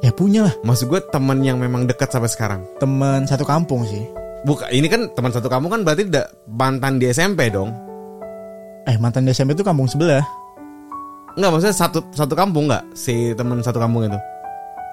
[0.04, 2.60] Ya punya lah Maksud gue temen yang memang dekat sampai sekarang.
[2.76, 4.04] teman satu kampung sih.
[4.44, 7.72] Bukan, ini kan teman satu kamu kan berarti da, mantan di SMP dong?
[8.84, 10.20] Eh mantan di SMP itu kampung sebelah.
[11.34, 14.20] Enggak, maksudnya satu satu kampung nggak si teman satu kampung itu?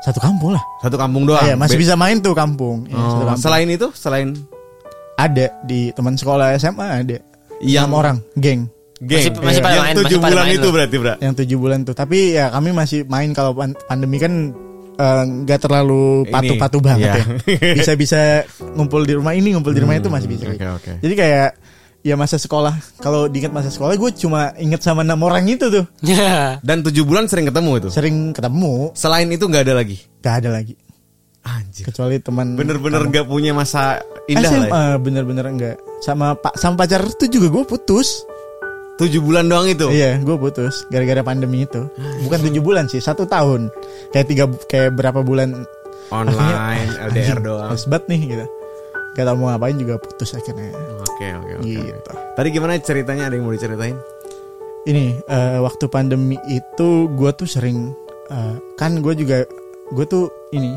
[0.02, 0.64] Satu kampung lah.
[0.80, 1.44] Satu kampung doang.
[1.44, 2.88] Iya masih Be- bisa main tuh kampung.
[2.88, 3.44] Iya, Oh, satu kampung.
[3.44, 4.28] selain itu, selain
[5.14, 7.18] Ada di teman sekolah SMA ada.
[7.62, 8.66] Yang- Enam orang, geng.
[8.98, 10.74] geng, Masih- masih pada yang main, tujuh masih pada bulan main itu loh.
[10.74, 11.14] berarti, Bra.
[11.20, 11.94] Yang tujuh bulan tuh.
[11.94, 14.34] Tapi ya kami masih main kalau pan- pandemi kan
[14.98, 17.14] eh, nggak terlalu Ini, patuh-patuh banget iya.
[17.20, 17.74] ya.
[17.80, 18.44] Bisa-bisa
[18.76, 20.50] ngumpul di rumah ini, ngumpul di rumah itu masih bisa.
[20.50, 20.92] Oke, oke.
[21.00, 21.50] Jadi kayak
[22.02, 22.74] ya masa sekolah.
[22.98, 25.86] Kalau diingat masa sekolah gue cuma inget sama enam orang itu tuh.
[26.02, 26.58] Ya.
[26.66, 27.90] Dan tujuh bulan sering ketemu itu.
[27.94, 29.98] Sering ketemu, Selain itu nggak ada lagi.
[30.22, 30.74] gak ada lagi.
[31.42, 31.90] Anjir.
[31.90, 33.98] Kecuali teman Bener-bener nggak punya masa
[34.30, 34.70] indah SMA lah.
[34.70, 34.98] Ya.
[35.02, 35.76] bener-bener enggak.
[36.06, 38.26] Sama pak sama pacar itu juga gue putus.
[39.00, 39.88] Tujuh bulan doang itu.
[39.90, 41.88] Iya, gue putus gara-gara pandemi itu.
[42.28, 43.72] Bukan tujuh bulan sih, satu tahun.
[44.14, 45.66] Kayak tiga, kayak berapa bulan
[46.12, 47.72] Online, LDR anjing, doang.
[47.88, 48.46] Banget nih gitu.
[49.16, 50.76] Gak tau mau ngapain juga putus akhirnya.
[51.04, 51.68] Oke, oke, oke.
[51.68, 52.12] Gitu.
[52.36, 53.32] Tadi gimana ceritanya?
[53.32, 53.98] Ada yang mau diceritain?
[54.88, 57.96] Ini eh, waktu pandemi itu gue tuh sering
[58.28, 59.46] eh, kan gue juga
[59.92, 60.74] gue tuh ini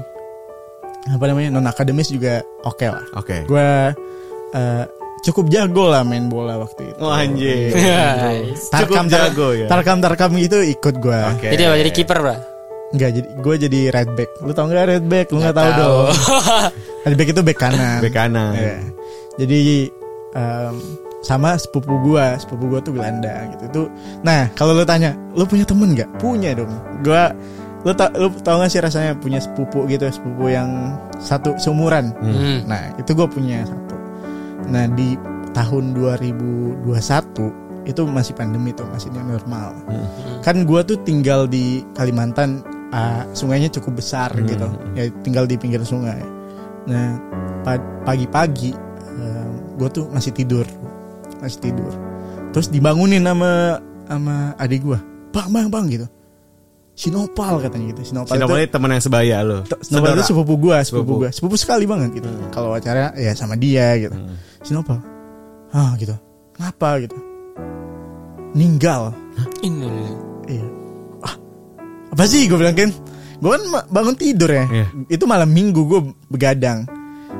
[1.08, 3.04] apa namanya non akademis juga oke lah.
[3.18, 3.42] Oke.
[3.48, 3.68] Gue
[4.54, 4.84] eh,
[5.24, 7.00] cukup jago lah main bola waktu itu.
[7.00, 7.72] Wah, anjir.
[7.72, 8.68] Guys.
[8.68, 9.66] Cukup jago ya.
[9.72, 11.20] Tarkam tarkam itu ikut gue.
[11.32, 11.48] Oke.
[11.48, 11.76] Jadi apa?
[11.80, 12.36] Jadi kiper, Bro?
[12.94, 14.30] Enggak jadi gue jadi right back.
[14.44, 15.26] Lu tau nggak right back?
[15.32, 15.80] Lu nggak tahu tahu.
[15.80, 16.06] dong.
[17.08, 17.98] right back itu back kanan.
[18.04, 18.52] Bek kanan.
[18.54, 18.76] Iya.
[19.34, 19.60] Jadi
[20.36, 20.74] em,
[21.24, 23.64] sama sepupu gua, sepupu gua tuh gelandang gitu.
[23.72, 23.86] Tuh.
[24.20, 26.20] Nah, kalau lu tanya, lu punya temen nggak?
[26.20, 26.70] Punya dong.
[27.00, 27.32] Gua
[27.84, 32.16] lu tau lu tau gak sih rasanya punya sepupu gitu, sepupu yang satu seumuran.
[32.16, 32.64] Hmm.
[32.64, 33.93] Nah, itu gue punya satu.
[34.68, 35.16] Nah, di
[35.52, 37.52] tahun 2021
[37.84, 39.76] itu masih pandemi tuh, masih normal.
[40.40, 44.66] Kan gua tuh tinggal di Kalimantan, ah, sungainya cukup besar gitu.
[44.96, 46.20] Ya tinggal di pinggir sungai.
[46.88, 47.16] Nah,
[47.60, 48.72] pa- pagi-pagi
[49.74, 50.62] gue tuh masih tidur,
[51.42, 51.90] masih tidur.
[52.54, 54.98] Terus dibangunin sama sama adik gue,
[55.34, 56.06] bang bang bang gitu.
[56.94, 58.02] Sinopal katanya gitu.
[58.06, 59.66] Sinopal, Sinopal itu teman yang sebaya lo.
[59.82, 61.12] Sinopal itu sepupu gue, sepupu Sepupu.
[61.20, 62.28] gue, sepupu sekali banget gitu.
[62.50, 64.14] Kalau acara ya sama dia gitu.
[64.62, 65.02] Sinopal,
[65.70, 66.14] ah gitu.
[66.54, 67.18] Kenapa gitu?
[68.54, 69.10] Ninggal.
[69.60, 69.90] Ini.
[70.46, 70.66] Iya.
[71.20, 71.34] Ah,
[72.14, 72.94] apa sih gue bilang kan?
[73.42, 74.62] Gue kan bangun tidur ya.
[74.70, 74.86] Iya.
[75.10, 76.86] Itu malam minggu gue begadang.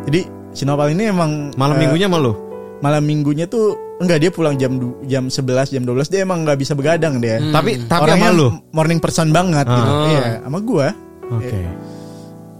[0.05, 2.33] Jadi Sinopal ini emang Malam eh, minggunya sama lo.
[2.79, 5.39] malam minggunya tuh enggak dia pulang jam jam 11
[5.71, 7.39] jam 12 dia emang nggak bisa begadang dia.
[7.41, 8.49] Tapi tapi Orangnya sama lo.
[8.71, 9.83] morning person banget gitu.
[9.89, 10.07] Ah.
[10.07, 10.89] Iya, sama gua.
[11.31, 11.59] Oke.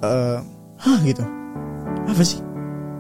[0.01, 0.39] eh
[0.79, 1.25] hah gitu.
[2.05, 2.39] Apa sih?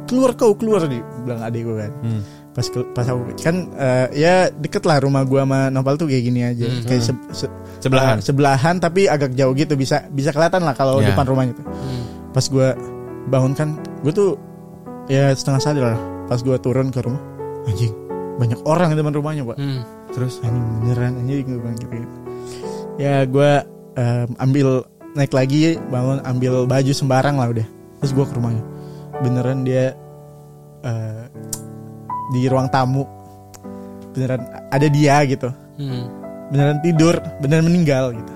[0.05, 1.93] Keluar kau keluar di bilang adik gue kan.
[2.01, 2.23] Hmm.
[2.51, 6.23] Pas ke- pas aku kan eh, ya deket lah rumah gua sama Nopal tuh kayak
[6.23, 6.65] gini aja.
[6.65, 6.83] Hmm.
[6.83, 8.17] Kayak se- se- Sebelahan.
[8.17, 11.11] eh, sebelahan tapi agak jauh gitu bisa bisa kelihatan lah kalau Ya.
[11.11, 11.67] depan rumahnya tuh.
[11.67, 12.05] Hmm.
[12.31, 12.75] Pas gua
[13.25, 13.69] bangun kan,
[14.01, 14.31] gue tuh
[15.07, 16.01] ya setengah sadar lah.
[16.25, 17.21] Pas gua turun ke rumah,
[17.65, 17.93] anjing
[18.39, 19.57] banyak orang di depan rumahnya pak.
[19.59, 19.83] Hmm.
[20.15, 21.95] Terus Anjing beneran anjing gue bilang gitu.
[22.99, 23.51] Ya gue
[24.39, 27.67] ambil naik lagi bangun ambil baju sembarang lah udah.
[28.03, 28.65] Terus gue ke rumahnya.
[29.23, 29.95] Beneran dia
[30.83, 31.25] eh,
[32.35, 33.07] di ruang tamu.
[34.15, 35.51] Beneran ada dia gitu.
[35.79, 36.07] Hmm.
[36.51, 38.33] Beneran tidur, beneran meninggal gitu.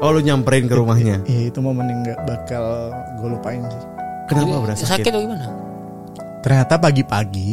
[0.00, 1.20] oh lu nyamperin ke rumahnya.
[1.28, 2.88] Iya itu momen yang gak bakal
[3.20, 3.84] gue lupain sih.
[4.28, 5.12] Kenapa Jadi, berasa sakit sakit?
[5.12, 5.46] atau gimana?
[6.40, 7.50] Ternyata pagi-pagi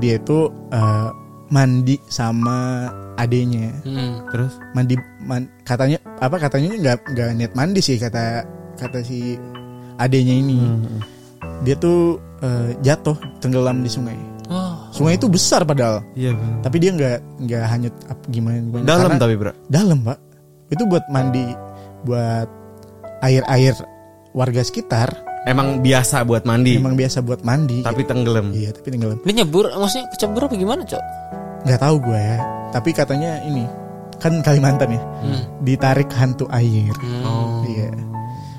[0.00, 0.38] dia itu
[0.70, 1.08] eh,
[1.48, 3.68] mandi sama adenya.
[3.82, 4.24] Hmm.
[4.28, 8.42] Terus mandi man- katanya apa katanya nggak nggak niat mandi sih kata
[8.74, 9.36] kata si
[9.96, 11.00] adenya ini Hmm.
[11.60, 14.16] dia tuh eh, jatuh tenggelam di sungai
[14.48, 14.74] Oh.
[14.90, 16.34] sungai itu besar padahal Iya.
[16.58, 19.52] tapi dia nggak nggak hanyut apa gimana gimana Dalam Karena- tapi bro.
[19.68, 20.18] dalam pak
[20.68, 21.46] itu buat mandi
[22.02, 22.48] buat
[23.20, 23.74] air air
[24.32, 25.06] warga sekitar
[25.42, 26.76] Emang biasa buat mandi.
[26.76, 28.52] emang biasa buat mandi Tapi tenggelam.
[28.52, 31.02] iya tapi tenggelam Dia nyebur, maksudnya kecebur apa gimana, Cok?
[31.60, 32.38] nggak tahu gue ya
[32.70, 33.64] tapi katanya ini
[34.16, 35.42] kan Kalimantan ya Hmm.
[35.60, 36.88] ditarik hantu air
[37.20, 37.60] Oh.
[37.66, 37.92] iya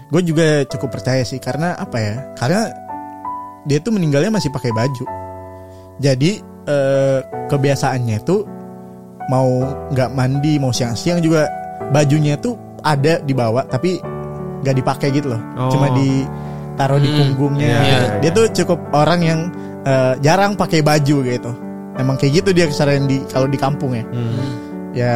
[0.06, 2.70] gue juga cukup percaya sih karena apa ya karena
[3.64, 5.06] dia tuh meninggalnya masih pakai baju
[5.98, 6.32] jadi
[6.64, 8.46] eh, kebiasaannya tuh
[9.28, 9.50] mau
[9.90, 11.50] nggak mandi mau siang-siang juga
[11.90, 13.98] bajunya tuh ada di bawah tapi
[14.62, 15.70] nggak dipakai gitu loh Oh.
[15.70, 17.86] cuma ditaruh di Hmm, punggungnya iya, gitu.
[17.86, 18.32] iya, dia iya.
[18.32, 19.40] tuh cukup orang yang
[19.82, 21.52] eh, jarang pakai baju gitu
[21.94, 24.42] emang kayak gitu dia kesadaran di kalau di kampung ya Hmm.
[24.92, 25.14] ya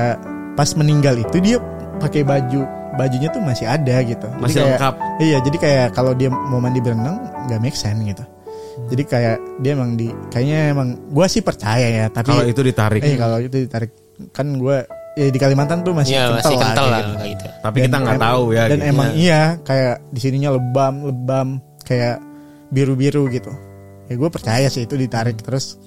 [0.53, 1.58] pas meninggal itu dia
[1.95, 4.95] pakai baju bajunya tuh masih ada gitu Jadi Masih kayak- lengkap.
[5.20, 8.24] iya jadi kayak kalau dia mau mandi berenang nggak make sense gitu
[8.76, 8.88] Hmm.
[8.88, 12.99] jadi kayak dia emang di kayaknya emang gue sih percaya ya tapi Kalau itu ditarik.
[12.99, 13.91] eh kalau itu ditarik
[14.32, 14.78] kan gue
[15.16, 17.24] ya di Kalimantan tuh masih Iya, kental masih lah, kental kayak lah gitu.
[17.26, 17.45] gitu.
[17.57, 18.63] Tapi Dan kita nggak tahu ya.
[18.66, 18.88] dan gitu.
[18.88, 21.47] emang iya kayak di sininya lebam lebam
[21.82, 22.16] kayak
[22.68, 23.51] biru biru gitu
[24.05, 25.80] ya gue percaya sih itu ditarik terus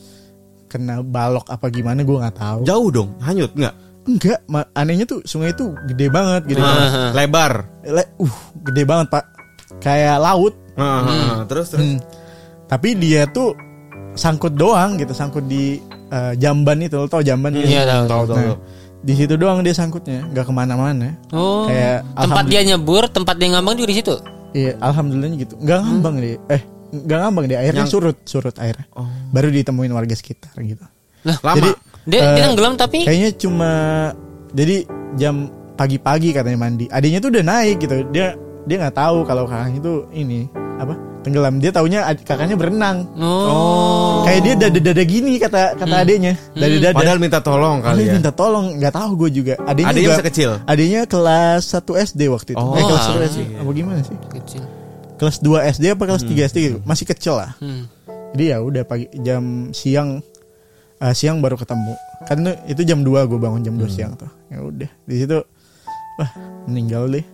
[0.67, 3.75] kena balok apa gimana gue nggak tahu Jauh dong, hanyut nggak?
[4.05, 4.41] enggak
[4.73, 7.53] anehnya tuh sungai itu gede banget gede Nah, banget Lebar.
[7.85, 9.25] Le- uh gede banget pak
[9.79, 11.37] kayak laut Heeh, heeh.
[11.45, 11.85] Terus terus.
[11.85, 11.99] Hmm.
[12.65, 13.53] tapi dia tuh
[14.13, 15.77] sangkut doang gitu sangkut di
[16.09, 17.69] eh, jamban itu lo tau jamban gitu?
[17.69, 18.05] Iya, tahu.
[18.07, 18.53] Tahu tahu.
[18.99, 21.15] Nah, di situ doang dia sangkutnya nggak ke mana-mana.
[21.31, 21.71] Oh.
[21.71, 24.15] Kayak tempat dia nyebur, tempat dia ngambang juga di situ.
[24.51, 25.55] iya alhamdulillahnya gitu.
[25.61, 26.37] Nggak ngambang dia.
[26.51, 29.07] Eh nggak ngambang dia airnya Yang- surut surut airnya Oh.
[29.31, 30.83] baru ditemuin warga sekitar gitu.
[31.23, 31.57] Lah, Lama.
[31.61, 31.71] Jadi,
[32.09, 32.99] dia, dia eh, tenggelam tapi?
[33.05, 33.71] kayaknya cuma
[34.51, 34.77] jadi
[35.15, 35.47] jam
[35.77, 36.91] pagi-pagi katanya mandi.
[36.91, 37.97] Adiknya tuh udah naik gitu.
[38.11, 38.35] Dia
[38.67, 40.95] dia nggak tahu kalau kakaknya tuh ini apa
[41.29, 41.55] tenggelam.
[41.59, 43.05] Dia taunya ad- kakaknya berenang.
[43.15, 44.25] Oh.
[44.25, 46.35] kayak dia dada dada gini kata kata adiknya.
[46.53, 48.15] Dada dada Padahal minta tolong kali Dia ya.
[48.17, 49.55] minta tolong nggak tahu gue juga.
[49.61, 50.51] Adiknya Adiknya juga masih kecil?
[50.65, 52.61] adiknya kelas 1 SD waktu itu.
[52.61, 54.17] Oh, eh, kelas ah, 1 SD apa gimana sih?
[54.33, 54.63] Kecil.
[55.19, 56.79] kelas 2 SD apa kelas 3 SD gitu.
[56.83, 57.53] Masih kecil lah.
[57.59, 57.85] Hmm.
[58.29, 60.21] jadi ya udah pagi jam siang
[60.99, 61.95] eh, siang baru ketemu.
[62.25, 64.29] Kan itu- itu jam 2 gue bangun jam 2 siang tuh.
[64.49, 65.39] Ya udah di situ
[66.17, 66.31] wah
[66.65, 67.25] meninggal deh.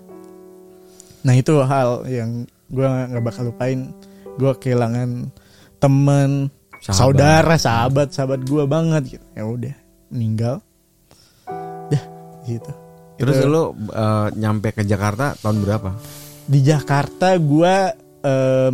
[1.22, 2.44] Nah itu hal yang
[2.74, 3.94] gue nggak bakal lupain
[4.34, 5.30] gue kehilangan
[5.76, 6.98] temen Sahabat.
[6.98, 9.74] saudara sahabat sahabat gue banget gitu ya udah
[10.10, 10.54] meninggal
[11.86, 12.04] dah
[12.42, 12.72] di situ
[13.14, 15.90] Terus Itu- lu eh, nyampe ke Jakarta tahun berapa?
[16.44, 17.76] di Jakarta gue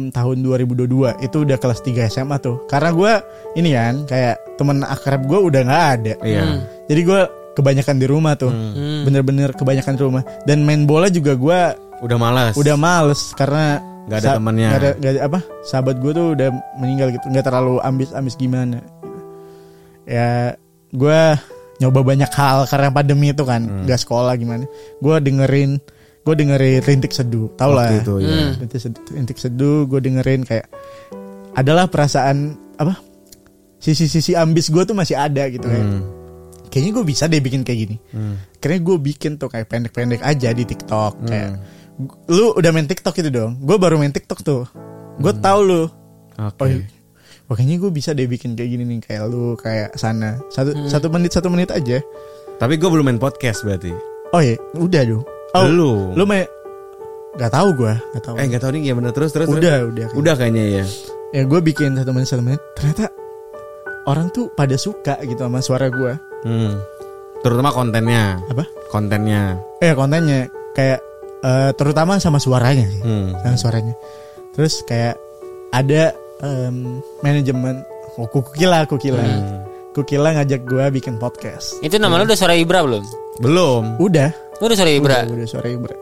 [0.08, 0.86] tahun 2022
[1.20, 3.12] itu udah kelas 3 SMA tuh karena gue
[3.56, 6.42] ini kan kayak temen akrab gue udah nggak ada Iya.
[6.44, 6.60] Hmm.
[6.86, 7.20] jadi gue
[7.52, 9.02] kebanyakan di rumah tuh Hmm.
[9.02, 11.60] bener-bener kebanyakan di rumah dan main bola juga gue
[12.00, 12.54] Udah malas.
[12.54, 14.68] udah males karena Nggak ada temennya.
[14.68, 18.78] nggak ada, nggak ada- apa sahabat gue tuh udah meninggal gitu nggak terlalu ambis-ambis gimana
[18.78, 19.18] gitu.
[20.06, 20.54] ya
[20.90, 21.20] gue
[21.78, 23.84] nyoba banyak hal karena pandemi itu kan Hmm.
[23.84, 24.64] nggak sekolah gimana
[24.96, 25.78] gue dengerin
[26.20, 28.28] gue dengerin rintik seduh tau lah itu ya.
[28.28, 28.52] Hmm.
[28.58, 30.66] Rintik seduh, rintik seduh gue dengerin kayak
[31.52, 32.98] adalah perasaan apa
[33.76, 36.02] sisi-sisi ambis gue tuh masih ada gitu kayak Hmm.
[36.66, 38.36] kayaknya gue bisa deh bikin kayak gini Hmm.
[38.58, 41.56] karena gue bikin tuh kayak pendek-pendek aja di TikTok Hmm.
[42.26, 44.64] Lu udah main TikTok itu dong gue baru main TikTok tuh
[45.16, 45.82] gue tahu lu
[46.36, 46.56] Oke.
[46.56, 46.84] oh iya.
[47.44, 51.06] Wah, kayaknya gue bisa deh bikin kayak gini nih kayak lu kayak sana satu satu
[51.08, 51.98] menit satu menit aja
[52.56, 53.90] Tapi gue belum main podcast berarti.
[54.30, 56.14] oh iya udah dong oh Belum.
[56.14, 56.46] lu main
[57.32, 59.46] nggak tahu gue nggak tahu Eh nggak tahu nih gimana terus terus.
[59.46, 59.58] terus.
[59.58, 60.84] udah udah Udah kayaknya ya.
[61.32, 63.10] ya gue bikin satu menit satu menit ternyata
[64.02, 66.80] orang tuh pada suka gitu sama suara gue Hmm.
[67.40, 68.40] Terutama kontennya.
[68.46, 69.60] apa Kontennya.
[69.78, 71.00] eh kontennya kayak
[71.40, 73.00] eh, terutama sama suaranya sih.
[73.00, 73.32] Hmm.
[73.40, 73.94] sama suaranya.
[74.50, 75.14] Terus kayak
[75.70, 77.80] ada em, manajemen
[78.16, 79.62] oh, kukila kukila Hmm.
[79.90, 81.78] kukila ngajak gue bikin podcast.
[81.80, 83.04] Itu nama lu udah suara Ibra belum?
[83.38, 83.84] Belum.
[83.98, 84.30] udah.
[84.58, 85.16] Lu udah suara Ibra.
[85.22, 85.96] udah, udah suara Ibra.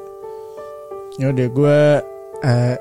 [1.16, 1.78] Ya udah gue
[2.40, 2.74] eh,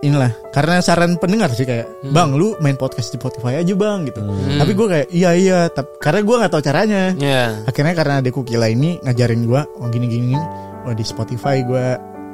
[0.00, 0.32] inilah.
[0.50, 4.22] Karena saran pendengar sih kayak bang lu main podcast di Spotify aja bang gitu.
[4.56, 5.58] Tapi gue kayak iya iya.
[5.68, 7.02] Tap- karena gue nggak tahu caranya.
[7.12, 7.66] Iya.
[7.66, 10.44] akhirnya karena ada kukila ini ngajarin gue oh gini gini gini
[10.82, 11.86] oh di Spotify gue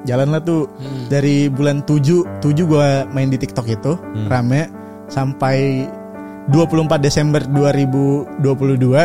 [0.05, 0.70] jalan lah tuh
[1.06, 3.93] dari bulan 7 7 gue main di TikTok itu
[4.24, 4.70] rame
[5.06, 5.86] sampai
[6.47, 8.39] 24 Desember 2022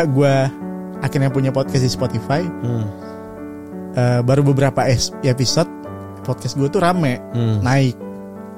[0.08, 0.34] gue
[0.98, 2.86] akhirnya punya podcast di Spotify Hmm.
[3.92, 4.88] Eh, baru beberapa
[5.20, 5.68] episode
[6.22, 7.60] podcast gue tuh rame Hmm.
[7.60, 7.92] naik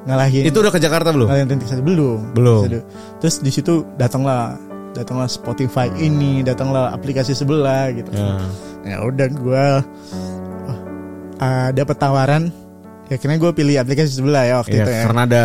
[0.04, 1.26] ngalahin Itu udah ke Jakarta belum?
[1.26, 2.68] ngalahin Rintik Satu belum Belum.
[3.18, 4.54] Terus di situ datanglah
[4.92, 8.36] datanglah Spotify ini datanglah aplikasi sebelah gitu Ya.
[8.84, 9.64] ya udah gue
[11.70, 12.44] dapat tawaran
[13.04, 15.02] ya akhirnya gue pilih aplikasi sebelah ya waktu Iya, itu ya.
[15.04, 15.44] karena ada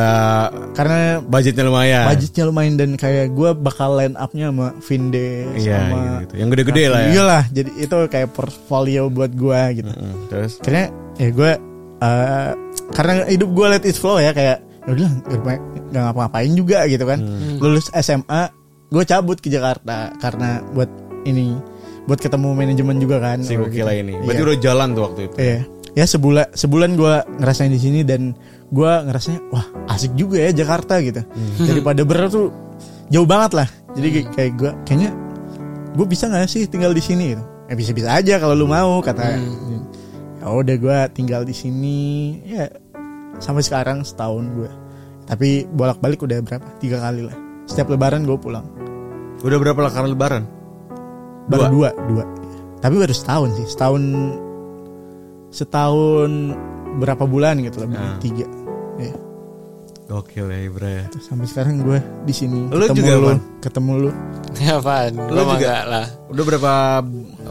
[0.71, 2.05] Karena budgetnya lumayan.
[2.07, 6.33] budgetnya lumayan dan kayak gue bakal line upnya sama Vinde Iya, sama gitu, gitu.
[6.35, 7.09] Yang gede-gede lah ya.
[7.09, 9.91] Iya lah, jadi itu kayak portfolio buat gue gitu.
[9.91, 10.85] Mm, Terus Akhirnya
[11.15, 11.51] ya gue
[11.99, 12.49] eh,
[12.89, 15.09] karena hidup gue let it flow ya kayak ya udah
[15.85, 17.19] nggak ngapa-ngapain juga gitu kan.
[17.19, 17.59] Hmm.
[17.59, 18.41] Lulus SMA
[18.87, 20.87] gue cabut ke Jakarta karena buat
[21.21, 21.59] ini
[22.07, 23.43] buat ketemu manajemen juga kan.
[23.43, 23.61] si Gitu.
[23.61, 24.15] Gokila ini.
[24.17, 24.47] Berarti Iya.
[24.47, 25.35] udah jalan tuh waktu itu.
[25.37, 25.59] Iya.
[25.91, 28.37] Ya sebulan sebulan gue ngerasain di sini dan
[28.69, 31.21] gue ngerasanya wah asik juga ya Jakarta gitu.
[31.59, 32.53] Daripada berat tuh
[33.07, 33.67] jauh banget lah.
[33.93, 35.11] Jadi kayak- kayak gue kayaknya
[35.91, 37.43] gue bisa nggak sih tinggal di sini gitu.
[37.65, 39.23] Ya bisa bisa aja kalau lu mau kata.
[40.39, 41.99] Ya udah gue tinggal di sini
[42.43, 42.69] ya
[43.37, 44.69] sampai sekarang setahun gue.
[45.25, 46.65] Tapi bolak-balik udah berapa?
[46.77, 47.35] Tiga kali lah.
[47.65, 48.65] Setiap lebaran gue pulang.
[49.39, 50.43] Udah berapa lah kali lebaran?
[51.45, 52.23] Baru dua, dua.
[52.77, 53.67] Tapi baru setahun sih.
[53.67, 54.01] Setahun
[55.49, 56.53] setahun
[56.97, 58.17] berapa bulan gitu lebih Nah.
[58.17, 58.45] tiga.
[58.97, 59.13] Ya.
[60.05, 61.03] Gokil ya Ibra ya.
[61.07, 63.39] Terus sampai sekarang gue di sini Lu ketemu juga, lu, Pan?
[63.59, 64.09] ketemu lu.
[64.79, 65.11] Apaan?
[65.15, 65.53] Lu mah juga?
[65.55, 66.05] enggak lah.
[66.27, 66.71] Udah berapa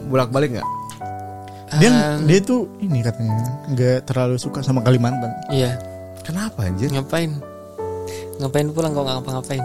[0.04, 0.68] bolak-balik nggak?
[1.78, 3.36] Dia Um, dia tuh ini katanya
[3.68, 5.28] nggak terlalu suka sama Kalimantan.
[5.48, 5.76] Iya.
[6.24, 6.88] Kenapa anjir?
[6.88, 7.30] Ngapain?
[8.38, 9.64] Ngapain pulang kok nggak ngapa-ngapain?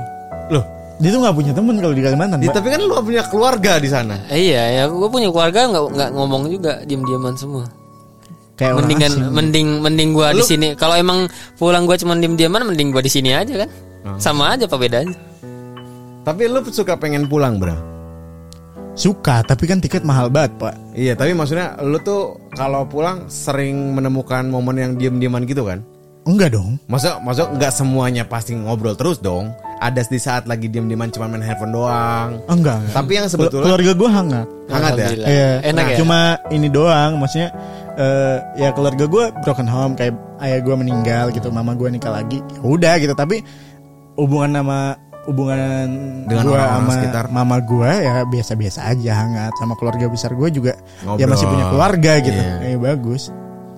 [0.50, 2.38] Loh, Dia tuh nggak punya temen kalau di Kalimantan.
[2.38, 4.20] ya, tapi kan lu punya keluarga di sana.
[4.30, 7.66] Eh, iya, ya gue punya keluarga nggak nggak ngomong juga, diem-dieman semua.
[8.54, 9.34] Kayak orang Mendingan asing.
[9.34, 10.68] mending mending gua di sini.
[10.78, 11.26] Kalau emang
[11.58, 13.70] pulang gua cuma diem-dieman, mending gua di sini aja kan.
[14.06, 14.18] Oh.
[14.22, 15.16] Sama aja apa bedanya?
[16.24, 17.76] Tapi lu suka pengen pulang, Bro.
[18.94, 20.94] Suka, tapi kan tiket mahal banget, Pak.
[20.94, 25.82] Iya, tapi maksudnya lu tuh kalau pulang sering menemukan momen yang diem-dieman gitu kan?
[26.24, 26.80] Enggak dong.
[26.88, 29.52] Masa masa nggak semuanya pasti ngobrol terus dong.
[29.84, 32.40] Ada di saat lagi diem-dieman cuma main handphone doang.
[32.48, 32.80] Enggak.
[32.80, 32.96] enggak.
[32.96, 34.48] Tapi yang sebetulnya keluarga gue hangat.
[34.72, 35.08] hangat ya.
[35.20, 35.52] Iya.
[35.74, 35.98] Enak Nah, ya.
[36.00, 36.20] Cuma
[36.54, 37.50] ini doang, maksudnya
[37.95, 42.40] eh, ya keluarga gue broken home kayak ayah gue meninggal gitu, mama gue nikah lagi.
[42.41, 43.41] Ya udah gitu, tapi
[44.15, 44.80] hubungan sama
[45.24, 45.88] hubungan
[46.28, 47.26] Dengan gue orang-orang sama sekitar.
[47.32, 51.32] mama gue ya biasa-biasa aja hangat sama keluarga besar gue juga ya Ngobrol.
[51.32, 52.36] masih punya keluarga gitu.
[52.38, 52.56] Iya.
[52.60, 53.32] Ya bagus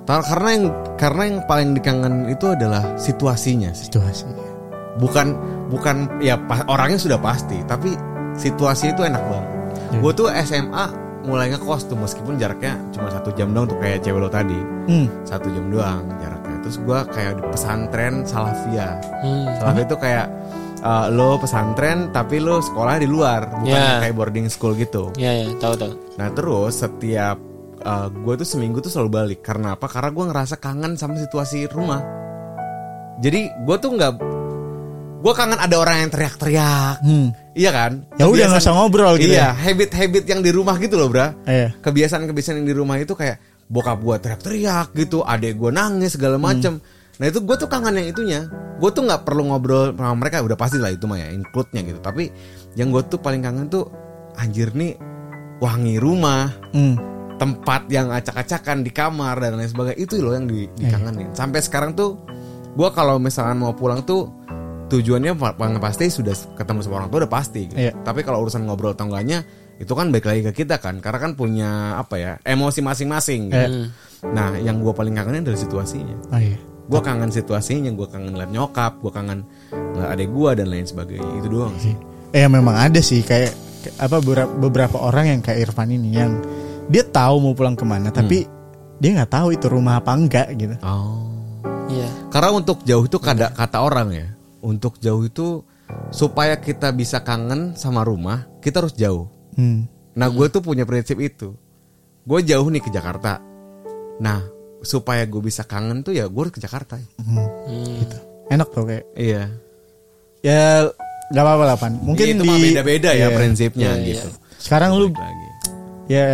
[0.06, 0.66] Tar- karena yang
[0.98, 3.90] karena yang paling dikangen itu adalah situasinya sih.
[3.90, 4.26] situasi.
[4.98, 5.28] Bukan
[5.70, 7.94] bukan ya orangnya sudah pasti, tapi
[8.34, 9.50] situasi itu enak banget.
[9.94, 9.98] Iya.
[10.02, 10.86] Gue tuh SMA
[11.26, 15.10] mulai ngekos tuh meskipun jaraknya cuma satu jam doang tuh kayak cewek lo tadi Hmm.
[15.24, 16.56] satu jam doang jaraknya.
[16.62, 19.02] Terus gue kayak di pesantren Salafia.
[19.22, 19.46] Hmm.
[19.56, 20.28] Salafia itu kayak
[20.80, 23.98] uh, lo pesantren tapi lo sekolah di luar, bukan Ya.
[24.00, 25.10] kayak boarding school gitu.
[25.16, 25.94] Iya, ya, tahu tahu.
[26.16, 27.38] Nah terus setiap
[28.16, 29.86] gue tuh seminggu tuh selalu balik karena apa?
[29.86, 32.02] Karena gue ngerasa kangen sama situasi rumah.
[33.16, 34.14] Jadi gue tuh nggak,
[35.22, 37.30] gue kangen ada orang yang teriak-teriak, Hmm.
[37.56, 38.04] Iya kan?
[38.16, 39.52] Ya udah, nggak usah ngobrol gitu Iya, ya.
[39.56, 41.32] habit-habit yang di rumah gitu loh, bra.
[41.44, 41.74] Iya.
[41.80, 46.46] Kebiasaan-kebiasaan yang di rumah itu kayak bokap gue teriak-teriak gitu, adek gue nangis segala Hmm.
[46.46, 46.74] macem.
[47.16, 48.42] Nah itu gue tuh kangen yang itunya.
[48.76, 52.00] Gue tuh nggak perlu ngobrol sama mereka, udah pasti lah itu mah ya, include-nya gitu.
[52.00, 52.28] Tapi
[52.76, 53.88] yang gue tuh paling kangen tuh
[54.36, 55.00] anjir nih
[55.58, 57.00] wangi rumah Hmm.
[57.36, 61.32] tempat yang acak-acakan di kamar dan lain sebagainya itu loh yang di, dikangenin.
[61.32, 62.20] Sampai sekarang tuh
[62.72, 64.28] gue kalau misalkan mau pulang tuh
[64.86, 65.34] tujuannya
[65.82, 67.70] pasti sudah ketemu sama orang tua udah pasti.
[67.70, 67.78] Gitu.
[67.78, 67.94] Iya.
[68.06, 69.46] Tapi kalau urusan ngobrol atau enggaknya
[69.76, 73.52] itu kan balik lagi ke kita kan, karena kan punya apa ya emosi masing-masing.
[73.52, 73.60] gitu.
[73.60, 73.92] Iya.
[74.32, 76.16] Nah yang gue paling kangenin adalah situasinya.
[76.32, 76.58] Oh iya.
[76.86, 79.42] Gue kangen situasinya, gue kangen liat nyokap, gue kangen
[79.74, 81.32] ngeliat adek gue dan lain sebagainya.
[81.42, 81.98] Itu doang sih.
[82.30, 83.52] Eh memang ada sih kayak,
[83.98, 86.46] apa beberapa, orang yang kayak Irfan ini yang
[86.86, 88.46] dia tahu mau pulang ke mana tapi
[89.02, 90.78] dia nggak tahu itu rumah apa enggak gitu.
[90.86, 91.26] Oh.
[91.90, 92.10] Iya.
[92.30, 94.28] Karena untuk jauh itu kata kata orang ya.
[94.66, 95.62] Untuk jauh itu
[96.10, 99.30] supaya kita bisa kangen sama rumah, kita harus jauh.
[99.54, 99.86] Hmm.
[100.18, 101.54] Nah, gue tuh punya prinsip itu.
[102.26, 103.38] Gue jauh nih ke Jakarta.
[104.18, 104.42] Nah,
[104.82, 106.98] supaya gue bisa kangen tuh ya gue harus ke Jakarta.
[107.22, 107.46] Hmm.
[108.02, 108.18] Gitu.
[108.50, 109.44] Enak tuh kayak Iya.
[110.42, 110.90] ya
[111.34, 111.94] nggak apa-apa lah Pan.
[112.02, 113.38] Mungkin itu di mah beda-beda ya Iya.
[113.38, 114.30] prinsipnya Iya, gitu.
[114.62, 115.45] Sekarang lu lagi.
[116.06, 116.26] Ya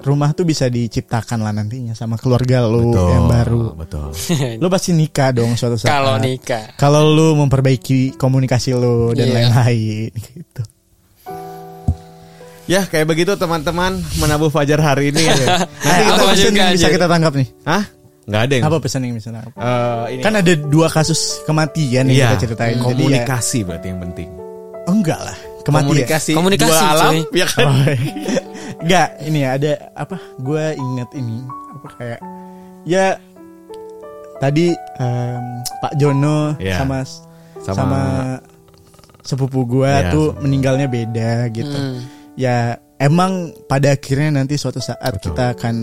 [0.00, 3.62] rumah tuh bisa diciptakan lah nantinya sama keluarga lu Betul, yang baru.
[3.74, 4.08] Betul.
[4.62, 5.90] Lu pasti nikah dong suatu saat.
[5.90, 6.74] Kalau nikah.
[6.74, 9.34] Kalau lu memperbaiki komunikasi lu dan Iya.
[9.38, 10.62] lain-lain gitu.
[12.64, 15.26] Ya, kayak begitu teman-teman menabuh fajar hari ini.
[15.26, 15.44] Nanti
[15.82, 17.48] Eh, kita pesan juga, yang bisa kita tangkap nih?
[17.62, 17.84] Hah?
[18.22, 18.64] Nggak ada yang.
[18.70, 19.52] Apa pesan yang bisa tangkap?
[19.52, 20.22] Eh, ini.
[20.22, 22.74] Kan ada dua kasus kematian yang Iya, kita ceritain.
[22.74, 24.28] Jadi ya- komunikasi berarti yang penting.
[24.86, 25.36] Oh, enggak lah.
[25.62, 25.86] Kematian.
[25.90, 27.38] Komunikasi, Komunikasi, dua alam, cuy.
[27.38, 27.66] ya kan?
[27.66, 27.76] Oh,
[28.78, 30.16] enggak, ini ya ada apa?
[30.38, 31.38] Gue inget ini
[31.72, 32.20] apa kayak
[32.82, 33.06] ya
[34.38, 35.44] tadi em,
[35.80, 36.78] Pak Jono Iya.
[36.78, 36.98] sama,
[37.62, 38.00] Sama- sama
[39.22, 40.42] sepupu gue Iya, tuh sepupu.
[40.42, 41.70] meninggalnya beda gitu.
[41.78, 42.02] Hmm.
[42.34, 42.56] Ya
[42.98, 45.30] emang pada akhirnya nanti suatu saat Betul.
[45.30, 45.76] kita akan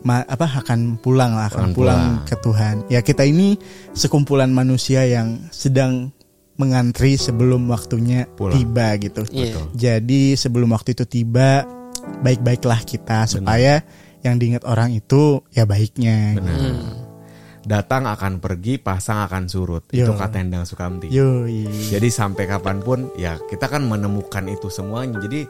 [0.00, 2.26] ma- apa akan pulang lah, akan Akan pulang, pulang.
[2.26, 2.76] ke Tuhan.
[2.86, 3.58] Ya kita ini
[3.92, 6.14] sekumpulan manusia yang sedang
[6.60, 8.60] mengantri sebelum waktunya Pulang.
[8.60, 9.24] tiba gitu.
[9.32, 9.64] Iya.
[9.72, 11.64] Jadi sebelum waktu itu tiba,
[12.20, 13.80] baik-baiklah kita supaya
[14.20, 16.36] yang diingat orang itu ya baiknya.
[16.36, 16.56] Benar.
[16.60, 16.88] Hmm.
[17.60, 19.84] Datang akan pergi, pasang akan surut.
[19.92, 20.08] Yo.
[20.08, 21.12] Itu kata Endang Sukamti.
[21.12, 21.68] Yoi.
[21.92, 25.20] Jadi sampai kapan pun ya kita kan menemukan itu semuanya.
[25.20, 25.44] Jadi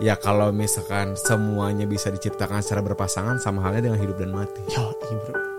[0.00, 4.60] ya kalau misalkan semuanya bisa diciptakan secara berpasangan sama halnya dengan hidup dan mati.
[4.72, 5.53] Yoi, bro.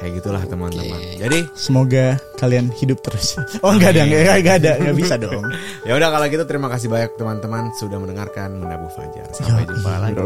[0.00, 0.96] Kayak gitulah teman-teman.
[1.20, 3.36] Jadi Semoga kalian hidup terus.
[3.64, 5.44] Oh enggak ada, enggak, enggak ada, enggak bisa dong.
[5.88, 9.28] ya udah kalau gitu terima kasih banyak teman-teman sudah mendengarkan Menabu Fajar.
[9.36, 10.16] Sampai Yoi, jumpa lagi.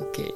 [0.00, 0.28] Oke.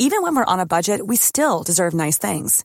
[0.00, 2.64] Even when we're on a budget, we still deserve nice things.